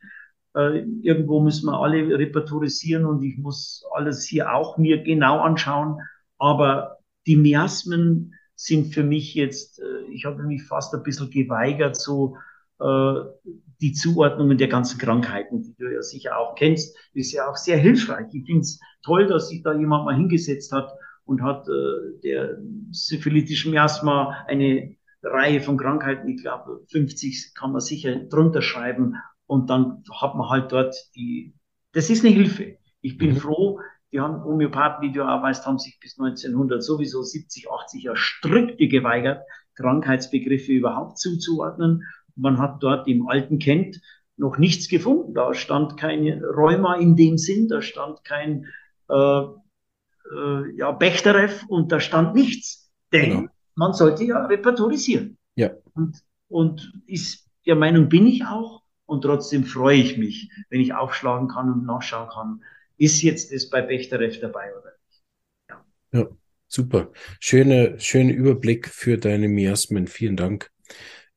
[0.56, 6.00] äh, irgendwo müssen wir alle repertorisieren und ich muss alles hier auch mir genau anschauen.
[6.38, 6.98] Aber
[7.28, 12.38] die Miasmen sind für mich jetzt, äh, ich habe mich fast ein bisschen geweigert, so
[12.80, 13.14] äh,
[13.82, 17.78] die Zuordnungen der ganzen Krankheiten, die du ja sicher auch kennst, ist ja auch sehr
[17.78, 18.28] hilfreich.
[18.34, 20.92] Ich finde es toll, dass sich da jemand mal hingesetzt hat
[21.26, 22.58] und hat äh, der
[22.92, 29.16] syphilitischen Miasma eine Reihe von Krankheiten, ich glaube 50 kann man sicher drunter schreiben
[29.50, 31.56] und dann hat man halt dort die,
[31.94, 32.78] das ist eine Hilfe.
[33.02, 33.38] Ich bin mhm.
[33.38, 33.80] froh,
[34.12, 38.18] die haben Homöopathen, wie du auch weißt, haben sich bis 1900 sowieso 70, 80 Jahre
[38.18, 39.42] strikt geweigert,
[39.74, 42.04] Krankheitsbegriffe überhaupt zuzuordnen.
[42.36, 44.00] Man hat dort im alten Kent
[44.38, 45.34] noch nichts gefunden.
[45.34, 48.68] Da stand kein Rheuma in dem Sinn, da stand kein
[49.10, 52.92] äh, äh, ja, Bechterew und da stand nichts.
[53.12, 53.50] Denn genau.
[53.74, 55.40] man sollte ja repertorisieren.
[55.56, 55.72] Ja.
[55.96, 58.79] Und, und ist der Meinung bin ich auch.
[59.10, 62.64] Und trotzdem freue ich mich, wenn ich aufschlagen kann und nachschauen kann,
[62.98, 65.24] ist jetzt das bei Bechterew dabei oder nicht.
[65.70, 65.86] Ja.
[66.20, 66.28] ja,
[66.68, 67.12] super.
[67.40, 70.06] Schöne, schöner Überblick für deine Miasmen.
[70.08, 70.70] Vielen Dank.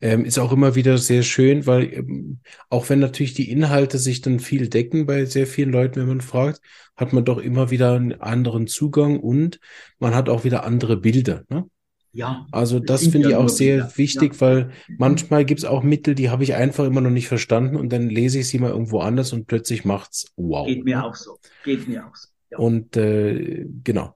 [0.03, 4.21] Ähm, ist auch immer wieder sehr schön, weil ähm, auch wenn natürlich die Inhalte sich
[4.21, 6.61] dann viel decken bei sehr vielen Leuten, wenn man fragt,
[6.97, 9.61] hat man doch immer wieder einen anderen Zugang und
[9.99, 11.45] man hat auch wieder andere Bilder.
[11.49, 11.65] Ne?
[12.13, 12.47] Ja.
[12.53, 13.97] Also das, finde ich auch sehr wieder.
[13.97, 14.41] wichtig, ja.
[14.41, 17.91] weil manchmal gibt es auch Mittel, die habe ich einfach immer noch nicht verstanden und
[17.91, 20.67] dann lese ich sie mal irgendwo anders und plötzlich macht's wow.
[20.67, 21.39] Geht mir auch so.
[21.65, 22.29] Geht mir auch so.
[22.51, 22.59] Ja.
[22.59, 24.15] Und äh, genau.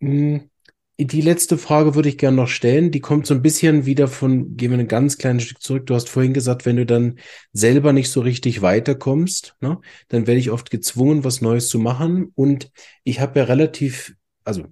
[0.00, 0.50] Hm.
[0.98, 2.90] Die letzte Frage würde ich gerne noch stellen.
[2.90, 5.86] Die kommt so ein bisschen wieder von, gehen wir ein ganz kleines Stück zurück.
[5.86, 7.18] Du hast vorhin gesagt, wenn du dann
[7.54, 12.30] selber nicht so richtig weiterkommst, ne, dann werde ich oft gezwungen, was Neues zu machen.
[12.34, 12.70] Und
[13.02, 14.14] ich habe ja relativ,
[14.44, 14.66] also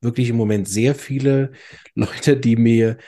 [0.00, 1.52] wirklich im Moment sehr viele
[1.94, 2.98] Leute, die mir,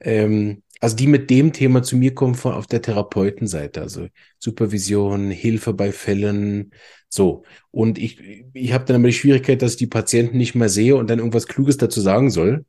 [0.00, 4.08] ähm, also die mit dem Thema zu mir kommen von auf der Therapeutenseite, also
[4.38, 6.72] Supervision, Hilfe bei Fällen,
[7.08, 7.44] so.
[7.70, 8.20] Und ich,
[8.54, 11.18] ich habe dann immer die Schwierigkeit, dass ich die Patienten nicht mehr sehe und dann
[11.18, 12.64] irgendwas Kluges dazu sagen soll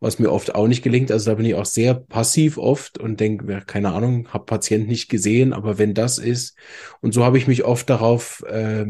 [0.00, 1.10] was mir oft auch nicht gelingt.
[1.10, 5.08] Also da bin ich auch sehr passiv oft und denke, keine Ahnung, habe Patient nicht
[5.08, 6.56] gesehen, aber wenn das ist.
[7.00, 8.84] Und so habe ich mich oft darauf äh,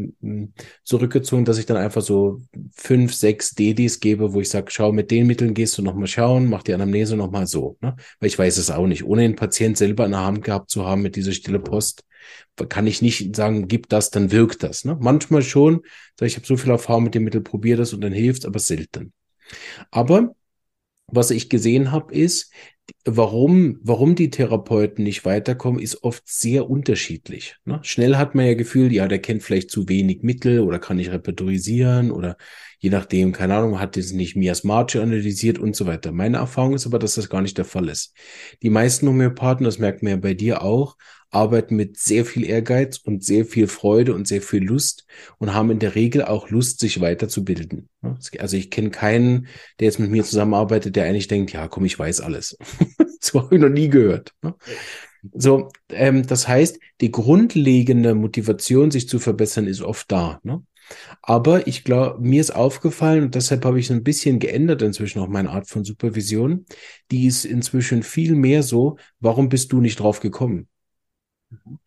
[0.83, 2.41] zurückgezogen, dass ich dann einfach so
[2.75, 6.49] fünf, sechs DDs gebe, wo ich sage, schau, mit den Mitteln gehst du nochmal schauen,
[6.49, 7.77] mach die Anamnese nochmal so.
[7.81, 7.95] Ne?
[8.19, 9.05] Weil ich weiß es auch nicht.
[9.05, 12.03] Ohne den Patient selber in der Hand gehabt zu haben mit dieser stille Post,
[12.69, 14.85] kann ich nicht sagen, gib das, dann wirkt das.
[14.85, 14.97] Ne?
[14.99, 15.81] Manchmal schon,
[16.21, 19.13] ich habe so viel Erfahrung mit dem Mittel, probier das und dann hilft aber selten.
[19.91, 20.35] Aber
[21.07, 22.51] was ich gesehen habe, ist,
[23.03, 27.55] warum, warum die Therapeuten nicht weiterkommen, ist oft sehr unterschiedlich.
[27.65, 27.79] Ne?
[27.83, 31.11] Schnell hat man ja Gefühl, ja, der kennt vielleicht zu wenig Mittel oder kann nicht
[31.11, 32.37] repertorisieren oder
[32.79, 36.11] je nachdem, keine Ahnung, hat es nicht miasmatisch analysiert und so weiter.
[36.11, 38.15] Meine Erfahrung ist aber, dass das gar nicht der Fall ist.
[38.61, 40.95] Die meisten Homöopathen, das merkt man ja bei dir auch,
[41.35, 45.05] arbeiten mit sehr viel Ehrgeiz und sehr viel Freude und sehr viel Lust
[45.37, 47.89] und haben in der Regel auch Lust, sich weiterzubilden.
[48.39, 49.47] Also ich kenne keinen,
[49.79, 52.57] der jetzt mit mir zusammenarbeitet, der eigentlich denkt, ja, komm, ich weiß alles.
[53.19, 54.33] so habe ich noch nie gehört.
[55.33, 60.39] So, ähm, das heißt, die grundlegende Motivation, sich zu verbessern, ist oft da.
[60.43, 60.63] Ne?
[61.21, 65.27] Aber ich glaube, mir ist aufgefallen, und deshalb habe ich ein bisschen geändert inzwischen auch
[65.27, 66.65] meine Art von Supervision.
[67.11, 70.67] Die ist inzwischen viel mehr so, warum bist du nicht drauf gekommen?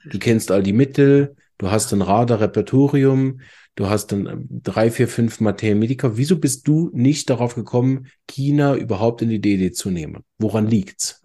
[0.04, 3.40] Du kennst all die Mittel, du hast ein Radar-Repertorium,
[3.74, 6.16] du hast dann ähm, drei, vier, fünf Materia Medica.
[6.16, 10.24] Wieso bist du nicht darauf gekommen, China überhaupt in die DD zu nehmen?
[10.38, 11.22] Woran liegt's?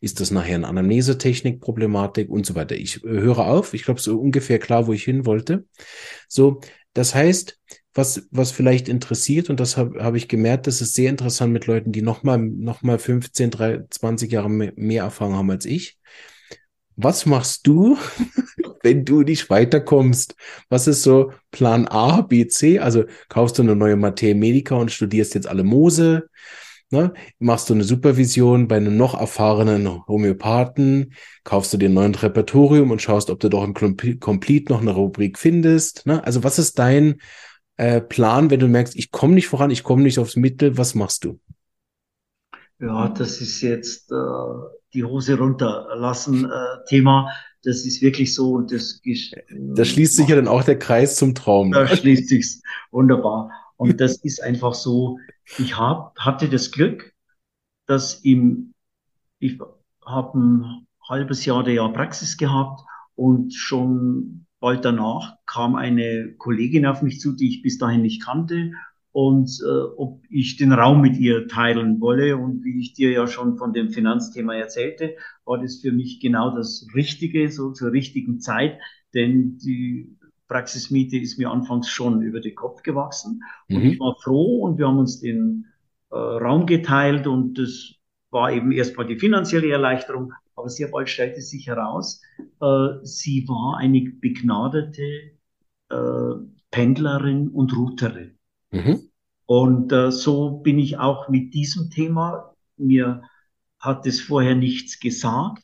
[0.00, 2.76] Ist das nachher eine Anamnesetechnik-Problematik und so weiter?
[2.76, 3.74] Ich äh, höre auf.
[3.74, 5.66] Ich glaube, so ungefähr klar, wo ich hin wollte.
[6.28, 6.60] So,
[6.94, 7.58] das heißt,
[7.92, 11.66] was, was vielleicht interessiert, und das habe hab ich gemerkt, das ist sehr interessant mit
[11.66, 15.98] Leuten, die nochmal noch mal 15, 3, 20 Jahre mehr Erfahrung haben als ich
[17.02, 17.96] was machst du,
[18.82, 20.34] wenn du nicht weiterkommst?
[20.68, 22.78] Was ist so Plan A, B, C?
[22.78, 26.28] Also kaufst du eine neue Materia Medica und studierst jetzt alle Mose?
[26.92, 27.12] Ne?
[27.38, 31.14] Machst du eine Supervision bei einem noch erfahrenen Homöopathen?
[31.44, 34.92] Kaufst du dir ein neues Repertorium und schaust, ob du doch im Complete noch eine
[34.92, 36.04] Rubrik findest?
[36.06, 36.24] Ne?
[36.24, 37.20] Also was ist dein
[37.76, 40.76] äh, Plan, wenn du merkst, ich komme nicht voran, ich komme nicht aufs Mittel?
[40.78, 41.38] Was machst du?
[42.80, 44.14] Ja, das ist jetzt äh,
[44.94, 47.30] die Hose runterlassen äh, Thema.
[47.62, 49.00] Das ist wirklich so und das
[49.50, 51.72] Da schließt sich ja dann auch der Kreis zum Traum.
[51.72, 53.50] Da schließt sich's wunderbar.
[53.76, 55.18] Und das ist einfach so.
[55.58, 57.12] Ich hab, hatte das Glück,
[57.86, 58.74] dass im,
[59.38, 59.58] ich
[60.04, 62.80] habe ein halbes Jahr der Jahr Praxis gehabt
[63.14, 68.22] und schon bald danach kam eine Kollegin auf mich zu, die ich bis dahin nicht
[68.22, 68.72] kannte
[69.12, 72.36] und äh, ob ich den Raum mit ihr teilen wolle.
[72.36, 76.54] Und wie ich dir ja schon von dem Finanzthema erzählte, war das für mich genau
[76.54, 78.78] das Richtige, so zur richtigen Zeit,
[79.14, 80.16] denn die
[80.48, 83.42] Praxismiete ist mir anfangs schon über den Kopf gewachsen.
[83.68, 83.90] Und mhm.
[83.90, 85.66] ich war froh und wir haben uns den
[86.10, 87.94] äh, Raum geteilt und das
[88.30, 92.20] war eben erstmal die finanzielle Erleichterung, aber sehr bald stellte sich heraus,
[92.60, 95.02] äh, sie war eine begnadete
[95.88, 96.34] äh,
[96.70, 98.36] Pendlerin und Routerin.
[98.70, 99.10] Mhm.
[99.46, 102.54] Und äh, so bin ich auch mit diesem Thema.
[102.76, 103.22] Mir
[103.78, 105.62] hat es vorher nichts gesagt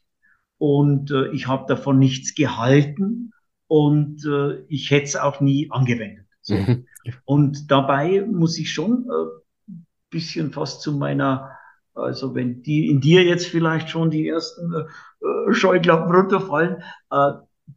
[0.59, 3.33] und äh, ich habe davon nichts gehalten
[3.69, 6.27] und äh, ich hätte es auch nie angewendet.
[6.41, 6.55] So.
[6.55, 6.87] Mhm.
[7.25, 9.73] Und dabei muss ich schon ein äh,
[10.11, 11.51] bisschen fast zu meiner,
[11.95, 17.33] also wenn die in dir jetzt vielleicht schon die ersten äh, Scheuklappen runterfallen, äh,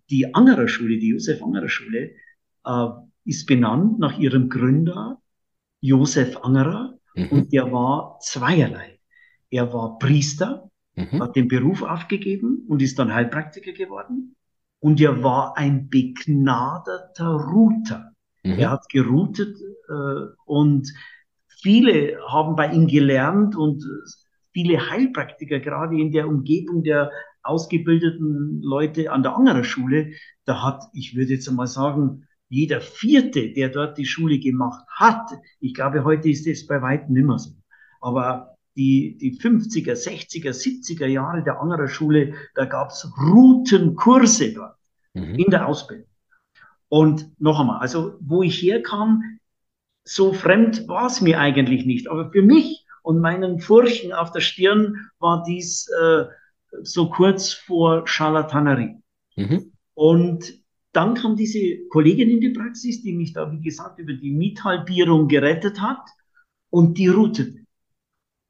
[0.09, 2.11] die Angerer Schule, die Josef Angerer Schule,
[2.65, 2.87] äh,
[3.29, 5.21] ist benannt nach ihrem Gründer,
[5.81, 7.27] Josef Angerer, mhm.
[7.27, 8.99] und der war zweierlei.
[9.51, 11.21] Er war Priester, mhm.
[11.21, 14.35] hat den Beruf aufgegeben und ist dann Heilpraktiker geworden.
[14.79, 18.11] Und er war ein begnadeter Router.
[18.43, 18.59] Mhm.
[18.59, 19.55] Er hat geroutet
[19.89, 20.91] äh, und
[21.47, 23.83] viele haben bei ihm gelernt und
[24.53, 27.11] viele Heilpraktiker, gerade in der Umgebung der
[27.43, 30.13] ausgebildeten Leute an der Angerer Schule,
[30.45, 35.31] da hat, ich würde jetzt einmal sagen, jeder Vierte, der dort die Schule gemacht hat,
[35.59, 37.51] ich glaube, heute ist es bei weitem nicht mehr so,
[38.01, 44.77] aber die, die 50er, 60er, 70er Jahre der Angerer Schule, da gab es Routenkurse dort
[45.13, 45.35] mhm.
[45.35, 46.07] in der Ausbildung.
[46.87, 49.39] Und noch einmal, also wo ich herkam,
[50.03, 52.09] so fremd war es mir eigentlich nicht.
[52.09, 56.25] Aber für mich und meinen Furchen auf der Stirn war dies äh,
[56.81, 58.95] so kurz vor Charlatanerie.
[59.35, 59.71] Mhm.
[59.93, 60.53] Und
[60.91, 65.27] dann kam diese Kollegin in die Praxis, die mich da, wie gesagt, über die Miethalbierung
[65.27, 66.01] gerettet hat
[66.69, 67.59] und die routete.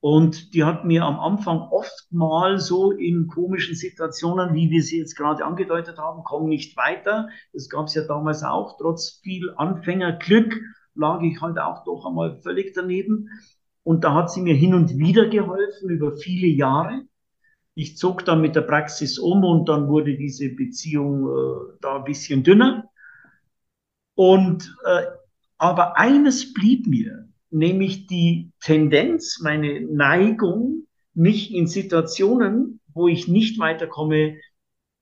[0.01, 4.99] Und die hat mir am Anfang oft mal so in komischen Situationen, wie wir sie
[4.99, 7.27] jetzt gerade angedeutet haben, komm nicht weiter.
[7.51, 8.77] Das gab es ja damals auch.
[8.77, 10.57] Trotz viel Anfängerglück
[10.95, 13.27] lag ich halt auch doch einmal völlig daneben.
[13.83, 17.01] Und da hat sie mir hin und wieder geholfen über viele Jahre.
[17.79, 22.03] Ich zog dann mit der Praxis um und dann wurde diese Beziehung äh, da ein
[22.03, 22.89] bisschen dünner.
[24.15, 25.03] Und äh,
[25.57, 33.59] aber eines blieb mir, nämlich die Tendenz, meine Neigung, mich in Situationen, wo ich nicht
[33.59, 34.35] weiterkomme,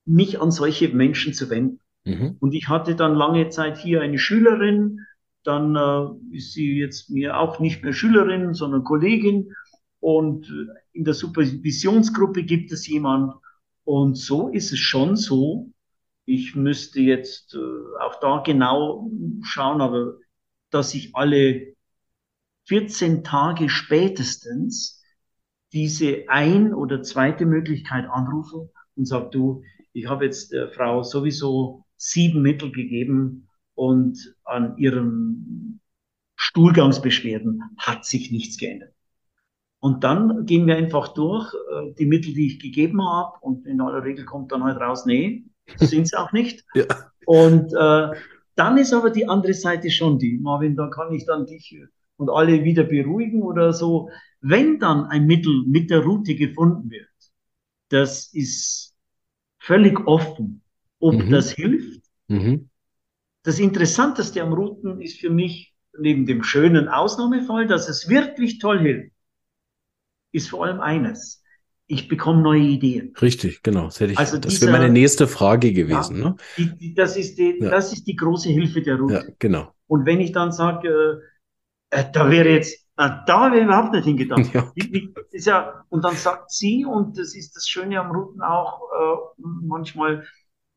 [0.04, 1.80] mich an solche Menschen zu wenden.
[2.04, 2.36] Mhm.
[2.38, 5.00] Und ich hatte dann lange Zeit hier eine Schülerin,
[5.42, 9.52] dann äh, ist sie jetzt mir auch nicht mehr Schülerin, sondern Kollegin.
[10.00, 10.48] Und
[10.92, 13.34] in der Supervisionsgruppe gibt es jemand.
[13.84, 15.72] Und so ist es schon so.
[16.24, 19.10] Ich müsste jetzt äh, auch da genau
[19.42, 20.18] schauen, aber
[20.70, 21.74] dass ich alle
[22.66, 25.02] 14 Tage spätestens
[25.72, 29.62] diese ein- oder zweite Möglichkeit anrufe und sage, du,
[29.92, 35.80] ich habe jetzt der Frau sowieso sieben Mittel gegeben und an ihren
[36.36, 38.94] Stuhlgangsbeschwerden hat sich nichts geändert.
[39.80, 43.80] Und dann gehen wir einfach durch, äh, die Mittel, die ich gegeben habe, und in
[43.80, 45.44] aller Regel kommt dann halt raus, nee,
[45.76, 46.64] sind sie auch nicht.
[46.74, 46.84] ja.
[47.26, 48.16] Und äh,
[48.54, 51.78] dann ist aber die andere Seite schon die, Marvin, da kann ich dann dich
[52.16, 54.10] und alle wieder beruhigen oder so.
[54.40, 57.06] Wenn dann ein Mittel mit der Route gefunden wird,
[57.88, 58.96] das ist
[59.58, 60.62] völlig offen,
[61.00, 61.30] ob mhm.
[61.30, 62.02] das hilft.
[62.28, 62.68] Mhm.
[63.44, 68.80] Das Interessanteste am Routen ist für mich, neben dem schönen Ausnahmefall, dass es wirklich toll
[68.80, 69.12] hilft,
[70.32, 71.42] ist vor allem eines.
[71.86, 73.14] Ich bekomme neue Ideen.
[73.20, 73.86] Richtig, genau.
[73.86, 76.18] Das, ich, also das wäre meine nächste Frage gewesen.
[76.18, 76.36] Ja, ne?
[76.58, 77.70] die, die, das, ist die, ja.
[77.70, 79.14] das ist die große Hilfe der Route.
[79.14, 79.72] Ja, genau.
[79.86, 81.22] Und wenn ich dann sage,
[81.90, 84.42] äh, da wäre jetzt, na, da wäre überhaupt nicht hingedacht.
[84.52, 84.70] Ja.
[85.30, 89.16] ist ja, und dann sagt sie, und das ist das Schöne am Routen auch, äh,
[89.38, 90.26] manchmal,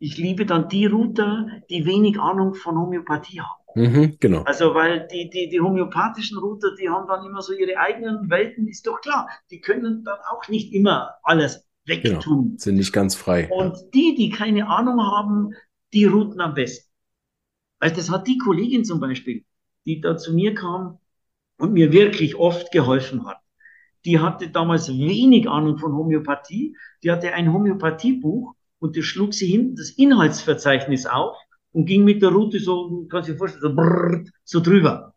[0.01, 3.61] ich liebe dann die Router, die wenig Ahnung von Homöopathie haben.
[3.75, 4.41] Mhm, genau.
[4.43, 8.67] Also, weil die, die, die homöopathischen Router, die haben dann immer so ihre eigenen Welten,
[8.67, 9.29] ist doch klar.
[9.51, 12.43] Die können dann auch nicht immer alles wegtun.
[12.45, 13.47] Genau, sind nicht ganz frei.
[13.51, 13.83] Und ja.
[13.93, 15.53] die, die keine Ahnung haben,
[15.93, 16.89] die routen am besten.
[17.79, 19.45] Weil das hat die Kollegin zum Beispiel,
[19.85, 20.97] die da zu mir kam
[21.59, 23.37] und mir wirklich oft geholfen hat.
[24.05, 26.75] Die hatte damals wenig Ahnung von Homöopathie.
[27.03, 31.37] Die hatte ein Homöopathiebuch und die schlug sie hinten das Inhaltsverzeichnis auf
[31.71, 35.13] und ging mit der Route so, kannst du dir vorstellen, so, brrrt, so drüber.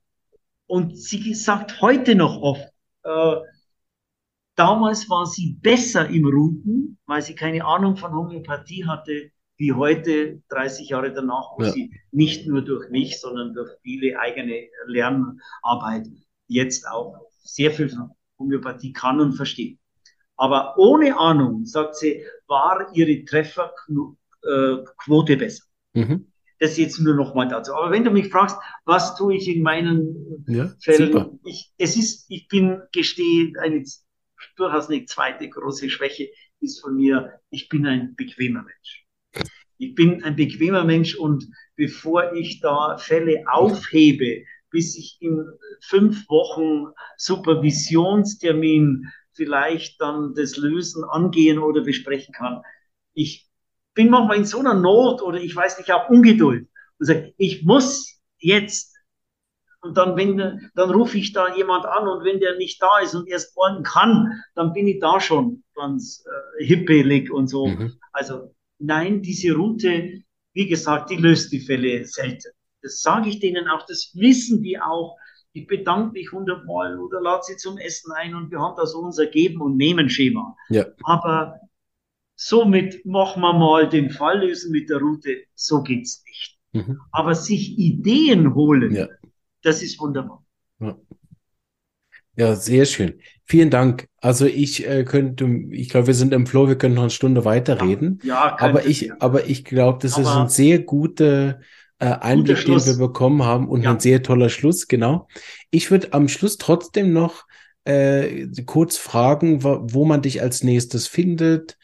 [0.66, 2.68] Und sie sagt heute noch oft,
[3.04, 3.36] äh,
[4.54, 10.42] damals war sie besser im Routen, weil sie keine Ahnung von Homöopathie hatte, wie heute,
[10.50, 11.70] 30 Jahre danach, wo ja.
[11.70, 16.06] sie nicht nur durch mich, sondern durch viele eigene Lernarbeit
[16.48, 19.78] jetzt auch sehr viel von Homöopathie kann und versteht.
[20.36, 25.64] Aber ohne Ahnung, sagt sie, war ihre Trefferquote äh, besser.
[25.94, 26.26] Mhm.
[26.58, 27.74] Das jetzt nur noch mal dazu.
[27.74, 32.26] Aber wenn du mich fragst, was tue ich in meinen ja, Fällen, ich, es ist,
[32.28, 33.84] ich bin, gestehe, eine
[34.56, 36.28] durchaus eine zweite große Schwäche
[36.60, 39.06] ist von mir, ich bin ein bequemer Mensch.
[39.78, 41.46] Ich bin ein bequemer Mensch und
[41.76, 45.44] bevor ich da Fälle aufhebe, bis ich in
[45.80, 52.62] fünf Wochen Supervisionstermin vielleicht dann das Lösen angehen oder besprechen kann.
[53.14, 53.48] Ich
[53.94, 57.64] bin manchmal in so einer Not oder ich weiß nicht, auch Ungeduld und sage, ich
[57.64, 58.94] muss jetzt
[59.82, 60.38] Und dann, wenn,
[60.74, 63.82] dann rufe ich da jemand an und wenn der nicht da ist und erst morgen
[63.82, 67.66] kann, dann bin ich da schon ganz äh, hippelig und so.
[67.66, 67.92] Mhm.
[68.12, 70.22] Also nein, diese Route,
[70.54, 72.52] wie gesagt, die löst die Fälle selten.
[72.82, 75.16] Das sage ich denen auch, das wissen die auch.
[75.56, 78.98] Ich bedanke mich hundertmal oder lade sie zum Essen ein und wir haben da so
[78.98, 80.56] unser Geben- und Nehmen-Schema.
[80.68, 80.86] Ja.
[81.04, 81.60] Aber
[82.34, 86.58] somit machen wir mal den Fall lösen mit der Route, so geht's nicht.
[86.72, 87.00] Mhm.
[87.12, 89.06] Aber sich Ideen holen, ja.
[89.62, 90.44] das ist wunderbar.
[90.80, 90.98] Ja.
[92.34, 92.56] ja.
[92.56, 93.20] sehr schön.
[93.44, 94.08] Vielen Dank.
[94.20, 97.44] Also ich äh, könnte, ich glaube, wir sind im Flow, wir können noch eine Stunde
[97.44, 98.18] weiterreden.
[98.24, 101.60] Ja, ja aber ich, aber ich glaube, das aber ist ein sehr guter
[101.98, 103.92] äh, Einblick, den wir bekommen haben und ja.
[103.92, 105.28] ein sehr toller Schluss, genau.
[105.70, 107.44] Ich würde am Schluss trotzdem noch
[107.84, 111.76] äh, kurz fragen, wo, wo man dich als nächstes findet,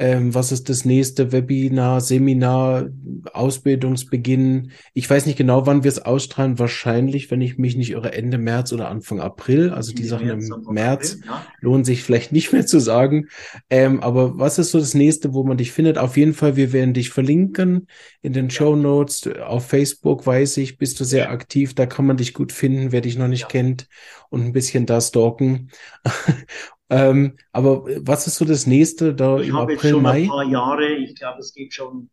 [0.00, 2.88] ähm, was ist das nächste Webinar, Seminar,
[3.32, 4.70] Ausbildungsbeginn?
[4.94, 6.60] Ich weiß nicht genau, wann wir es ausstrahlen.
[6.60, 9.70] Wahrscheinlich, wenn ich mich nicht irre, Ende März oder Anfang April.
[9.70, 11.46] Also die Sachen im März April, ja.
[11.60, 13.26] lohnen sich vielleicht nicht mehr zu sagen.
[13.70, 15.98] Ähm, aber was ist so das nächste, wo man dich findet?
[15.98, 17.88] Auf jeden Fall, wir werden dich verlinken
[18.22, 19.28] in den Show Notes.
[19.44, 21.74] Auf Facebook weiß ich, bist du sehr aktiv.
[21.74, 23.48] Da kann man dich gut finden, wer dich noch nicht ja.
[23.48, 23.88] kennt
[24.30, 25.70] und ein bisschen da stalken.
[26.90, 30.22] Ähm, aber was ist so das nächste da ich im habe April, schon Mai?
[30.22, 32.10] ein paar Jahre, ich glaube, es geht schon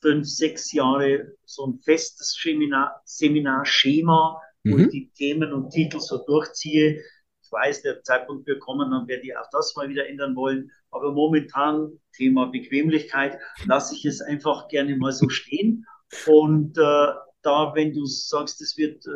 [0.00, 4.84] fünf, sechs Jahre, so ein festes Seminar, Seminarschema, wo mhm.
[4.84, 7.02] ich die Themen und Titel so durchziehe.
[7.42, 10.70] Ich weiß, der Zeitpunkt wird kommen, dann werde ich auch das mal wieder ändern wollen.
[10.90, 15.84] Aber momentan, Thema Bequemlichkeit, lasse ich es einfach gerne mal so stehen.
[16.26, 17.06] Und äh,
[17.42, 19.10] da, wenn du sagst, es wird äh,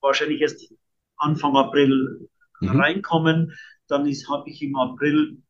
[0.00, 0.72] wahrscheinlich erst
[1.16, 2.28] Anfang April
[2.60, 2.80] mhm.
[2.80, 3.52] reinkommen,
[3.88, 5.42] dann habe ich im April,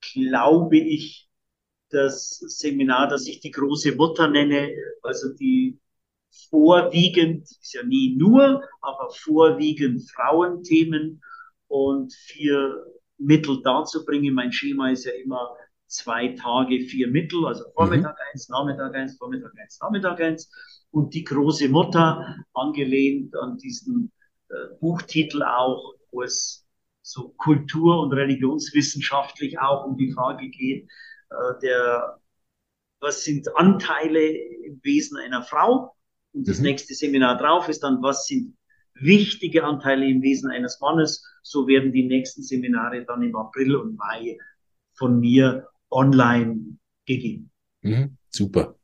[0.00, 1.28] glaube ich,
[1.90, 4.70] das Seminar, das ich die große Mutter nenne,
[5.02, 5.78] also die
[6.50, 11.22] vorwiegend, ist ja nie nur, aber vorwiegend Frauenthemen
[11.68, 12.84] und vier
[13.18, 14.34] Mittel dazu bringen.
[14.34, 15.56] Mein Schema ist ja immer
[15.86, 18.32] zwei Tage, vier Mittel, also Vormittag mhm.
[18.32, 20.50] eins, Nachmittag eins, Vormittag eins, Nachmittag eins.
[20.90, 24.12] Und die große Mutter, angelehnt an diesen
[24.48, 26.63] äh, Buchtitel auch, wo es
[27.04, 30.88] so kultur- und religionswissenschaftlich auch um die Frage geht,
[31.30, 32.18] äh, der,
[33.00, 35.94] was sind Anteile im Wesen einer Frau?
[36.32, 36.64] Und das mhm.
[36.64, 38.56] nächste Seminar drauf ist dann, was sind
[38.94, 41.22] wichtige Anteile im Wesen eines Mannes?
[41.42, 44.38] So werden die nächsten Seminare dann im April und Mai
[44.94, 47.50] von mir online gegeben.
[47.82, 48.78] Mhm, super.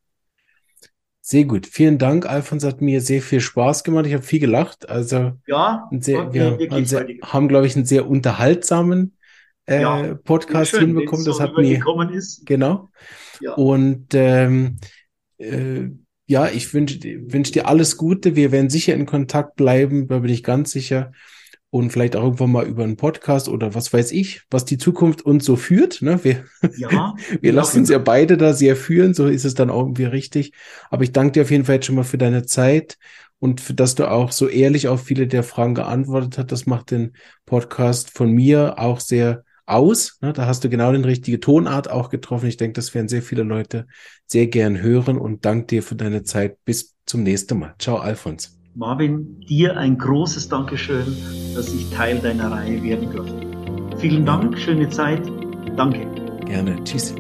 [1.31, 1.69] Sehr gut.
[1.69, 2.65] Vielen Dank, Alfons.
[2.65, 4.05] Hat mir sehr viel Spaß gemacht.
[4.05, 4.89] Ich habe viel gelacht.
[4.89, 9.17] Also ja, sehr, wir haben, sehr, haben, glaube ich, einen sehr unterhaltsamen
[9.67, 11.25] äh, ja, Podcast schön, hinbekommen.
[11.25, 11.81] Das so hat mir
[12.13, 12.45] ist.
[12.47, 12.91] genau.
[13.41, 13.55] Ja.
[13.55, 14.79] Und ähm,
[15.39, 15.91] äh,
[16.27, 18.35] ja, ich wünsche wünsch dir alles Gute.
[18.35, 21.13] Wir werden sicher in Kontakt bleiben, da bin ich ganz sicher
[21.71, 25.23] und vielleicht auch irgendwann mal über einen Podcast oder was weiß ich, was die Zukunft
[25.23, 26.03] uns so führt.
[26.03, 26.23] Ne?
[26.25, 26.45] Wir,
[26.77, 30.05] ja, wir lassen uns ja beide da sehr führen, so ist es dann auch irgendwie
[30.05, 30.53] richtig.
[30.91, 32.99] Aber ich danke dir auf jeden Fall jetzt schon mal für deine Zeit
[33.39, 36.53] und für, dass du auch so ehrlich auf viele der Fragen geantwortet hast.
[36.53, 37.13] Das macht den
[37.47, 40.19] Podcast von mir auch sehr aus.
[40.21, 40.33] Ne?
[40.33, 42.49] Da hast du genau den richtige Tonart auch getroffen.
[42.49, 43.87] Ich denke, das werden sehr viele Leute
[44.27, 46.59] sehr gern hören und danke dir für deine Zeit.
[46.65, 47.75] Bis zum nächsten Mal.
[47.79, 48.60] Ciao, Alfons.
[48.75, 51.17] Marvin, dir ein großes Dankeschön,
[51.55, 53.99] dass ich Teil deiner Reihe werden durfte.
[53.99, 55.23] Vielen Dank, schöne Zeit.
[55.77, 56.07] Danke.
[56.47, 56.83] Gerne.
[56.85, 57.15] Tschüss.